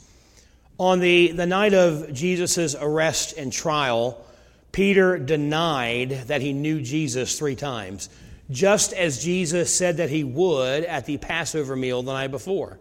On 0.81 0.99
the, 0.99 1.31
the 1.33 1.45
night 1.45 1.75
of 1.75 2.11
Jesus' 2.11 2.73
arrest 2.73 3.37
and 3.37 3.53
trial, 3.53 4.25
Peter 4.71 5.19
denied 5.19 6.23
that 6.25 6.41
he 6.41 6.53
knew 6.53 6.81
Jesus 6.81 7.37
three 7.37 7.55
times, 7.55 8.09
just 8.49 8.91
as 8.91 9.23
Jesus 9.23 9.71
said 9.71 9.97
that 9.97 10.09
he 10.09 10.23
would 10.23 10.83
at 10.85 11.05
the 11.05 11.17
Passover 11.17 11.75
meal 11.75 12.01
the 12.01 12.11
night 12.11 12.31
before. 12.31 12.79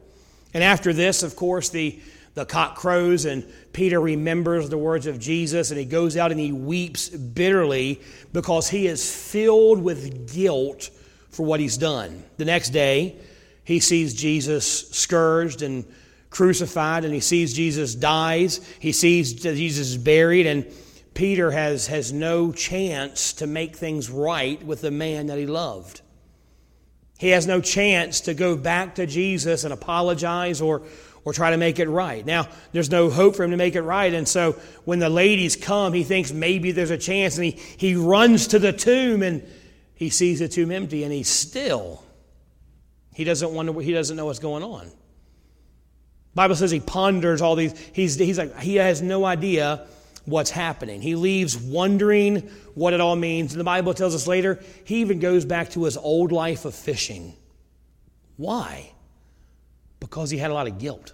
And 0.54 0.64
after 0.64 0.94
this, 0.94 1.22
of 1.22 1.36
course, 1.36 1.68
the, 1.68 2.00
the 2.32 2.46
cock 2.46 2.76
crows, 2.76 3.26
and 3.26 3.46
Peter 3.74 4.00
remembers 4.00 4.70
the 4.70 4.78
words 4.78 5.06
of 5.06 5.18
Jesus, 5.18 5.70
and 5.70 5.78
he 5.78 5.84
goes 5.84 6.16
out 6.16 6.30
and 6.30 6.40
he 6.40 6.52
weeps 6.52 7.10
bitterly 7.10 8.00
because 8.32 8.70
he 8.70 8.86
is 8.86 9.14
filled 9.14 9.82
with 9.82 10.32
guilt 10.32 10.88
for 11.28 11.44
what 11.44 11.60
he's 11.60 11.76
done. 11.76 12.24
The 12.38 12.46
next 12.46 12.70
day, 12.70 13.16
he 13.62 13.78
sees 13.78 14.14
Jesus 14.14 14.88
scourged 14.88 15.60
and 15.60 15.84
crucified 16.30 17.04
and 17.04 17.12
he 17.12 17.20
sees 17.20 17.52
Jesus 17.52 17.94
dies. 17.94 18.60
He 18.78 18.92
sees 18.92 19.34
Jesus 19.34 19.90
is 19.90 19.98
buried, 19.98 20.46
and 20.46 20.66
Peter 21.14 21.50
has, 21.50 21.88
has 21.88 22.12
no 22.12 22.52
chance 22.52 23.34
to 23.34 23.46
make 23.46 23.76
things 23.76 24.08
right 24.08 24.64
with 24.64 24.80
the 24.80 24.90
man 24.90 25.26
that 25.26 25.38
he 25.38 25.46
loved. 25.46 26.00
He 27.18 27.30
has 27.30 27.46
no 27.46 27.60
chance 27.60 28.22
to 28.22 28.32
go 28.32 28.56
back 28.56 28.94
to 28.94 29.06
Jesus 29.06 29.64
and 29.64 29.74
apologize 29.74 30.62
or, 30.62 30.82
or 31.22 31.34
try 31.34 31.50
to 31.50 31.58
make 31.58 31.78
it 31.78 31.88
right. 31.88 32.24
Now, 32.24 32.48
there's 32.72 32.90
no 32.90 33.10
hope 33.10 33.36
for 33.36 33.44
him 33.44 33.50
to 33.50 33.58
make 33.58 33.74
it 33.74 33.82
right. 33.82 34.14
And 34.14 34.26
so 34.26 34.52
when 34.86 35.00
the 35.00 35.10
ladies 35.10 35.54
come, 35.54 35.92
he 35.92 36.02
thinks 36.02 36.32
maybe 36.32 36.72
there's 36.72 36.90
a 36.90 36.96
chance. 36.96 37.36
And 37.36 37.44
he, 37.44 37.50
he 37.76 37.94
runs 37.94 38.46
to 38.48 38.58
the 38.58 38.72
tomb 38.72 39.22
and 39.22 39.46
he 39.94 40.08
sees 40.08 40.38
the 40.38 40.48
tomb 40.48 40.70
empty 40.70 41.04
and 41.04 41.12
he's 41.12 41.28
still. 41.28 42.02
He 43.12 43.24
doesn't, 43.24 43.52
wonder, 43.52 43.78
he 43.82 43.92
doesn't 43.92 44.16
know 44.16 44.24
what's 44.24 44.38
going 44.38 44.62
on. 44.62 44.90
Bible 46.34 46.54
says 46.54 46.70
he 46.70 46.80
ponders 46.80 47.42
all 47.42 47.56
these. 47.56 47.78
He's, 47.92 48.16
he's 48.16 48.38
like, 48.38 48.58
he 48.60 48.76
has 48.76 49.02
no 49.02 49.24
idea 49.24 49.86
what's 50.24 50.50
happening. 50.50 51.02
He 51.02 51.14
leaves 51.16 51.56
wondering 51.56 52.48
what 52.74 52.92
it 52.92 53.00
all 53.00 53.16
means. 53.16 53.52
And 53.52 53.60
the 53.60 53.64
Bible 53.64 53.94
tells 53.94 54.14
us 54.14 54.26
later, 54.26 54.60
he 54.84 54.96
even 54.96 55.18
goes 55.18 55.44
back 55.44 55.70
to 55.70 55.84
his 55.84 55.96
old 55.96 56.32
life 56.32 56.64
of 56.64 56.74
fishing. 56.74 57.34
Why? 58.36 58.92
Because 59.98 60.30
he 60.30 60.38
had 60.38 60.50
a 60.50 60.54
lot 60.54 60.66
of 60.66 60.78
guilt. 60.78 61.12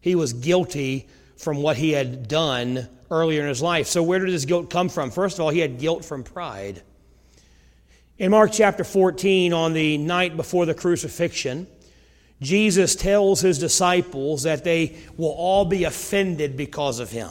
He 0.00 0.14
was 0.14 0.32
guilty 0.32 1.08
from 1.36 1.58
what 1.58 1.76
he 1.76 1.92
had 1.92 2.26
done 2.28 2.88
earlier 3.10 3.42
in 3.42 3.48
his 3.48 3.62
life. 3.62 3.86
So, 3.86 4.02
where 4.02 4.18
did 4.18 4.28
his 4.28 4.44
guilt 4.44 4.70
come 4.70 4.88
from? 4.88 5.10
First 5.10 5.38
of 5.38 5.44
all, 5.44 5.50
he 5.50 5.60
had 5.60 5.78
guilt 5.78 6.04
from 6.04 6.24
pride. 6.24 6.82
In 8.18 8.30
Mark 8.30 8.52
chapter 8.52 8.84
14, 8.84 9.52
on 9.52 9.72
the 9.72 9.98
night 9.98 10.36
before 10.36 10.66
the 10.66 10.74
crucifixion, 10.74 11.66
Jesus 12.40 12.94
tells 12.94 13.40
his 13.40 13.58
disciples 13.58 14.42
that 14.42 14.64
they 14.64 14.96
will 15.16 15.30
all 15.30 15.64
be 15.64 15.84
offended 15.84 16.56
because 16.56 17.00
of 17.00 17.10
him. 17.10 17.30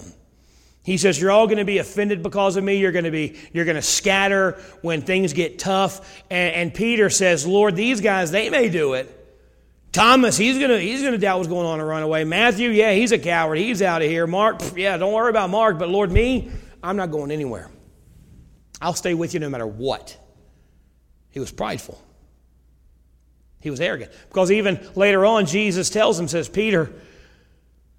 He 0.83 0.97
says, 0.97 1.19
You're 1.19 1.31
all 1.31 1.47
going 1.47 1.59
to 1.59 1.65
be 1.65 1.77
offended 1.77 2.23
because 2.23 2.55
of 2.57 2.63
me. 2.63 2.77
You're 2.77 2.91
going 2.91 3.05
to 3.05 3.11
be, 3.11 3.39
you're 3.53 3.65
going 3.65 3.75
to 3.75 3.81
scatter 3.81 4.59
when 4.81 5.01
things 5.01 5.33
get 5.33 5.59
tough. 5.59 6.23
And, 6.29 6.55
and 6.55 6.73
Peter 6.73 7.09
says, 7.09 7.45
Lord, 7.45 7.75
these 7.75 8.01
guys, 8.01 8.31
they 8.31 8.49
may 8.49 8.69
do 8.69 8.93
it, 8.93 9.23
Thomas, 9.93 10.35
he's 10.35 10.57
gonna 10.57 10.79
he's 10.79 11.03
gonna 11.03 11.19
doubt 11.19 11.37
what's 11.37 11.47
going 11.47 11.67
on 11.67 11.79
and 11.79 11.87
run 11.87 12.01
away. 12.01 12.23
Matthew, 12.23 12.69
yeah, 12.69 12.93
he's 12.93 13.11
a 13.11 13.19
coward. 13.19 13.59
He's 13.59 13.79
out 13.83 14.01
of 14.01 14.09
here. 14.09 14.25
Mark, 14.25 14.59
yeah, 14.75 14.97
don't 14.97 15.13
worry 15.13 15.29
about 15.29 15.51
Mark. 15.51 15.77
But 15.77 15.87
Lord, 15.87 16.11
me, 16.11 16.49
I'm 16.81 16.97
not 16.97 17.11
going 17.11 17.29
anywhere. 17.29 17.69
I'll 18.81 18.95
stay 18.95 19.13
with 19.13 19.35
you 19.35 19.39
no 19.39 19.49
matter 19.49 19.67
what. 19.67 20.17
He 21.29 21.39
was 21.39 21.51
prideful. 21.51 22.01
He 23.63 23.69
was 23.69 23.79
arrogant. 23.79 24.11
Because 24.27 24.51
even 24.51 24.85
later 24.93 25.25
on, 25.25 25.45
Jesus 25.45 25.89
tells 25.89 26.19
him, 26.19 26.27
says, 26.27 26.49
Peter, 26.49 26.91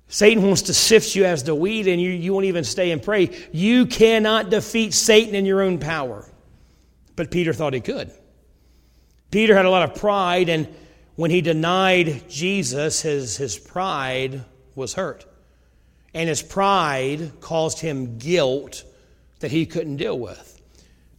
Satan 0.08 0.42
wants 0.44 0.62
to 0.62 0.74
sift 0.74 1.16
you 1.16 1.24
as 1.24 1.42
the 1.42 1.54
wheat, 1.54 1.88
and 1.88 1.98
you, 1.98 2.10
you 2.10 2.34
won't 2.34 2.44
even 2.44 2.64
stay 2.64 2.90
and 2.90 3.02
pray. 3.02 3.30
You 3.50 3.86
cannot 3.86 4.50
defeat 4.50 4.92
Satan 4.92 5.34
in 5.34 5.46
your 5.46 5.62
own 5.62 5.78
power. 5.78 6.30
But 7.16 7.30
Peter 7.30 7.54
thought 7.54 7.72
he 7.72 7.80
could. 7.80 8.12
Peter 9.30 9.56
had 9.56 9.64
a 9.64 9.70
lot 9.70 9.88
of 9.88 9.98
pride, 9.98 10.50
and 10.50 10.68
when 11.14 11.30
he 11.30 11.40
denied 11.40 12.28
Jesus, 12.28 13.00
his, 13.00 13.38
his 13.38 13.58
pride 13.58 14.44
was 14.74 14.92
hurt. 14.92 15.24
And 16.12 16.28
his 16.28 16.42
pride 16.42 17.40
caused 17.40 17.80
him 17.80 18.18
guilt 18.18 18.84
that 19.40 19.50
he 19.50 19.64
couldn't 19.64 19.96
deal 19.96 20.18
with. 20.18 20.60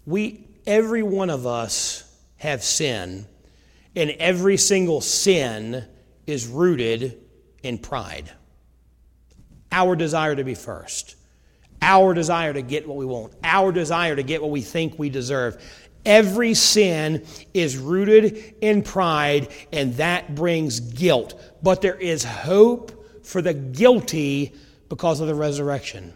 We, 0.06 0.46
every 0.68 1.02
one 1.02 1.32
of 1.32 1.48
us, 1.48 2.04
have 2.38 2.64
sin 2.64 3.26
and 3.96 4.12
every 4.12 4.58
single 4.58 5.02
sin 5.02 5.86
is 6.28 6.48
rooted 6.48 7.20
in 7.64 7.78
pride. 7.78 8.32
Our 9.72 9.96
desire 9.96 10.36
to 10.36 10.44
be 10.44 10.56
first, 10.56 11.16
our 11.82 12.14
desire 12.14 12.54
to 12.54 12.62
get 12.62 12.88
what 12.88 12.98
we 12.98 13.06
want, 13.06 13.34
our 13.44 13.72
desire 13.72 14.16
to 14.16 14.24
get 14.24 14.42
what 14.42 14.52
we 14.52 14.62
think 14.62 14.98
we 14.98 15.10
deserve. 15.10 15.62
Every 16.06 16.54
sin 16.54 17.26
is 17.54 17.78
rooted 17.78 18.56
in 18.62 18.84
pride, 18.84 19.48
and 19.74 19.96
that 19.96 20.36
brings 20.36 20.80
guilt. 20.80 21.40
But 21.64 21.82
there 21.82 21.96
is 21.96 22.24
hope 22.24 23.26
for 23.26 23.42
the 23.42 23.56
guilty 23.56 24.54
because 24.88 25.20
of 25.20 25.28
the 25.28 25.36
resurrection. 25.36 26.14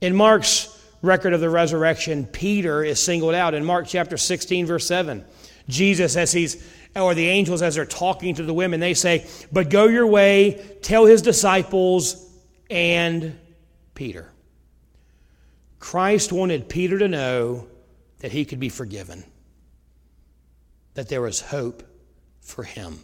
In 0.00 0.14
Mark's 0.14 0.68
record 1.02 1.32
of 1.32 1.40
the 1.40 1.50
resurrection, 1.50 2.26
Peter 2.26 2.84
is 2.84 3.02
singled 3.02 3.34
out 3.34 3.54
in 3.54 3.64
Mark 3.64 3.86
chapter 3.88 4.16
16, 4.16 4.66
verse 4.66 4.86
7. 4.86 5.24
Jesus, 5.68 6.16
as 6.16 6.32
he's 6.32 6.64
or 6.94 7.14
the 7.14 7.28
angels 7.28 7.62
as 7.62 7.74
they're 7.74 7.86
talking 7.86 8.34
to 8.34 8.42
the 8.42 8.54
women, 8.54 8.80
they 8.80 8.94
say, 8.94 9.26
But 9.50 9.70
go 9.70 9.86
your 9.86 10.06
way, 10.06 10.76
tell 10.82 11.06
his 11.06 11.22
disciples 11.22 12.30
and 12.68 13.38
Peter. 13.94 14.30
Christ 15.78 16.32
wanted 16.32 16.68
Peter 16.68 16.98
to 16.98 17.08
know 17.08 17.66
that 18.20 18.32
he 18.32 18.44
could 18.44 18.60
be 18.60 18.68
forgiven, 18.68 19.24
that 20.94 21.08
there 21.08 21.20
was 21.20 21.40
hope 21.40 21.82
for 22.40 22.62
him. 22.62 23.00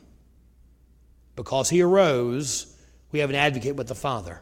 Because 1.35 1.71
he 1.71 1.83
arose, 1.83 2.75
we 3.11 3.21
have 3.21 3.31
an 3.31 3.37
advocate 3.37 3.77
with 3.77 3.89
the 3.89 3.95
Father. 3.95 4.41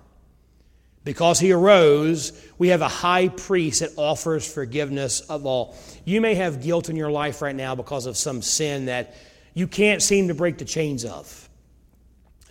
Because 1.05 1.39
he 1.39 1.53
arose, 1.53 2.33
we 2.59 2.69
have 2.69 2.83
a 2.83 2.89
high 2.89 3.29
priest 3.29 3.81
that 3.81 3.91
offers 3.97 4.53
forgiveness 4.53 5.21
of 5.21 5.47
all. 5.47 5.77
You 6.05 6.21
may 6.21 6.35
have 6.35 6.63
guilt 6.63 6.89
in 6.89 6.97
your 6.97 7.11
life 7.11 7.41
right 7.43 7.55
now 7.55 7.75
because 7.75 8.07
of 8.07 8.17
some 8.17 8.43
sin 8.43 8.87
that 8.87 9.15
you 9.57 9.67
can't 9.67 10.03
seem 10.03 10.29
to 10.29 10.35
break 10.35 10.59
the 10.59 10.67
chains 10.67 11.07
of. 11.07 11.49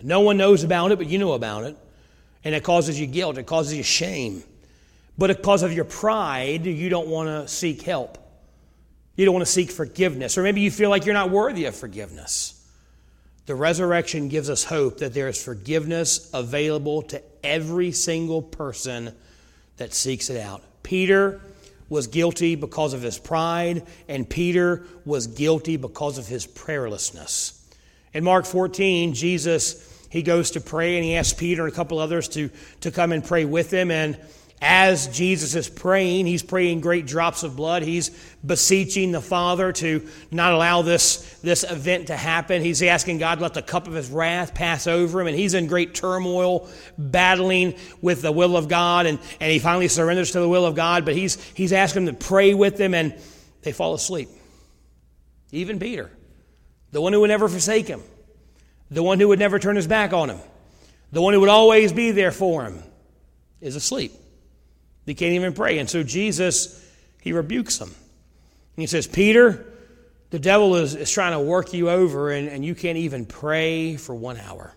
No 0.02 0.22
one 0.22 0.36
knows 0.36 0.64
about 0.64 0.90
it, 0.90 0.98
but 0.98 1.06
you 1.06 1.18
know 1.18 1.34
about 1.34 1.62
it. 1.62 1.76
And 2.42 2.52
it 2.52 2.64
causes 2.64 2.98
you 2.98 3.06
guilt, 3.06 3.38
it 3.38 3.46
causes 3.46 3.74
you 3.74 3.84
shame. 3.84 4.42
But 5.16 5.28
because 5.28 5.62
of 5.62 5.72
your 5.72 5.84
pride, 5.84 6.66
you 6.66 6.88
don't 6.88 7.06
want 7.06 7.28
to 7.28 7.46
seek 7.46 7.82
help. 7.82 8.18
You 9.14 9.24
don't 9.24 9.34
want 9.34 9.46
to 9.46 9.52
seek 9.52 9.70
forgiveness. 9.70 10.36
Or 10.36 10.42
maybe 10.42 10.62
you 10.62 10.70
feel 10.70 10.90
like 10.90 11.04
you're 11.04 11.14
not 11.14 11.30
worthy 11.30 11.66
of 11.66 11.76
forgiveness. 11.76 12.52
The 13.46 13.54
resurrection 13.54 14.26
gives 14.28 14.50
us 14.50 14.64
hope 14.64 14.98
that 14.98 15.14
there 15.14 15.28
is 15.28 15.42
forgiveness 15.42 16.28
available 16.34 17.02
to 17.02 17.22
every 17.44 17.92
single 17.92 18.42
person 18.42 19.14
that 19.76 19.94
seeks 19.94 20.28
it 20.28 20.40
out. 20.40 20.60
Peter 20.82 21.40
was 21.88 22.06
guilty 22.06 22.54
because 22.54 22.92
of 22.92 23.02
his 23.02 23.18
pride, 23.18 23.86
and 24.08 24.28
Peter 24.28 24.84
was 25.04 25.26
guilty 25.26 25.76
because 25.76 26.18
of 26.18 26.26
his 26.26 26.46
prayerlessness. 26.46 27.60
In 28.12 28.24
Mark 28.24 28.46
14, 28.46 29.14
Jesus 29.14 29.86
he 30.16 30.22
goes 30.22 30.52
to 30.52 30.60
pray 30.60 30.96
and 30.96 31.04
he 31.04 31.14
asks 31.14 31.34
Peter 31.34 31.64
and 31.64 31.72
a 31.72 31.76
couple 31.76 31.98
others 31.98 32.28
to, 32.28 32.50
to 32.80 32.90
come 32.90 33.12
and 33.12 33.24
pray 33.24 33.44
with 33.44 33.70
him. 33.70 33.90
And 33.90 34.18
as 34.62 35.08
Jesus 35.08 35.54
is 35.54 35.68
praying, 35.68 36.24
he's 36.24 36.42
praying 36.42 36.80
great 36.80 37.06
drops 37.06 37.42
of 37.42 37.56
blood. 37.56 37.82
He's 37.82 38.10
beseeching 38.44 39.12
the 39.12 39.20
Father 39.20 39.70
to 39.72 40.08
not 40.30 40.54
allow 40.54 40.80
this, 40.80 41.38
this 41.40 41.62
event 41.62 42.06
to 42.06 42.16
happen. 42.16 42.62
He's 42.62 42.82
asking 42.82 43.18
God 43.18 43.42
let 43.42 43.52
the 43.52 43.60
cup 43.60 43.86
of 43.86 43.92
his 43.92 44.10
wrath 44.10 44.54
pass 44.54 44.86
over 44.86 45.20
him. 45.20 45.26
And 45.26 45.36
he's 45.36 45.52
in 45.52 45.66
great 45.66 45.94
turmoil, 45.94 46.70
battling 46.96 47.74
with 48.00 48.22
the 48.22 48.32
will 48.32 48.56
of 48.56 48.66
God. 48.66 49.04
And, 49.04 49.18
and 49.40 49.52
he 49.52 49.58
finally 49.58 49.88
surrenders 49.88 50.30
to 50.30 50.40
the 50.40 50.48
will 50.48 50.64
of 50.64 50.74
God. 50.74 51.04
But 51.04 51.14
he's, 51.14 51.42
he's 51.52 51.74
asking 51.74 52.06
them 52.06 52.16
to 52.16 52.26
pray 52.26 52.54
with 52.54 52.78
them, 52.78 52.94
and 52.94 53.14
they 53.60 53.72
fall 53.72 53.92
asleep. 53.92 54.30
Even 55.52 55.78
Peter, 55.78 56.10
the 56.92 57.02
one 57.02 57.12
who 57.12 57.20
would 57.20 57.28
never 57.28 57.48
forsake 57.48 57.88
him, 57.88 58.02
the 58.90 59.02
one 59.02 59.20
who 59.20 59.28
would 59.28 59.38
never 59.38 59.58
turn 59.58 59.76
his 59.76 59.86
back 59.86 60.14
on 60.14 60.30
him, 60.30 60.38
the 61.12 61.20
one 61.20 61.34
who 61.34 61.40
would 61.40 61.50
always 61.50 61.92
be 61.92 62.10
there 62.10 62.32
for 62.32 62.64
him, 62.64 62.82
is 63.60 63.76
asleep. 63.76 64.12
They 65.06 65.14
can't 65.14 65.32
even 65.32 65.54
pray. 65.54 65.78
And 65.78 65.88
so 65.88 66.02
Jesus, 66.02 66.84
he 67.22 67.32
rebukes 67.32 67.78
them. 67.78 67.88
And 67.88 68.82
he 68.82 68.86
says, 68.86 69.06
Peter, 69.06 69.64
the 70.30 70.38
devil 70.38 70.74
is, 70.76 70.94
is 70.94 71.10
trying 71.10 71.32
to 71.32 71.40
work 71.40 71.72
you 71.72 71.88
over, 71.88 72.30
and, 72.30 72.48
and 72.48 72.64
you 72.64 72.74
can't 72.74 72.98
even 72.98 73.24
pray 73.24 73.96
for 73.96 74.14
one 74.14 74.36
hour. 74.36 74.74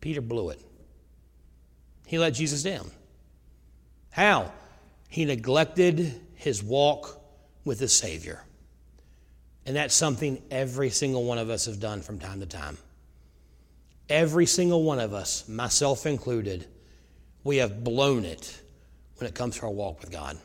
Peter 0.00 0.20
blew 0.20 0.50
it. 0.50 0.60
He 2.06 2.18
let 2.18 2.34
Jesus 2.34 2.62
down. 2.62 2.90
How? 4.10 4.52
He 5.08 5.24
neglected 5.24 6.20
his 6.34 6.62
walk 6.62 7.20
with 7.64 7.78
the 7.78 7.88
Savior. 7.88 8.42
And 9.64 9.76
that's 9.76 9.94
something 9.94 10.42
every 10.50 10.90
single 10.90 11.24
one 11.24 11.38
of 11.38 11.50
us 11.50 11.66
have 11.66 11.78
done 11.78 12.02
from 12.02 12.18
time 12.18 12.40
to 12.40 12.46
time. 12.46 12.78
Every 14.08 14.46
single 14.46 14.82
one 14.82 14.98
of 14.98 15.14
us, 15.14 15.48
myself 15.48 16.04
included, 16.04 16.66
we 17.44 17.58
have 17.58 17.84
blown 17.84 18.24
it 18.24 18.60
when 19.22 19.28
it 19.28 19.36
comes 19.36 19.56
to 19.56 19.62
our 19.62 19.70
walk 19.70 20.00
with 20.00 20.10
God. 20.10 20.36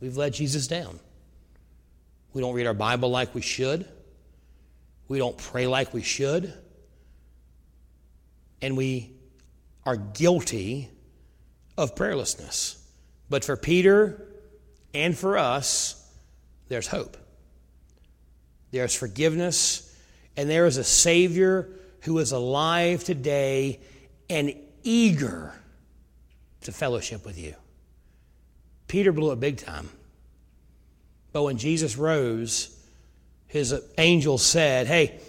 We've 0.00 0.16
let 0.16 0.32
Jesus 0.32 0.66
down. 0.66 0.98
We 2.32 2.40
don't 2.40 2.54
read 2.54 2.66
our 2.66 2.72
Bible 2.72 3.10
like 3.10 3.34
we 3.34 3.42
should. 3.42 3.86
We 5.08 5.18
don't 5.18 5.36
pray 5.36 5.66
like 5.66 5.92
we 5.92 6.00
should. 6.00 6.54
And 8.62 8.78
we 8.78 9.12
are 9.84 9.96
guilty 9.96 10.88
of 11.76 11.94
prayerlessness. 11.94 12.78
But 13.28 13.44
for 13.44 13.58
Peter 13.58 14.26
and 14.94 15.14
for 15.14 15.36
us, 15.36 16.02
there's 16.68 16.86
hope. 16.86 17.18
There's 18.70 18.94
forgiveness, 18.94 19.94
and 20.34 20.48
there 20.48 20.64
is 20.64 20.78
a 20.78 20.84
Savior 20.84 21.68
who 22.04 22.18
is 22.20 22.32
alive 22.32 23.04
today 23.04 23.80
and 24.30 24.54
eager 24.82 25.52
to 26.64 26.72
fellowship 26.72 27.24
with 27.24 27.38
you. 27.38 27.54
Peter 28.88 29.12
blew 29.12 29.32
it 29.32 29.40
big 29.40 29.56
time. 29.56 29.88
But 31.32 31.42
when 31.42 31.56
Jesus 31.56 31.96
rose, 31.96 32.76
his 33.46 33.74
angel 33.98 34.38
said, 34.38 34.86
Hey, 34.86 35.20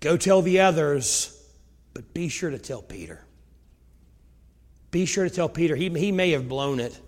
go 0.00 0.16
tell 0.16 0.42
the 0.42 0.60
others, 0.60 1.36
but 1.94 2.12
be 2.14 2.28
sure 2.28 2.50
to 2.50 2.58
tell 2.58 2.82
Peter. 2.82 3.24
Be 4.90 5.06
sure 5.06 5.24
to 5.24 5.30
tell 5.30 5.48
Peter. 5.48 5.76
He, 5.76 5.88
he 5.88 6.12
may 6.12 6.30
have 6.32 6.48
blown 6.48 6.80
it, 6.80 6.98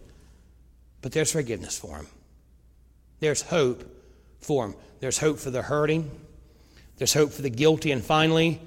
but 1.00 1.12
there's 1.12 1.32
forgiveness 1.32 1.78
for 1.78 1.96
him. 1.96 2.06
There's 3.20 3.42
hope 3.42 3.84
for 4.40 4.66
him. 4.66 4.74
There's 5.00 5.18
hope 5.18 5.38
for 5.38 5.50
the 5.50 5.62
hurting. 5.62 6.10
There's 6.96 7.14
hope 7.14 7.32
for 7.32 7.42
the 7.42 7.50
guilty. 7.50 7.90
And 7.90 8.02
finally, 8.02 8.60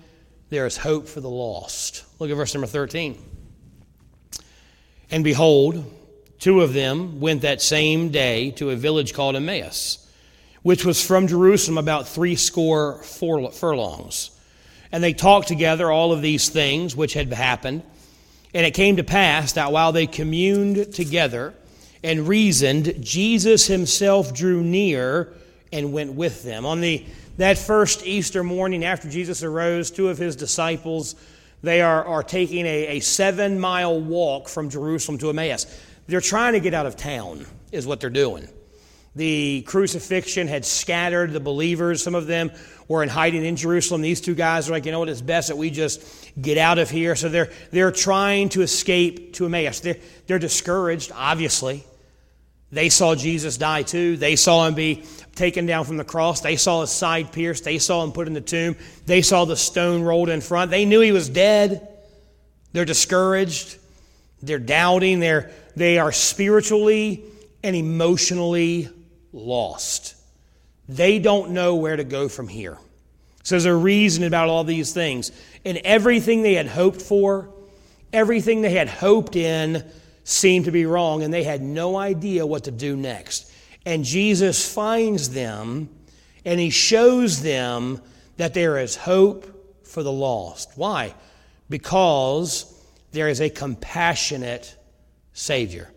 there 0.49 0.66
is 0.66 0.78
hope 0.78 1.08
for 1.08 1.22
the 1.22 1.30
lost. 1.30 2.03
Look 2.20 2.30
at 2.30 2.36
verse 2.36 2.53
number 2.53 2.68
13. 2.68 3.18
And 5.12 5.24
behold, 5.24 5.84
two 6.39 6.62
of 6.62 6.74
them 6.74 7.20
went 7.20 7.41
that 7.41 7.62
same 7.62 8.10
day 8.10 8.51
to 8.51 8.72
a 8.72 8.76
village 8.76 9.14
called 9.14 9.36
Emmaus, 9.36 10.08
which 10.64 10.86
was 10.86 11.06
from 11.06 11.28
Jerusalem 11.28 11.78
about 11.78 12.08
three 12.08 12.36
score 12.36 13.01
furlongs. 13.03 14.32
And 14.91 15.03
they 15.03 15.14
talked 15.14 15.47
together 15.47 15.91
all 15.91 16.12
of 16.12 16.22
these 16.22 16.49
things 16.49 16.95
which 16.95 17.14
had 17.14 17.32
happened. 17.32 17.84
And 18.53 18.66
it 18.66 18.74
came 18.74 18.97
to 18.97 19.03
pass 19.03 19.53
that 19.53 19.72
while 19.72 19.91
they 19.91 20.08
communed 20.08 20.93
together 20.93 21.53
and 22.03 22.28
reasoned, 22.28 23.03
Jesus 23.03 23.68
himself 23.68 24.34
drew 24.34 24.62
near 24.62 25.34
and 25.74 25.91
went 25.91 26.14
with 26.14 26.43
them. 26.43 26.66
On 26.66 26.82
the 26.82 27.06
that 27.38 27.58
first 27.58 28.06
Easter 28.06 28.43
morning 28.43 28.86
after 28.86 29.10
Jesus 29.10 29.43
arose, 29.43 29.91
two 29.91 30.08
of 30.08 30.18
his 30.18 30.38
disciples 30.38 31.16
they 31.66 31.82
are, 31.82 32.05
are 32.05 32.24
taking 32.24 32.66
a, 32.66 32.88
a 32.88 32.99
seven 32.99 33.59
mile 33.59 33.99
walk 33.99 34.47
from 34.47 34.70
Jerusalem 34.70 35.18
to 35.20 35.30
Emmaus. 35.30 35.66
They're 36.07 36.22
trying 36.22 36.53
to 36.53 36.59
get 36.59 36.74
out 36.74 36.86
of 36.86 36.95
town, 36.95 37.45
is 37.72 37.86
what 37.86 37.99
they're 37.99 38.09
doing. 38.09 38.47
The 39.16 39.61
crucifixion 39.61 40.47
had 40.47 40.66
scattered 40.66 41.32
the 41.32 41.39
believers. 41.39 42.03
Some 42.03 42.16
of 42.16 42.28
them 42.28 42.51
were 42.88 43.01
in 43.01 43.09
hiding 43.09 43.45
in 43.45 43.55
Jerusalem. 43.55 44.01
These 44.01 44.22
two 44.22 44.36
guys 44.36 44.68
are 44.68 44.74
like, 44.74 44.86
you 44.86 44.91
know 44.91 44.99
what, 44.99 45.09
it's 45.09 45.22
best 45.22 45.47
that 45.47 45.57
we 45.57 45.70
just 45.70 46.03
get 46.39 46.57
out 46.57 46.80
of 46.80 46.89
here. 46.89 47.16
So 47.16 47.30
they're, 47.30 47.49
they're 47.72 47.91
trying 47.91 48.49
to 48.49 48.61
escape 48.61 49.34
to 49.36 49.45
Emmaus. 49.45 49.80
They're, 49.80 49.97
they're 50.28 50.39
discouraged, 50.39 51.11
obviously. 51.16 51.84
They 52.72 52.89
saw 52.89 53.16
Jesus 53.16 53.57
die 53.57 53.84
too. 53.84 54.18
They 54.18 54.36
saw 54.36 54.68
him 54.68 54.74
be 54.74 55.03
taken 55.36 55.66
down 55.66 55.86
from 55.86 55.97
the 55.97 56.03
cross. 56.03 56.41
They 56.41 56.55
saw 56.55 56.82
his 56.82 56.89
side 56.89 57.32
pierced. 57.32 57.63
They 57.63 57.78
saw 57.78 58.03
him 58.03 58.11
put 58.11 58.28
in 58.28 58.34
the 58.34 58.41
tomb. 58.41 58.76
They 59.05 59.22
saw 59.22 59.45
the 59.45 59.55
stone 59.55 60.01
rolled 60.01 60.30
in 60.30 60.41
front. 60.41 60.72
They 60.72 60.86
knew 60.86 61.01
he 61.01 61.11
was 61.11 61.30
dead. 61.30 61.88
They're 62.74 62.86
discouraged. 62.86 63.78
They're 64.41 64.59
doubting. 64.59 65.20
They're, 65.20 65.51
they 65.76 65.99
are 65.99 66.11
spiritually 66.11 67.24
and 67.63 67.76
emotionally 67.76 68.89
lost. 69.32 70.16
They 70.88 71.20
don't 71.20 71.51
know 71.51 71.76
where 71.76 71.95
to 71.95 72.03
go 72.03 72.28
from 72.30 72.47
here. 72.47 72.78
So 73.43 73.55
there's 73.55 73.66
a 73.66 73.76
reason 73.76 74.24
about 74.24 74.49
all 74.49 74.63
these 74.63 74.91
things. 74.91 75.32
And 75.63 75.78
everything 75.80 76.41
they 76.41 76.55
had 76.55 76.68
hoped 76.68 77.01
for, 77.01 77.49
everything 78.11 78.61
they 78.61 78.74
had 78.74 78.89
hoped 78.89 79.36
in, 79.36 79.84
seemed 80.26 80.65
to 80.65 80.71
be 80.71 80.86
wrong, 80.86 81.23
and 81.23 81.34
they 81.34 81.43
had 81.43 81.61
no 81.61 81.95
idea 81.95 82.45
what 82.45 82.65
to 82.65 82.71
do 82.71 82.97
next. 82.97 83.49
And 83.86 84.03
Jesus 84.03 84.73
finds 84.73 85.30
them 85.30 85.89
and 86.43 86.59
he 86.59 86.69
shows 86.69 87.41
them 87.41 88.01
that 88.38 88.53
there 88.53 88.78
is 88.78 88.95
hope 88.95 89.86
for 89.86 90.03
the 90.03 90.11
lost. 90.11 90.71
Why? 90.76 91.13
Because 91.69 92.71
there 93.11 93.30
is 93.30 93.41
a 93.41 93.49
compassionate 93.49 94.76
Savior. 95.34 95.91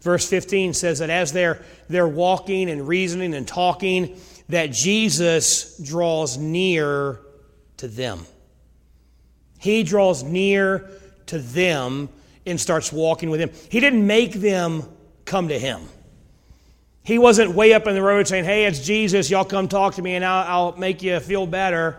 Verse 0.00 0.28
15 0.28 0.74
says 0.74 0.98
that 0.98 1.08
as 1.08 1.32
they're, 1.32 1.62
they're 1.88 2.08
walking 2.08 2.68
and 2.68 2.86
reasoning 2.86 3.34
and 3.34 3.48
talking, 3.48 4.18
that 4.50 4.72
Jesus 4.72 5.78
draws 5.78 6.36
near 6.36 7.20
to 7.78 7.88
them. 7.88 8.26
He 9.58 9.82
draws 9.82 10.22
near 10.22 10.90
to 11.26 11.38
them 11.38 12.10
and 12.46 12.60
starts 12.60 12.92
walking 12.92 13.30
with 13.30 13.40
him. 13.40 13.50
He 13.70 13.80
didn't 13.80 14.06
make 14.06 14.34
them 14.34 14.84
come 15.24 15.48
to 15.48 15.58
him. 15.58 15.80
He 17.02 17.18
wasn't 17.18 17.54
way 17.54 17.74
up 17.74 17.86
in 17.86 17.94
the 17.94 18.02
road 18.02 18.26
saying, 18.26 18.44
Hey, 18.44 18.64
it's 18.64 18.80
Jesus, 18.84 19.30
y'all 19.30 19.44
come 19.44 19.68
talk 19.68 19.94
to 19.94 20.02
me 20.02 20.14
and 20.14 20.24
I'll, 20.24 20.68
I'll 20.72 20.76
make 20.78 21.02
you 21.02 21.20
feel 21.20 21.46
better. 21.46 21.98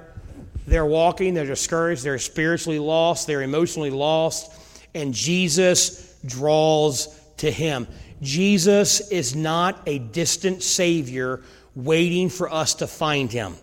They're 0.67 0.85
walking, 0.85 1.35
they're 1.35 1.45
discouraged, 1.45 2.03
they're 2.03 2.17
spiritually 2.17 2.79
lost, 2.79 3.27
they're 3.27 3.43
emotionally 3.43 3.91
lost, 3.91 4.51
and 4.95 5.13
Jesus 5.13 6.19
draws 6.25 7.07
to 7.37 7.51
him. 7.51 7.87
Jesus 8.21 9.11
is 9.11 9.35
not 9.35 9.79
a 9.85 9.99
distant 9.99 10.63
Savior 10.63 11.43
waiting 11.75 12.29
for 12.29 12.51
us 12.51 12.75
to 12.75 12.87
find 12.87 13.31
him. 13.31 13.55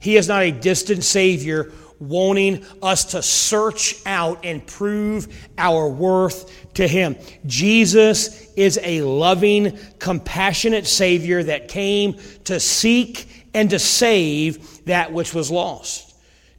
He 0.00 0.16
is 0.16 0.26
not 0.26 0.42
a 0.42 0.50
distant 0.50 1.04
Savior 1.04 1.72
wanting 1.98 2.64
us 2.82 3.06
to 3.12 3.22
search 3.22 3.96
out 4.04 4.44
and 4.44 4.66
prove 4.66 5.28
our 5.56 5.88
worth 5.88 6.74
to 6.74 6.86
Him. 6.86 7.16
Jesus 7.46 8.52
is 8.54 8.78
a 8.82 9.02
loving, 9.02 9.78
compassionate 9.98 10.86
Savior 10.86 11.42
that 11.42 11.68
came 11.68 12.18
to 12.44 12.60
seek 12.60 13.48
and 13.54 13.70
to 13.70 13.78
save 13.78 14.84
that 14.84 15.12
which 15.12 15.32
was 15.32 15.50
lost. 15.50 16.06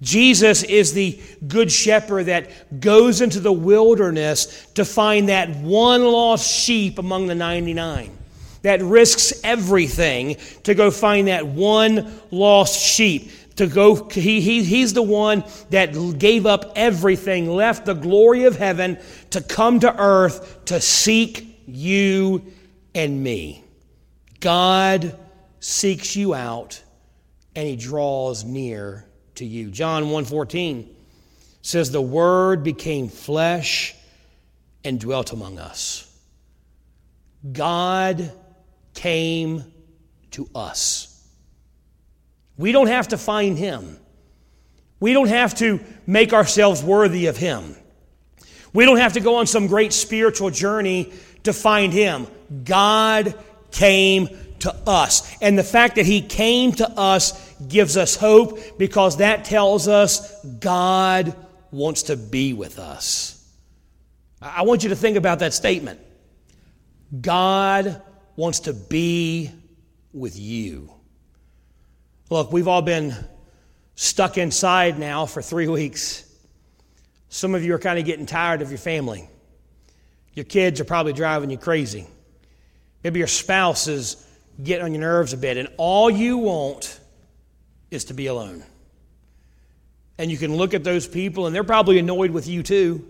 Jesus 0.02 0.64
is 0.64 0.94
the 0.94 1.20
good 1.48 1.72
shepherd 1.72 2.26
that 2.26 2.80
goes 2.80 3.22
into 3.22 3.40
the 3.40 3.52
wilderness 3.52 4.68
to 4.76 4.86
find 4.86 5.30
that 5.30 5.50
one 5.58 6.04
lost 6.04 6.50
sheep 6.50 7.00
among 7.00 7.28
the 7.28 7.36
99, 7.36 8.16
that 8.62 8.82
risks 8.82 9.34
everything 9.44 10.38
to 10.64 10.76
go 10.76 10.92
find 10.92 11.28
that 11.28 11.48
one 11.48 12.20
lost 12.30 12.80
sheep. 12.80 13.32
To 13.58 13.68
go, 13.68 14.08
he, 14.10 14.40
he, 14.40 14.64
he's 14.64 14.94
the 14.94 15.02
one 15.02 15.44
that 15.72 16.18
gave 16.20 16.46
up 16.46 16.74
everything, 16.76 17.50
left 17.50 17.86
the 17.86 17.96
glory 17.96 18.46
of 18.46 18.56
heaven 18.56 19.00
to 19.32 19.42
come 19.42 19.80
to 19.80 20.00
earth 20.00 20.66
to 20.66 20.80
seek 20.80 21.64
you 21.66 22.54
and 22.94 23.24
me. 23.24 23.64
God 24.40 25.18
seeks 25.60 26.16
you 26.16 26.34
out 26.34 26.82
and 27.56 27.68
he 27.68 27.76
draws 27.76 28.44
near 28.44 29.06
to 29.36 29.46
you. 29.46 29.72
John 29.72 30.06
1:14 30.06 30.88
says 31.64 31.92
the 31.92 32.02
word 32.02 32.64
became 32.64 33.10
flesh 33.10 33.96
and 34.84 35.00
dwelt 35.00 35.34
among 35.34 35.58
us. 35.58 36.08
God 37.52 38.32
came 38.94 39.64
to 40.32 40.50
us. 40.54 41.17
We 42.58 42.72
don't 42.72 42.88
have 42.88 43.10
to 43.10 43.18
find 43.18 43.58
him. 43.58 44.00
We 45.00 45.14
don't 45.14 45.30
have 45.30 45.54
to 45.56 45.80
make 46.06 46.34
ourselves 46.34 46.84
worthy 46.84 47.28
of 47.28 47.38
him. 47.38 47.76
We 48.74 48.86
don't 48.86 48.98
have 48.98 49.14
to 49.14 49.20
go 49.20 49.36
on 49.36 49.48
some 49.48 49.68
great 49.68 49.94
spiritual 49.94 50.50
journey 50.50 51.14
to 51.44 51.54
find 51.54 51.94
him. 51.94 52.28
God 52.64 53.36
came 53.72 54.28
to 54.60 54.76
us. 54.88 55.36
And 55.42 55.58
the 55.58 55.64
fact 55.64 55.96
that 55.96 56.06
he 56.06 56.22
came 56.22 56.72
to 56.74 56.90
us 56.90 57.54
gives 57.68 57.96
us 57.98 58.16
hope 58.16 58.78
because 58.78 59.18
that 59.18 59.46
tells 59.46 59.88
us 59.88 60.44
God 60.60 61.36
wants 61.72 62.04
to 62.04 62.18
be 62.18 62.54
with 62.54 62.80
us. 62.80 63.34
I 64.42 64.64
want 64.64 64.84
you 64.84 64.90
to 64.90 64.96
think 64.96 65.18
about 65.18 65.40
that 65.40 65.54
statement. 65.54 66.00
God 67.22 68.02
wants 68.36 68.62
to 68.62 68.74
be 68.74 69.52
with 70.14 70.38
you. 70.38 70.92
Look, 72.30 72.52
we've 72.52 72.68
all 72.68 72.82
been 72.82 73.16
stuck 73.96 74.38
inside 74.38 75.00
now 75.00 75.26
for 75.26 75.42
three 75.42 75.68
weeks. 75.68 76.24
Some 77.30 77.56
of 77.56 77.64
you 77.64 77.74
are 77.74 77.80
kind 77.80 77.98
of 77.98 78.06
getting 78.06 78.26
tired 78.26 78.62
of 78.62 78.70
your 78.70 78.78
family. 78.78 79.30
Your 80.34 80.46
kids 80.46 80.82
are 80.82 80.86
probably 80.86 81.14
driving 81.14 81.50
you 81.50 81.58
crazy. 81.58 82.06
Maybe 83.04 83.20
your 83.20 83.28
spouse 83.28 83.88
is 83.88 84.28
getting 84.62 84.86
on 84.86 84.94
your 84.94 85.02
nerves 85.02 85.34
a 85.34 85.38
bit, 85.38 85.58
and 85.58 85.70
all 85.78 86.10
you 86.10 86.38
want 86.38 87.00
is 87.92 88.06
to 88.06 88.14
be 88.14 88.28
alone. 88.28 88.64
And 90.18 90.30
you 90.30 90.38
can 90.38 90.56
look 90.56 90.74
at 90.74 90.84
those 90.84 91.08
people, 91.08 91.48
and 91.48 91.56
they're 91.56 91.64
probably 91.64 91.98
annoyed 91.98 92.32
with 92.32 92.48
you 92.48 92.62
too. 92.62 93.06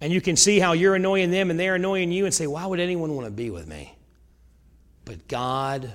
And 0.00 0.12
you 0.12 0.20
can 0.20 0.36
see 0.36 0.58
how 0.58 0.72
you're 0.72 0.96
annoying 0.96 1.30
them 1.30 1.50
and 1.50 1.58
they're 1.58 1.76
annoying 1.76 2.10
you 2.10 2.24
and 2.24 2.34
say, 2.34 2.46
Why 2.46 2.66
would 2.66 2.80
anyone 2.80 3.14
want 3.14 3.26
to 3.26 3.30
be 3.30 3.50
with 3.50 3.66
me? 3.66 3.94
But 5.04 5.28
God 5.28 5.94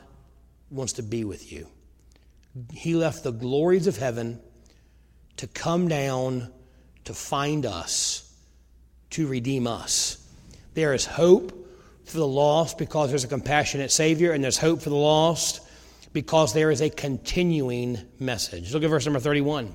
wants 0.72 0.93
to 0.93 1.04
be 1.04 1.24
with 1.26 1.52
you. 1.52 1.68
He 2.72 2.95
left 2.95 3.24
the 3.24 3.32
glories 3.32 3.88
of 3.88 3.97
heaven 3.97 4.39
to 5.38 5.47
come 5.47 5.88
down 5.88 6.51
to 7.05 7.14
find 7.14 7.66
us, 7.66 8.32
to 9.12 9.28
redeem 9.28 9.68
us. 9.68 10.18
There 10.74 10.93
is 10.93 11.05
hope 11.05 11.68
for 12.05 12.18
the 12.18 12.28
lost 12.28 12.78
because 12.78 13.10
there's 13.10 13.24
a 13.24 13.28
compassionate 13.28 13.91
Savior, 13.91 14.32
and 14.32 14.43
there's 14.43 14.57
hope 14.57 14.82
for 14.82 14.89
the 14.89 14.95
lost 14.95 15.62
because 16.14 16.53
there 16.53 16.72
is 16.72 16.82
a 16.82 16.89
continuing 16.89 17.99
message. 18.20 18.74
Look 18.74 18.84
at 18.84 18.89
verse 18.89 19.05
number 19.05 19.20
31. 19.20 19.74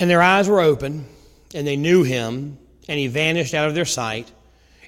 And 0.00 0.08
their 0.08 0.22
eyes 0.22 0.48
were 0.48 0.60
open, 0.60 1.06
and 1.54 1.66
they 1.66 1.76
knew 1.76 2.04
him, 2.04 2.58
and 2.88 2.98
he 2.98 3.08
vanished 3.08 3.54
out 3.54 3.68
of 3.68 3.74
their 3.74 3.84
sight. 3.84 4.30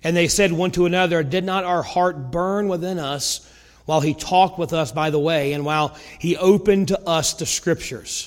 And 0.05 0.17
they 0.17 0.29
said 0.29 0.53
one 0.53 0.71
to 0.73 0.87
another, 0.87 1.23
Did 1.23 1.45
not 1.45 1.65
our 1.65 1.83
heart 1.83 2.31
burn 2.31 2.69
within 2.69 2.99
us 2.99 3.47
while 3.87 4.01
he 4.01 4.15
talked 4.15 4.59
with 4.59 4.73
us 4.73 4.93
by 4.93 5.11
the 5.11 5.19
way, 5.19 5.53
and 5.53 5.65
while 5.65 5.97
he 6.19 6.37
opened 6.37 6.89
to 6.89 7.01
us 7.09 7.35
the 7.35 7.47
scriptures? 7.47 8.27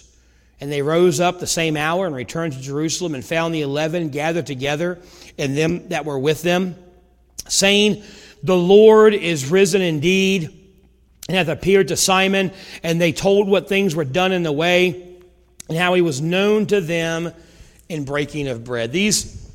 And 0.61 0.71
they 0.71 0.81
rose 0.81 1.19
up 1.19 1.39
the 1.39 1.47
same 1.47 1.75
hour 1.75 2.05
and 2.05 2.15
returned 2.15 2.53
to 2.53 2.61
Jerusalem 2.61 3.15
and 3.15 3.25
found 3.25 3.53
the 3.53 3.63
eleven 3.63 4.09
gathered 4.09 4.47
together 4.47 4.97
and 5.37 5.57
them 5.57 5.89
that 5.89 6.05
were 6.05 6.19
with 6.19 6.41
them, 6.41 6.75
saying, 7.49 8.03
the 8.43 8.55
Lord 8.55 9.13
is 9.13 9.49
risen 9.49 9.81
indeed 9.81 10.49
and 11.27 11.37
hath 11.37 11.47
appeared 11.49 11.89
to 11.89 11.97
Simon. 11.97 12.51
And 12.81 12.99
they 12.99 13.11
told 13.11 13.47
what 13.47 13.67
things 13.67 13.95
were 13.95 14.05
done 14.05 14.31
in 14.31 14.43
the 14.43 14.51
way 14.51 15.17
and 15.69 15.77
how 15.77 15.93
he 15.93 16.01
was 16.01 16.21
known 16.21 16.65
to 16.67 16.79
them 16.81 17.31
in 17.89 18.05
breaking 18.05 18.47
of 18.47 18.63
bread. 18.63 18.91
These, 18.91 19.49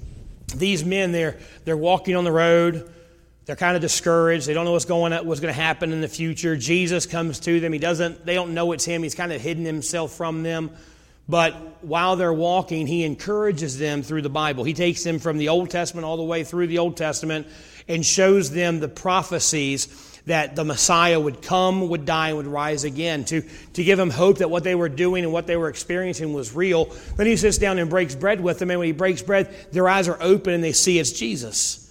these 0.54 0.84
men, 0.84 1.12
they're, 1.12 1.38
they're 1.64 1.76
walking 1.76 2.16
on 2.16 2.24
the 2.24 2.32
road. 2.32 2.90
They're 3.48 3.56
kind 3.56 3.76
of 3.76 3.80
discouraged. 3.80 4.46
They 4.46 4.52
don't 4.52 4.66
know 4.66 4.72
what's 4.72 4.84
going 4.84 5.10
what's 5.26 5.40
going 5.40 5.54
to 5.54 5.58
happen 5.58 5.90
in 5.90 6.02
the 6.02 6.08
future. 6.08 6.54
Jesus 6.54 7.06
comes 7.06 7.40
to 7.40 7.60
them. 7.60 7.72
He 7.72 7.78
doesn't. 7.78 8.26
They 8.26 8.34
don't 8.34 8.52
know 8.52 8.72
it's 8.72 8.84
him. 8.84 9.02
He's 9.02 9.14
kind 9.14 9.32
of 9.32 9.40
hidden 9.40 9.64
himself 9.64 10.12
from 10.12 10.42
them. 10.42 10.70
But 11.30 11.54
while 11.82 12.16
they're 12.16 12.30
walking, 12.30 12.86
he 12.86 13.04
encourages 13.04 13.78
them 13.78 14.02
through 14.02 14.20
the 14.20 14.28
Bible. 14.28 14.64
He 14.64 14.74
takes 14.74 15.02
them 15.02 15.18
from 15.18 15.38
the 15.38 15.48
Old 15.48 15.70
Testament 15.70 16.04
all 16.04 16.18
the 16.18 16.24
way 16.24 16.44
through 16.44 16.66
the 16.66 16.76
Old 16.76 16.98
Testament 16.98 17.46
and 17.88 18.04
shows 18.04 18.50
them 18.50 18.80
the 18.80 18.88
prophecies 18.88 19.86
that 20.26 20.54
the 20.54 20.64
Messiah 20.64 21.18
would 21.18 21.40
come, 21.40 21.88
would 21.88 22.04
die, 22.04 22.28
and 22.28 22.36
would 22.36 22.46
rise 22.46 22.84
again, 22.84 23.24
to, 23.24 23.40
to 23.72 23.82
give 23.82 23.96
them 23.96 24.10
hope 24.10 24.38
that 24.38 24.50
what 24.50 24.62
they 24.62 24.74
were 24.74 24.90
doing 24.90 25.24
and 25.24 25.32
what 25.32 25.46
they 25.46 25.56
were 25.56 25.70
experiencing 25.70 26.34
was 26.34 26.54
real. 26.54 26.94
Then 27.16 27.26
he 27.26 27.38
sits 27.38 27.56
down 27.56 27.78
and 27.78 27.88
breaks 27.88 28.14
bread 28.14 28.42
with 28.42 28.58
them, 28.58 28.70
and 28.70 28.78
when 28.78 28.88
he 28.88 28.92
breaks 28.92 29.22
bread, 29.22 29.48
their 29.72 29.88
eyes 29.88 30.06
are 30.06 30.18
open 30.20 30.52
and 30.52 30.62
they 30.62 30.72
see 30.72 30.98
it's 30.98 31.12
Jesus. 31.12 31.87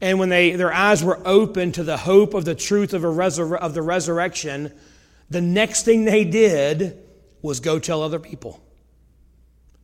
And 0.00 0.18
when 0.18 0.28
they, 0.28 0.52
their 0.52 0.72
eyes 0.72 1.02
were 1.02 1.20
open 1.24 1.72
to 1.72 1.82
the 1.82 1.96
hope 1.96 2.34
of 2.34 2.44
the 2.44 2.54
truth 2.54 2.94
of, 2.94 3.04
of 3.04 3.74
the 3.74 3.82
resurrection, 3.82 4.72
the 5.30 5.40
next 5.40 5.84
thing 5.84 6.04
they 6.04 6.24
did 6.24 6.98
was 7.42 7.60
go 7.60 7.78
tell 7.78 8.02
other 8.02 8.18
people, 8.18 8.60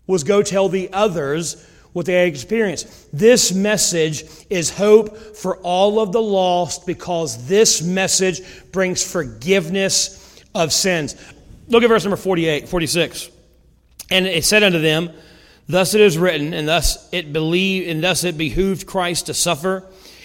was 0.06 0.24
go 0.24 0.42
tell 0.42 0.68
the 0.68 0.92
others 0.92 1.68
what 1.92 2.06
they 2.06 2.26
experienced. 2.28 3.08
This 3.16 3.52
message 3.52 4.24
is 4.50 4.70
hope 4.70 5.16
for 5.16 5.58
all 5.58 6.00
of 6.00 6.12
the 6.12 6.22
lost 6.22 6.86
because 6.86 7.46
this 7.46 7.82
message 7.82 8.40
brings 8.72 9.02
forgiveness 9.02 10.42
of 10.54 10.72
sins. 10.72 11.14
Look 11.68 11.82
at 11.82 11.88
verse 11.88 12.04
number 12.04 12.16
48, 12.16 12.68
46. 12.68 13.30
And 14.10 14.26
it 14.26 14.44
said 14.44 14.62
unto 14.62 14.80
them, 14.80 15.10
Thus 15.68 15.94
it 15.94 16.00
is 16.00 16.18
written, 16.18 16.52
and 16.52 16.68
thus 16.68 17.08
it 17.10 17.32
believed, 17.32 17.88
and 17.88 18.04
thus 18.04 18.22
it 18.24 18.36
behooved 18.36 18.86
Christ 18.86 19.26
to 19.26 19.34
suffer 19.34 19.84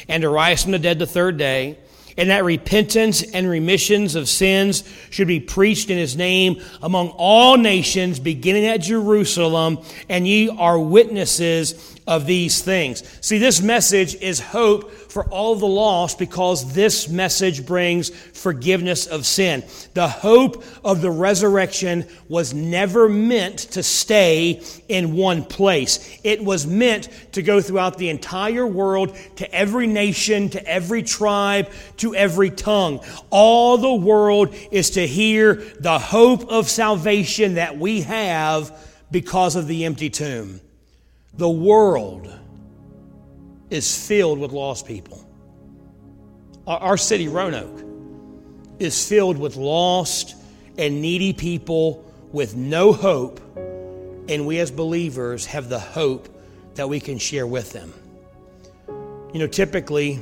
and 0.10 0.24
to 0.24 0.30
rise 0.30 0.64
from 0.64 0.74
the 0.74 0.80
dead 0.80 1.00
the 1.00 1.06
third 1.06 1.38
day, 1.38 1.78
and 2.18 2.30
that 2.32 2.44
repentance 2.44 3.22
and 3.22 3.50
remissions 3.50 4.16
of 4.16 4.28
sins 4.28 4.84
should 5.10 5.28
be 5.28 5.40
preached 5.40 5.90
in 5.90 5.98
his 5.98 6.18
name 6.18 6.62
among 6.82 7.10
all 7.10 7.58
nations, 7.58 8.20
beginning 8.20 8.66
at 8.66 8.82
Jerusalem, 8.82 9.80
and 10.10 10.28
ye 10.28 10.50
are 10.50 10.78
witnesses 10.78 11.98
of 12.10 12.26
these 12.26 12.64
things. 12.64 13.04
See, 13.22 13.38
this 13.38 13.62
message 13.62 14.16
is 14.16 14.40
hope 14.40 14.92
for 14.92 15.26
all 15.26 15.56
the 15.56 15.68
lost 15.68 16.18
because 16.18 16.74
this 16.74 17.08
message 17.08 17.68
brings 17.68 18.10
forgiveness 18.10 19.06
of 19.06 19.28
sin. 19.28 19.64
The 19.94 20.08
hope 20.08 20.64
of 20.84 21.02
the 21.02 21.12
resurrection 21.12 22.08
was 22.28 22.52
never 22.52 23.08
meant 23.08 23.60
to 23.74 23.84
stay 23.84 24.64
in 24.88 25.14
one 25.14 25.44
place. 25.44 26.20
It 26.24 26.44
was 26.44 26.66
meant 26.66 27.10
to 27.34 27.44
go 27.44 27.62
throughout 27.62 28.00
the 28.00 28.10
entire 28.10 28.66
world, 28.66 29.16
to 29.36 29.54
every 29.54 29.86
nation, 29.86 30.50
to 30.50 30.68
every 30.68 31.04
tribe, 31.04 31.70
to 31.98 32.16
every 32.16 32.50
tongue. 32.50 33.02
All 33.30 33.78
the 33.78 33.94
world 33.94 34.56
is 34.72 34.90
to 34.92 35.06
hear 35.06 35.54
the 35.80 36.00
hope 36.00 36.50
of 36.50 36.70
salvation 36.70 37.54
that 37.54 37.78
we 37.78 38.02
have 38.02 38.76
because 39.12 39.56
of 39.56 39.68
the 39.68 39.86
empty 39.86 40.10
tomb. 40.10 40.60
The 41.40 41.50
world 41.50 42.30
is 43.70 44.06
filled 44.06 44.40
with 44.40 44.52
lost 44.52 44.86
people. 44.86 45.26
Our, 46.68 46.98
city, 46.98 47.30
Roanoke, 47.30 47.82
is 48.78 49.08
filled 49.08 49.38
with 49.38 49.56
lost 49.56 50.36
and 50.78 51.02
needy 51.02 51.32
people 51.32 52.04
with 52.34 52.58
no 52.58 52.92
hope, 52.92 53.40
and 53.56 54.46
we 54.46 54.60
as 54.60 54.70
believers 54.70 55.46
have 55.46 55.70
the 55.70 55.80
hope 55.80 56.28
that 56.76 56.90
we 56.90 57.00
can 57.00 57.18
share 57.18 57.48
with 57.48 57.72
them. 57.72 57.94
You 59.32 59.40
know, 59.40 59.48
typically, 59.48 60.20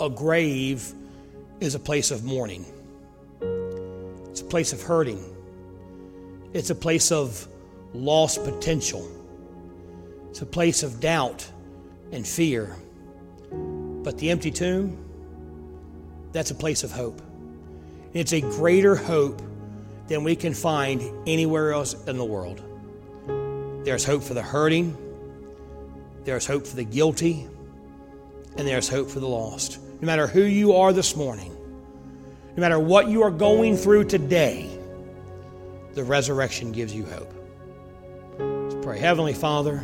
a 0.00 0.08
grave 0.08 0.94
is 1.60 1.74
a 1.74 1.78
place 1.78 2.10
of 2.10 2.24
mourning, 2.24 2.64
it's 4.30 4.40
a 4.40 4.46
place 4.46 4.72
of 4.72 4.80
hurting, 4.80 5.22
it's 6.54 6.70
a 6.70 6.74
place 6.74 7.12
of 7.12 7.46
lost 7.92 8.42
potential. 8.44 9.06
It's 10.36 10.42
a 10.42 10.44
place 10.44 10.82
of 10.82 11.00
doubt 11.00 11.50
and 12.12 12.26
fear. 12.26 12.76
But 13.50 14.18
the 14.18 14.28
empty 14.28 14.50
tomb, 14.50 15.02
that's 16.32 16.50
a 16.50 16.54
place 16.54 16.84
of 16.84 16.92
hope. 16.92 17.22
It's 18.12 18.34
a 18.34 18.42
greater 18.42 18.96
hope 18.96 19.40
than 20.08 20.24
we 20.24 20.36
can 20.36 20.52
find 20.52 21.00
anywhere 21.26 21.72
else 21.72 21.94
in 22.04 22.18
the 22.18 22.24
world. 22.26 22.60
There's 23.86 24.04
hope 24.04 24.22
for 24.22 24.34
the 24.34 24.42
hurting, 24.42 24.94
there's 26.24 26.44
hope 26.44 26.66
for 26.66 26.76
the 26.76 26.84
guilty, 26.84 27.48
and 28.58 28.68
there's 28.68 28.90
hope 28.90 29.08
for 29.08 29.20
the 29.20 29.28
lost. 29.28 29.78
No 30.02 30.06
matter 30.06 30.26
who 30.26 30.42
you 30.42 30.74
are 30.74 30.92
this 30.92 31.16
morning, 31.16 31.56
no 32.54 32.60
matter 32.60 32.78
what 32.78 33.08
you 33.08 33.22
are 33.22 33.30
going 33.30 33.74
through 33.74 34.04
today, 34.04 34.68
the 35.94 36.04
resurrection 36.04 36.72
gives 36.72 36.94
you 36.94 37.06
hope. 37.06 37.32
Let's 38.38 38.84
pray. 38.84 38.98
Heavenly 38.98 39.32
Father, 39.32 39.82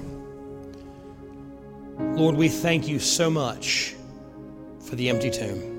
Lord, 1.98 2.36
we 2.36 2.48
thank 2.48 2.88
you 2.88 2.98
so 2.98 3.30
much 3.30 3.94
for 4.80 4.96
the 4.96 5.08
empty 5.08 5.30
tomb. 5.30 5.72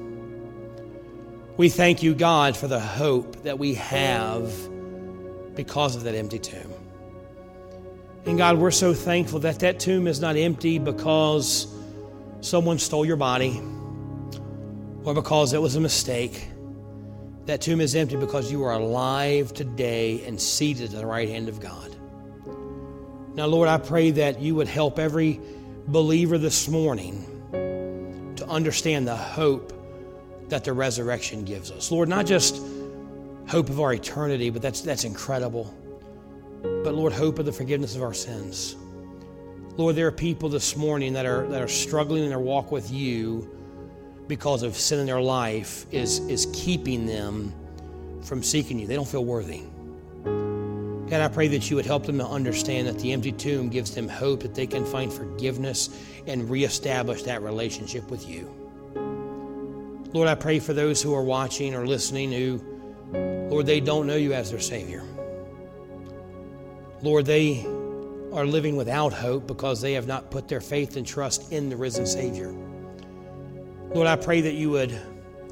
We 1.57 1.70
thank 1.70 2.01
you, 2.01 2.16
God, 2.16 2.57
for 2.57 2.68
the 2.68 2.80
hope 2.80 3.43
that 3.43 3.59
we 3.59 3.76
have 3.76 4.51
because 5.55 5.95
of 5.95 6.03
that 6.03 6.16
empty 6.16 6.39
tomb. 6.39 6.74
And 8.26 8.38
God, 8.38 8.57
we're 8.57 8.72
so 8.72 8.93
thankful 8.93 9.39
that 9.41 9.59
that 9.59 9.80
tomb 9.80 10.07
is 10.07 10.20
not 10.20 10.36
empty 10.36 10.80
because 10.80 11.68
someone 12.41 12.80
stole 12.80 13.05
your 13.05 13.18
body 13.18 13.61
or 15.03 15.14
because 15.14 15.53
it 15.53 15.61
was 15.61 15.76
a 15.76 15.82
mistake. 15.82 16.47
That 17.45 17.61
tomb 17.61 17.82
is 17.82 17.95
empty 17.95 18.16
because 18.16 18.51
you 18.51 18.64
are 18.64 18.72
alive 18.72 19.53
today 19.53 20.24
and 20.26 20.39
seated 20.39 20.93
at 20.93 20.99
the 20.99 21.05
right 21.05 21.28
hand 21.28 21.49
of 21.49 21.59
God. 21.59 21.95
Now, 23.36 23.47
Lord, 23.47 23.68
I 23.68 23.78
pray 23.78 24.11
that 24.11 24.39
you 24.39 24.55
would 24.55 24.68
help 24.68 24.97
every 24.97 25.39
believer 25.88 26.38
this 26.38 26.67
morning 26.67 27.25
to 28.36 28.47
understand 28.47 29.07
the 29.07 29.15
hope 29.15 29.73
that 30.49 30.63
the 30.63 30.73
resurrection 30.73 31.43
gives 31.43 31.71
us. 31.71 31.91
Lord, 31.91 32.09
not 32.09 32.25
just 32.25 32.61
hope 33.47 33.69
of 33.69 33.79
our 33.79 33.93
eternity, 33.93 34.49
but 34.49 34.61
that's, 34.61 34.81
that's 34.81 35.03
incredible. 35.03 35.73
But 36.61 36.93
Lord, 36.95 37.13
hope 37.13 37.39
of 37.39 37.45
the 37.45 37.51
forgiveness 37.51 37.95
of 37.95 38.03
our 38.03 38.13
sins. 38.13 38.75
Lord, 39.75 39.95
there 39.95 40.07
are 40.07 40.11
people 40.11 40.49
this 40.49 40.77
morning 40.77 41.13
that 41.13 41.25
are, 41.25 41.47
that 41.47 41.61
are 41.61 41.67
struggling 41.67 42.23
in 42.23 42.29
their 42.29 42.39
walk 42.39 42.71
with 42.71 42.91
you 42.91 43.49
because 44.27 44.63
of 44.63 44.77
sin 44.77 44.99
in 44.99 45.05
their 45.05 45.21
life 45.21 45.86
is, 45.91 46.19
is 46.19 46.47
keeping 46.53 47.05
them 47.05 47.53
from 48.21 48.41
seeking 48.41 48.79
you. 48.79 48.88
They 48.88 48.95
don't 48.95 49.07
feel 49.07 49.25
worthy. 49.25 49.63
God, 51.14 51.22
I 51.22 51.28
pray 51.28 51.47
that 51.49 51.70
you 51.70 51.76
would 51.76 51.86
help 51.86 52.07
them 52.07 52.18
to 52.18 52.26
understand 52.26 52.88
that 52.88 52.97
the 52.97 53.11
empty 53.11 53.32
tomb 53.32 53.70
gives 53.70 53.93
them 53.93 54.09
hope 54.09 54.41
that 54.41 54.55
they 54.55 54.66
can 54.66 54.84
find 54.84 55.14
forgiveness 55.14 55.95
and 56.26 56.49
reestablish 56.49 57.22
that 57.22 57.43
relationship 57.43 58.09
with 58.09 58.28
you. 58.28 58.51
Lord, 60.11 60.28
I 60.28 60.34
pray 60.34 60.57
for 60.57 60.74
those 60.74 61.03
who 61.03 61.14
are 61.14 61.22
watching 61.22 61.76
or 61.76 61.86
listening 61.86 62.32
who, 62.32 62.64
Lord, 63.51 63.68
they 63.68 63.80
don't 63.80 64.07
know 64.07 64.16
you 64.16 64.34
as 64.34 64.49
their 64.49 64.59
Savior. 64.59 65.03
Lord, 67.03 67.28
they 67.28 67.64
are 68.32 68.47
living 68.47 68.76
without 68.76 69.14
hope 69.14 69.45
because 69.45 69.82
they 69.82 69.93
have 69.93 70.07
not 70.07 70.32
put 70.32 70.47
their 70.47 70.61
faith 70.61 70.97
and 70.97 71.05
trust 71.05 71.51
in 71.51 71.70
the 71.70 71.78
risen 71.78 72.07
Savior. 72.07 72.51
Lord, 73.93 74.07
I 74.07 74.16
pray 74.16 74.41
that 74.41 74.55
you 74.55 74.72
would 74.72 74.99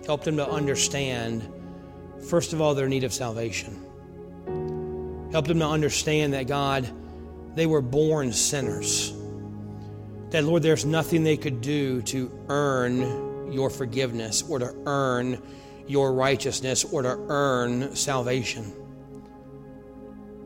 help 0.08 0.24
them 0.24 0.38
to 0.38 0.50
understand, 0.50 1.48
first 2.30 2.52
of 2.52 2.62
all, 2.62 2.74
their 2.74 2.90
need 2.90 3.04
of 3.04 3.14
salvation. 3.14 3.91
Help 5.32 5.48
them 5.48 5.60
to 5.60 5.68
understand 5.68 6.34
that, 6.34 6.48
God, 6.48 6.90
they 7.56 7.66
were 7.66 7.82
born 7.82 8.34
sinners. 8.34 9.14
That, 10.32 10.44
Lord, 10.44 10.64
there's 10.64 10.86
nothing 10.86 11.24
they 11.24 11.38
could 11.38 11.62
do 11.62 12.02
to 12.04 12.32
earn 12.50 13.52
your 13.52 13.70
forgiveness 13.70 14.44
or 14.48 14.60
to 14.60 14.74
earn 14.86 15.42
your 15.88 16.14
righteousness 16.14 16.86
or 16.86 17.02
to 17.02 17.18
earn 17.28 17.96
salvation. 17.96 18.74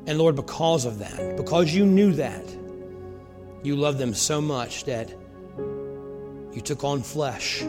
And 0.08 0.18
Lord, 0.18 0.36
because 0.36 0.86
of 0.86 1.00
that, 1.00 1.38
because 1.38 1.74
you 1.74 1.86
knew 1.86 2.14
that, 2.14 2.44
you 3.64 3.76
loved 3.76 3.98
them 3.98 4.14
so 4.14 4.40
much 4.42 4.84
that 4.86 5.10
you 6.54 6.62
took 6.64 6.84
on 6.84 7.02
flesh. 7.02 7.62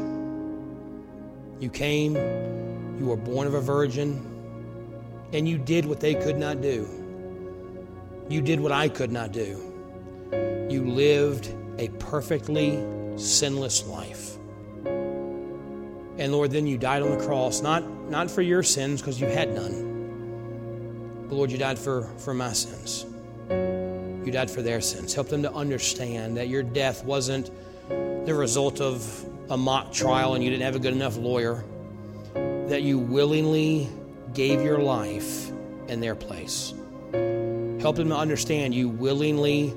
You 1.59 1.71
came, 1.71 2.15
you 2.99 3.07
were 3.07 3.17
born 3.17 3.47
of 3.47 3.55
a 3.55 3.61
virgin, 3.61 4.23
and 5.33 5.49
you 5.49 5.57
did 5.59 5.87
what 5.87 6.01
they 6.01 6.15
could 6.15 6.37
not 6.37 6.61
do. 6.61 6.87
You 8.29 8.41
did 8.41 8.61
what 8.61 8.73
I 8.73 8.89
could 8.89 9.13
not 9.13 9.33
do. 9.33 9.73
You 10.69 10.85
lived 10.85 11.55
a 11.79 11.89
perfectly 12.01 12.83
sinless 13.17 13.87
life. 13.87 14.37
And 16.19 16.33
Lord, 16.33 16.51
then 16.51 16.67
you 16.67 16.79
died 16.79 17.03
on 17.03 17.17
the 17.17 17.25
cross, 17.25 17.61
not, 17.61 17.85
not 18.11 18.31
for 18.31 18.43
your 18.43 18.63
sins, 18.63 19.01
because 19.01 19.21
you 19.21 19.27
had 19.27 19.55
none. 19.55 21.25
But 21.29 21.37
Lord, 21.37 21.51
you 21.51 21.59
died 21.59 21.79
for, 21.79 22.11
for 22.19 22.35
my 22.35 22.53
sins. 22.53 23.07
You 23.49 24.33
died 24.33 24.51
for 24.51 24.63
their 24.63 24.81
sins. 24.81 25.15
Help 25.15 25.29
them 25.29 25.43
to 25.43 25.53
understand 25.53 26.37
that 26.37 26.49
your 26.49 26.63
death 26.63 27.05
wasn't 27.05 27.51
the 27.89 28.35
result 28.35 28.81
of 28.81 29.25
a 29.51 29.57
mock 29.57 29.93
trial 29.93 30.35
and 30.35 30.43
you 30.43 30.51
didn't 30.51 30.65
have 30.65 30.75
a 30.75 30.81
good 30.81 30.95
enough 30.95 31.17
lawyer, 31.17 31.65
that 32.35 32.83
you 32.83 32.99
willingly 32.99 33.89
gave 34.35 34.63
your 34.63 34.79
life 34.79 35.51
in 35.87 36.01
their 36.01 36.17
place. 36.17 36.75
Help 37.87 37.95
them 37.95 38.09
to 38.09 38.17
understand 38.17 38.75
you 38.75 38.89
willingly 38.89 39.73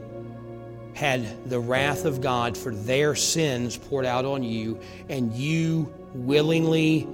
had 0.95 1.47
the 1.47 1.59
wrath 1.59 2.05
of 2.05 2.21
God 2.21 2.57
for 2.57 2.73
their 2.73 3.13
sins 3.13 3.77
poured 3.77 4.03
out 4.03 4.25
on 4.25 4.41
you, 4.41 4.79
and 5.09 5.31
you 5.31 5.93
willingly 6.15 7.07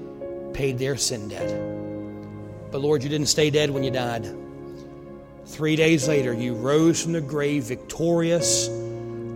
paid 0.53 0.77
their 0.77 0.95
sin 0.95 1.27
debt. 1.27 1.49
But 2.71 2.79
Lord, 2.79 3.03
you 3.03 3.09
didn't 3.09 3.27
stay 3.27 3.49
dead 3.49 3.71
when 3.71 3.83
you 3.83 3.91
died. 3.91 4.25
Three 5.47 5.75
days 5.75 6.07
later, 6.07 6.33
you 6.33 6.55
rose 6.55 7.03
from 7.03 7.11
the 7.11 7.19
grave 7.19 7.65
victorious, 7.65 8.69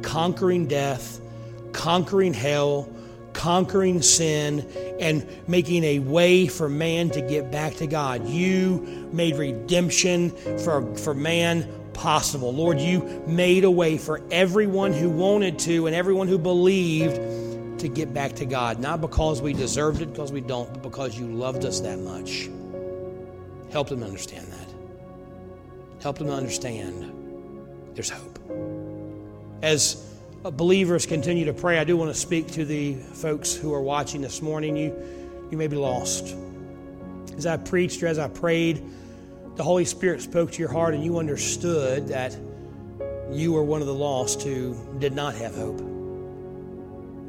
conquering 0.02 0.66
death, 0.66 1.20
conquering 1.74 2.34
hell, 2.34 2.88
conquering 3.34 4.02
sin 4.02 4.66
and 5.00 5.26
making 5.48 5.84
a 5.84 6.00
way 6.00 6.48
for 6.48 6.70
man 6.70 7.10
to 7.12 7.22
get 7.22 7.52
back 7.52 7.76
to 7.76 7.88
God. 7.88 8.28
You 8.28 9.10
made 9.12 9.38
redemption 9.38 10.32
for, 10.60 10.96
for 10.98 11.14
man 11.14 11.68
possible. 11.94 12.54
Lord, 12.54 12.80
you 12.80 13.24
made 13.28 13.64
a 13.64 13.72
way 13.72 13.98
for 13.98 14.22
everyone 14.32 14.94
who 14.94 15.10
wanted 15.10 15.60
to 15.60 15.88
and 15.88 15.96
everyone 15.96 16.28
who 16.28 16.38
believed 16.38 17.16
to 17.80 17.88
get 17.88 18.14
back 18.14 18.34
to 18.36 18.46
God. 18.46 18.80
Not 18.80 19.02
because 19.02 19.42
we 19.42 19.54
deserved 19.54 20.02
it, 20.02 20.08
because 20.08 20.32
we 20.32 20.42
don't, 20.42 20.72
but 20.74 20.82
because 20.82 21.18
you 21.18 21.28
loved 21.28 21.66
us 21.66 21.80
that 21.82 22.00
much. 22.00 22.50
Help 23.72 23.90
them 23.90 24.04
understand 24.04 24.48
that. 24.48 24.68
Help 26.02 26.18
them 26.18 26.30
understand 26.30 27.16
there's 27.94 28.10
hope. 28.10 28.40
As 29.62 30.09
Uh, 30.44 30.50
believers 30.50 31.06
continue 31.06 31.44
to 31.44 31.54
pray, 31.54 31.80
I 31.80 31.84
do 31.84 31.98
want 31.98 32.14
to 32.14 32.18
speak 32.18 32.48
to 32.54 32.64
the 32.64 32.96
folks 32.96 33.54
who 33.54 33.74
are 33.74 33.82
watching 33.82 34.22
this 34.22 34.42
morning. 34.42 34.78
You, 34.78 34.96
you 35.52 35.58
may 35.58 35.68
be 35.68 35.76
lost. 35.76 36.34
As 37.36 37.46
I 37.46 37.58
preached 37.58 38.02
or 38.02 38.08
as 38.08 38.18
I 38.18 38.30
prayed, 38.30 38.82
the 39.58 39.64
Holy 39.64 39.84
Spirit 39.84 40.22
spoke 40.22 40.54
to 40.54 40.60
your 40.60 40.72
heart 40.72 40.94
and 40.94 41.04
you 41.04 41.20
understood 41.20 42.08
that 42.08 42.38
you 43.30 43.52
were 43.52 43.64
one 43.64 43.82
of 43.82 43.88
the 43.88 43.94
lost 43.94 44.42
who 44.44 44.78
did 45.00 45.12
not 45.12 45.36
have 45.36 45.56
hope. 45.56 45.82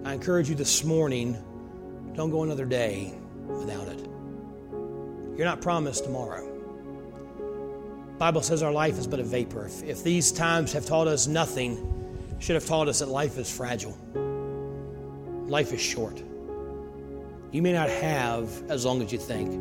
I 0.05 0.15
encourage 0.15 0.49
you 0.49 0.55
this 0.55 0.85
morning 0.85 1.37
don't 2.15 2.31
go 2.31 2.45
another 2.45 2.65
day 2.65 3.13
without 3.49 3.89
it. 3.89 3.99
You're 5.37 5.47
not 5.47 5.61
promised 5.61 6.05
tomorrow. 6.05 6.47
Bible 8.19 8.43
says 8.43 8.63
our 8.63 8.73
life 8.73 9.01
is 9.01 9.09
but 9.09 9.19
a 9.19 9.25
vapor. 9.25 9.67
If, 9.67 9.83
if 9.83 10.05
these 10.05 10.31
times 10.31 10.73
have 10.75 10.87
taught 10.87 11.09
us 11.09 11.27
nothing, 11.27 12.00
should 12.41 12.55
have 12.55 12.67
taught 12.67 12.89
us 12.89 12.99
that 12.99 13.09
life 13.09 13.39
is 13.39 13.55
fragile. 13.55 13.97
Life 15.47 15.73
is 15.73 15.81
short. 15.81 16.21
You 17.53 17.63
may 17.63 17.73
not 17.73 17.89
have 17.89 18.49
as 18.71 18.85
long 18.85 19.03
as 19.03 19.13
you 19.13 19.19
think. 19.19 19.53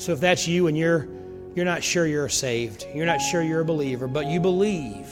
So 0.00 0.12
if 0.12 0.20
that's 0.20 0.46
you 0.48 0.66
and 0.66 0.76
you're 0.76 1.08
you're 1.54 1.64
not 1.64 1.82
sure 1.82 2.06
you're 2.06 2.28
saved, 2.28 2.86
you're 2.94 3.06
not 3.06 3.20
sure 3.20 3.42
you're 3.42 3.62
a 3.62 3.64
believer, 3.64 4.06
but 4.06 4.26
you 4.26 4.38
believe 4.38 5.08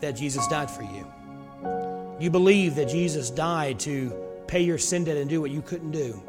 that 0.00 0.12
Jesus 0.12 0.46
died 0.46 0.70
for 0.70 0.82
you. 0.82 1.06
You 2.20 2.30
believe 2.30 2.76
that 2.76 2.88
Jesus 2.88 3.30
died 3.30 3.80
to 3.80 4.14
pay 4.46 4.60
your 4.60 4.78
sin 4.78 5.04
debt 5.04 5.16
and 5.16 5.28
do 5.28 5.40
what 5.40 5.50
you 5.50 5.62
couldn't 5.62 5.90
do. 5.90 6.22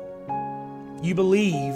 You 1.04 1.14
believe 1.14 1.76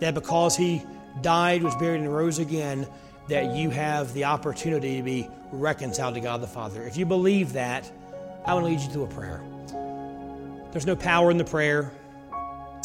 that 0.00 0.14
because 0.14 0.56
he 0.56 0.82
died, 1.20 1.62
was 1.62 1.76
buried, 1.76 2.00
and 2.00 2.12
rose 2.12 2.40
again, 2.40 2.88
that 3.28 3.54
you 3.54 3.70
have 3.70 4.12
the 4.14 4.24
opportunity 4.24 4.96
to 4.96 5.02
be 5.02 5.28
reconciled 5.52 6.14
to 6.14 6.20
God 6.20 6.40
the 6.40 6.46
Father. 6.46 6.82
If 6.82 6.96
you 6.96 7.06
believe 7.06 7.52
that, 7.54 7.90
I 8.44 8.54
want 8.54 8.66
to 8.66 8.70
lead 8.70 8.80
you 8.80 8.92
to 8.92 9.02
a 9.04 9.06
prayer. 9.06 9.42
There's 10.72 10.86
no 10.86 10.96
power 10.96 11.30
in 11.30 11.36
the 11.36 11.44
prayer, 11.44 11.92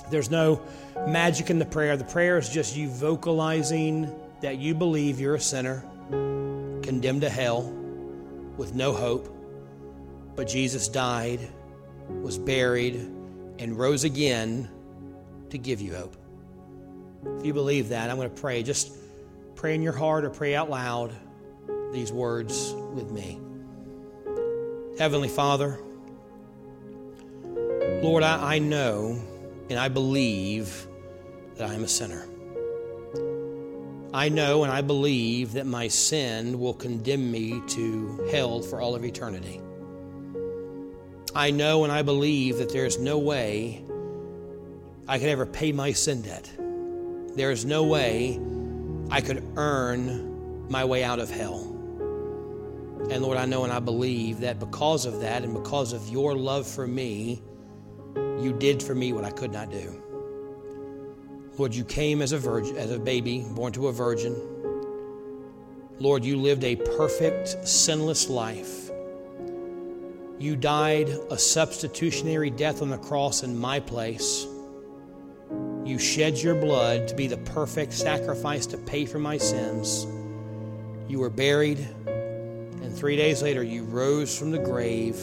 there's 0.09 0.29
no 0.29 0.61
magic 1.07 1.49
in 1.49 1.59
the 1.59 1.65
prayer. 1.65 1.97
The 1.97 2.03
prayer 2.03 2.37
is 2.37 2.49
just 2.49 2.75
you 2.75 2.89
vocalizing 2.89 4.13
that 4.41 4.57
you 4.57 4.73
believe 4.75 5.19
you're 5.19 5.35
a 5.35 5.39
sinner, 5.39 5.83
condemned 6.09 7.21
to 7.21 7.29
hell, 7.29 7.63
with 8.55 8.73
no 8.73 8.93
hope, 8.93 9.33
but 10.35 10.47
Jesus 10.47 10.87
died, 10.87 11.39
was 12.09 12.37
buried, 12.37 12.95
and 13.59 13.77
rose 13.77 14.03
again 14.03 14.69
to 15.49 15.57
give 15.57 15.81
you 15.81 15.95
hope. 15.95 16.15
If 17.39 17.45
you 17.45 17.53
believe 17.53 17.89
that, 17.89 18.09
I'm 18.09 18.17
going 18.17 18.29
to 18.29 18.41
pray. 18.41 18.63
Just 18.63 18.91
pray 19.57 19.73
in 19.73 19.81
your 19.81 19.93
heart 19.93 20.23
or 20.23 20.29
pray 20.29 20.55
out 20.55 20.69
loud 20.69 21.11
these 21.91 22.11
words 22.11 22.75
with 22.93 23.11
me. 23.11 23.39
Heavenly 24.99 25.29
Father, 25.29 25.79
Lord, 28.03 28.23
I, 28.23 28.55
I 28.55 28.59
know 28.59 29.19
and 29.67 29.79
I 29.79 29.87
believe 29.87 30.85
that 31.55 31.67
I 31.67 31.73
am 31.73 31.83
a 31.83 31.87
sinner. 31.87 32.27
I 34.13 34.29
know 34.29 34.63
and 34.63 34.71
I 34.71 34.81
believe 34.81 35.53
that 35.53 35.65
my 35.65 35.87
sin 35.87 36.59
will 36.59 36.75
condemn 36.75 37.31
me 37.31 37.61
to 37.69 38.29
hell 38.31 38.61
for 38.61 38.79
all 38.79 38.93
of 38.93 39.03
eternity. 39.03 39.59
I 41.33 41.49
know 41.49 41.83
and 41.83 41.91
I 41.91 42.03
believe 42.03 42.59
that 42.59 42.71
there 42.71 42.85
is 42.85 42.99
no 42.99 43.17
way 43.17 43.83
I 45.07 45.17
could 45.17 45.29
ever 45.29 45.47
pay 45.47 45.71
my 45.71 45.93
sin 45.93 46.21
debt. 46.21 46.47
There 47.35 47.49
is 47.49 47.65
no 47.65 47.83
way 47.83 48.39
I 49.09 49.21
could 49.21 49.43
earn 49.55 50.69
my 50.69 50.83
way 50.83 51.03
out 51.03 51.19
of 51.19 51.29
hell. 51.29 51.61
And 53.09 53.21
Lord, 53.21 53.37
I 53.37 53.45
know 53.45 53.63
and 53.63 53.71
I 53.71 53.79
believe 53.79 54.41
that 54.41 54.59
because 54.59 55.05
of 55.05 55.21
that 55.21 55.43
and 55.43 55.53
because 55.53 55.93
of 55.93 56.09
your 56.09 56.35
love 56.35 56.67
for 56.67 56.85
me, 56.85 57.41
you 58.15 58.55
did 58.57 58.83
for 58.83 58.93
me 58.93 59.13
what 59.13 59.23
I 59.23 59.31
could 59.31 59.53
not 59.53 59.71
do. 59.71 60.01
Lord, 61.57 61.73
you 61.73 61.85
came 61.85 62.21
as 62.21 62.33
a 62.33 62.37
virgin, 62.37 62.77
as 62.77 62.91
a 62.91 62.99
baby, 62.99 63.45
born 63.51 63.71
to 63.73 63.87
a 63.87 63.93
virgin. 63.93 64.35
Lord, 65.99 66.25
you 66.25 66.37
lived 66.37 66.63
a 66.63 66.75
perfect, 66.75 67.67
sinless 67.67 68.29
life. 68.29 68.91
You 70.37 70.55
died 70.55 71.09
a 71.31 71.37
substitutionary 71.37 72.49
death 72.49 72.81
on 72.81 72.89
the 72.89 72.97
cross 72.97 73.41
in 73.41 73.57
my 73.57 73.79
place. 73.79 74.45
You 75.87 75.97
shed 75.97 76.37
your 76.37 76.53
blood 76.53 77.07
to 77.07 77.15
be 77.15 77.27
the 77.27 77.37
perfect 77.37 77.93
sacrifice 77.93 78.65
to 78.67 78.77
pay 78.77 79.05
for 79.05 79.19
my 79.19 79.37
sins. 79.37 80.05
You 81.07 81.19
were 81.19 81.29
buried, 81.29 81.79
and 82.05 82.93
three 82.93 83.15
days 83.15 83.41
later, 83.41 83.63
you 83.63 83.85
rose 83.85 84.37
from 84.37 84.51
the 84.51 84.59
grave, 84.59 85.17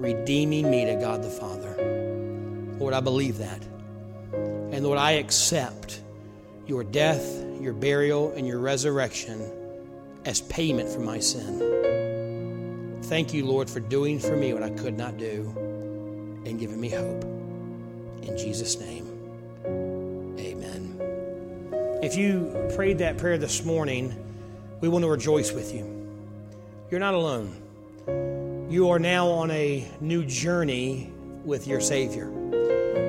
redeeming 0.00 0.68
me 0.68 0.84
to 0.86 0.96
God 0.96 1.22
the 1.22 1.30
Father. 1.30 1.76
Lord, 2.80 2.92
I 2.92 2.98
believe 2.98 3.38
that. 3.38 3.62
And 4.32 4.82
Lord, 4.82 4.98
I 4.98 5.12
accept 5.12 6.00
your 6.66 6.82
death, 6.82 7.24
your 7.60 7.72
burial, 7.72 8.32
and 8.32 8.48
your 8.48 8.58
resurrection 8.58 9.48
as 10.24 10.40
payment 10.40 10.88
for 10.88 11.00
my 11.00 11.20
sin. 11.20 13.00
Thank 13.04 13.32
you, 13.32 13.46
Lord, 13.46 13.70
for 13.70 13.78
doing 13.78 14.18
for 14.18 14.34
me 14.34 14.54
what 14.54 14.64
I 14.64 14.70
could 14.70 14.98
not 14.98 15.18
do 15.18 15.52
and 16.44 16.58
giving 16.58 16.80
me 16.80 16.88
hope. 16.88 17.22
In 18.22 18.36
Jesus' 18.36 18.80
name. 18.80 19.13
If 22.04 22.16
you 22.16 22.70
prayed 22.76 22.98
that 22.98 23.16
prayer 23.16 23.38
this 23.38 23.64
morning, 23.64 24.14
we 24.82 24.88
want 24.88 25.04
to 25.04 25.08
rejoice 25.08 25.52
with 25.52 25.72
you. 25.72 26.06
You're 26.90 27.00
not 27.00 27.14
alone. 27.14 28.68
You 28.70 28.90
are 28.90 28.98
now 28.98 29.28
on 29.28 29.50
a 29.50 29.90
new 30.02 30.22
journey 30.22 31.10
with 31.46 31.66
your 31.66 31.80
Savior. 31.80 32.30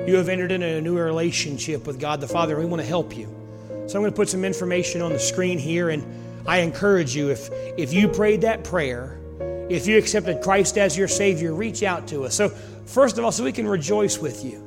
You 0.08 0.16
have 0.16 0.30
entered 0.30 0.50
into 0.50 0.66
a 0.66 0.80
new 0.80 0.96
relationship 0.96 1.86
with 1.86 2.00
God 2.00 2.22
the 2.22 2.26
Father, 2.26 2.54
and 2.54 2.64
we 2.64 2.70
want 2.70 2.80
to 2.80 2.88
help 2.88 3.14
you. 3.14 3.26
So 3.86 3.98
I'm 3.98 4.02
going 4.02 4.12
to 4.12 4.16
put 4.16 4.30
some 4.30 4.46
information 4.46 5.02
on 5.02 5.12
the 5.12 5.18
screen 5.18 5.58
here, 5.58 5.90
and 5.90 6.02
I 6.46 6.60
encourage 6.60 7.14
you 7.14 7.28
if, 7.28 7.50
if 7.76 7.92
you 7.92 8.08
prayed 8.08 8.40
that 8.40 8.64
prayer, 8.64 9.20
if 9.68 9.86
you 9.86 9.98
accepted 9.98 10.40
Christ 10.40 10.78
as 10.78 10.96
your 10.96 11.08
Savior, 11.08 11.52
reach 11.52 11.82
out 11.82 12.08
to 12.08 12.24
us. 12.24 12.34
So, 12.34 12.48
first 12.86 13.18
of 13.18 13.26
all, 13.26 13.30
so 13.30 13.44
we 13.44 13.52
can 13.52 13.68
rejoice 13.68 14.18
with 14.18 14.42
you 14.42 14.65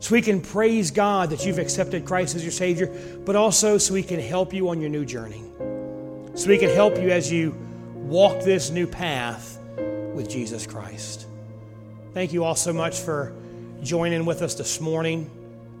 so 0.00 0.14
we 0.14 0.22
can 0.22 0.40
praise 0.40 0.90
God 0.90 1.28
that 1.28 1.44
you've 1.44 1.58
accepted 1.58 2.06
Christ 2.06 2.34
as 2.34 2.42
your 2.42 2.52
Savior, 2.52 2.86
but 3.26 3.36
also 3.36 3.76
so 3.76 3.92
we 3.92 4.02
can 4.02 4.18
help 4.18 4.54
you 4.54 4.70
on 4.70 4.80
your 4.80 4.88
new 4.88 5.04
journey. 5.04 5.44
So 6.34 6.48
we 6.48 6.56
can 6.56 6.70
help 6.70 6.96
you 6.96 7.10
as 7.10 7.30
you 7.30 7.54
walk 7.94 8.42
this 8.42 8.70
new 8.70 8.86
path 8.86 9.58
with 10.14 10.28
Jesus 10.28 10.66
Christ. 10.66 11.26
Thank 12.14 12.32
you 12.32 12.44
all 12.44 12.54
so 12.54 12.72
much 12.72 12.98
for 12.98 13.34
joining 13.82 14.24
with 14.24 14.40
us 14.40 14.54
this 14.54 14.80
morning. 14.80 15.30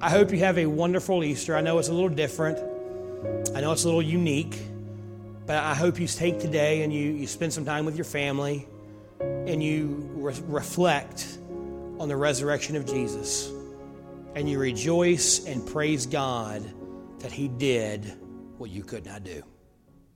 I 0.02 0.10
hope 0.10 0.32
you 0.32 0.38
have 0.40 0.58
a 0.58 0.66
wonderful 0.66 1.24
Easter. 1.24 1.56
I 1.56 1.62
know 1.62 1.78
it's 1.78 1.88
a 1.88 1.92
little 1.92 2.08
different, 2.10 2.58
I 3.56 3.62
know 3.62 3.72
it's 3.72 3.84
a 3.84 3.86
little 3.86 4.02
unique, 4.02 4.60
but 5.46 5.56
I 5.56 5.74
hope 5.74 5.98
you 5.98 6.06
take 6.06 6.38
today 6.38 6.82
and 6.82 6.92
you, 6.92 7.10
you 7.10 7.26
spend 7.26 7.54
some 7.54 7.64
time 7.64 7.86
with 7.86 7.96
your 7.96 8.04
family 8.04 8.68
and 9.18 9.62
you 9.62 10.10
re- 10.14 10.34
reflect 10.46 11.38
on 11.98 12.08
the 12.08 12.16
resurrection 12.16 12.76
of 12.76 12.84
Jesus 12.84 13.50
and 14.34 14.48
you 14.48 14.58
rejoice 14.58 15.44
and 15.46 15.66
praise 15.66 16.06
God 16.06 16.62
that 17.20 17.32
He 17.32 17.48
did 17.48 18.04
what 18.58 18.70
you 18.70 18.82
could 18.82 19.04
not 19.04 19.24
do. 19.24 19.42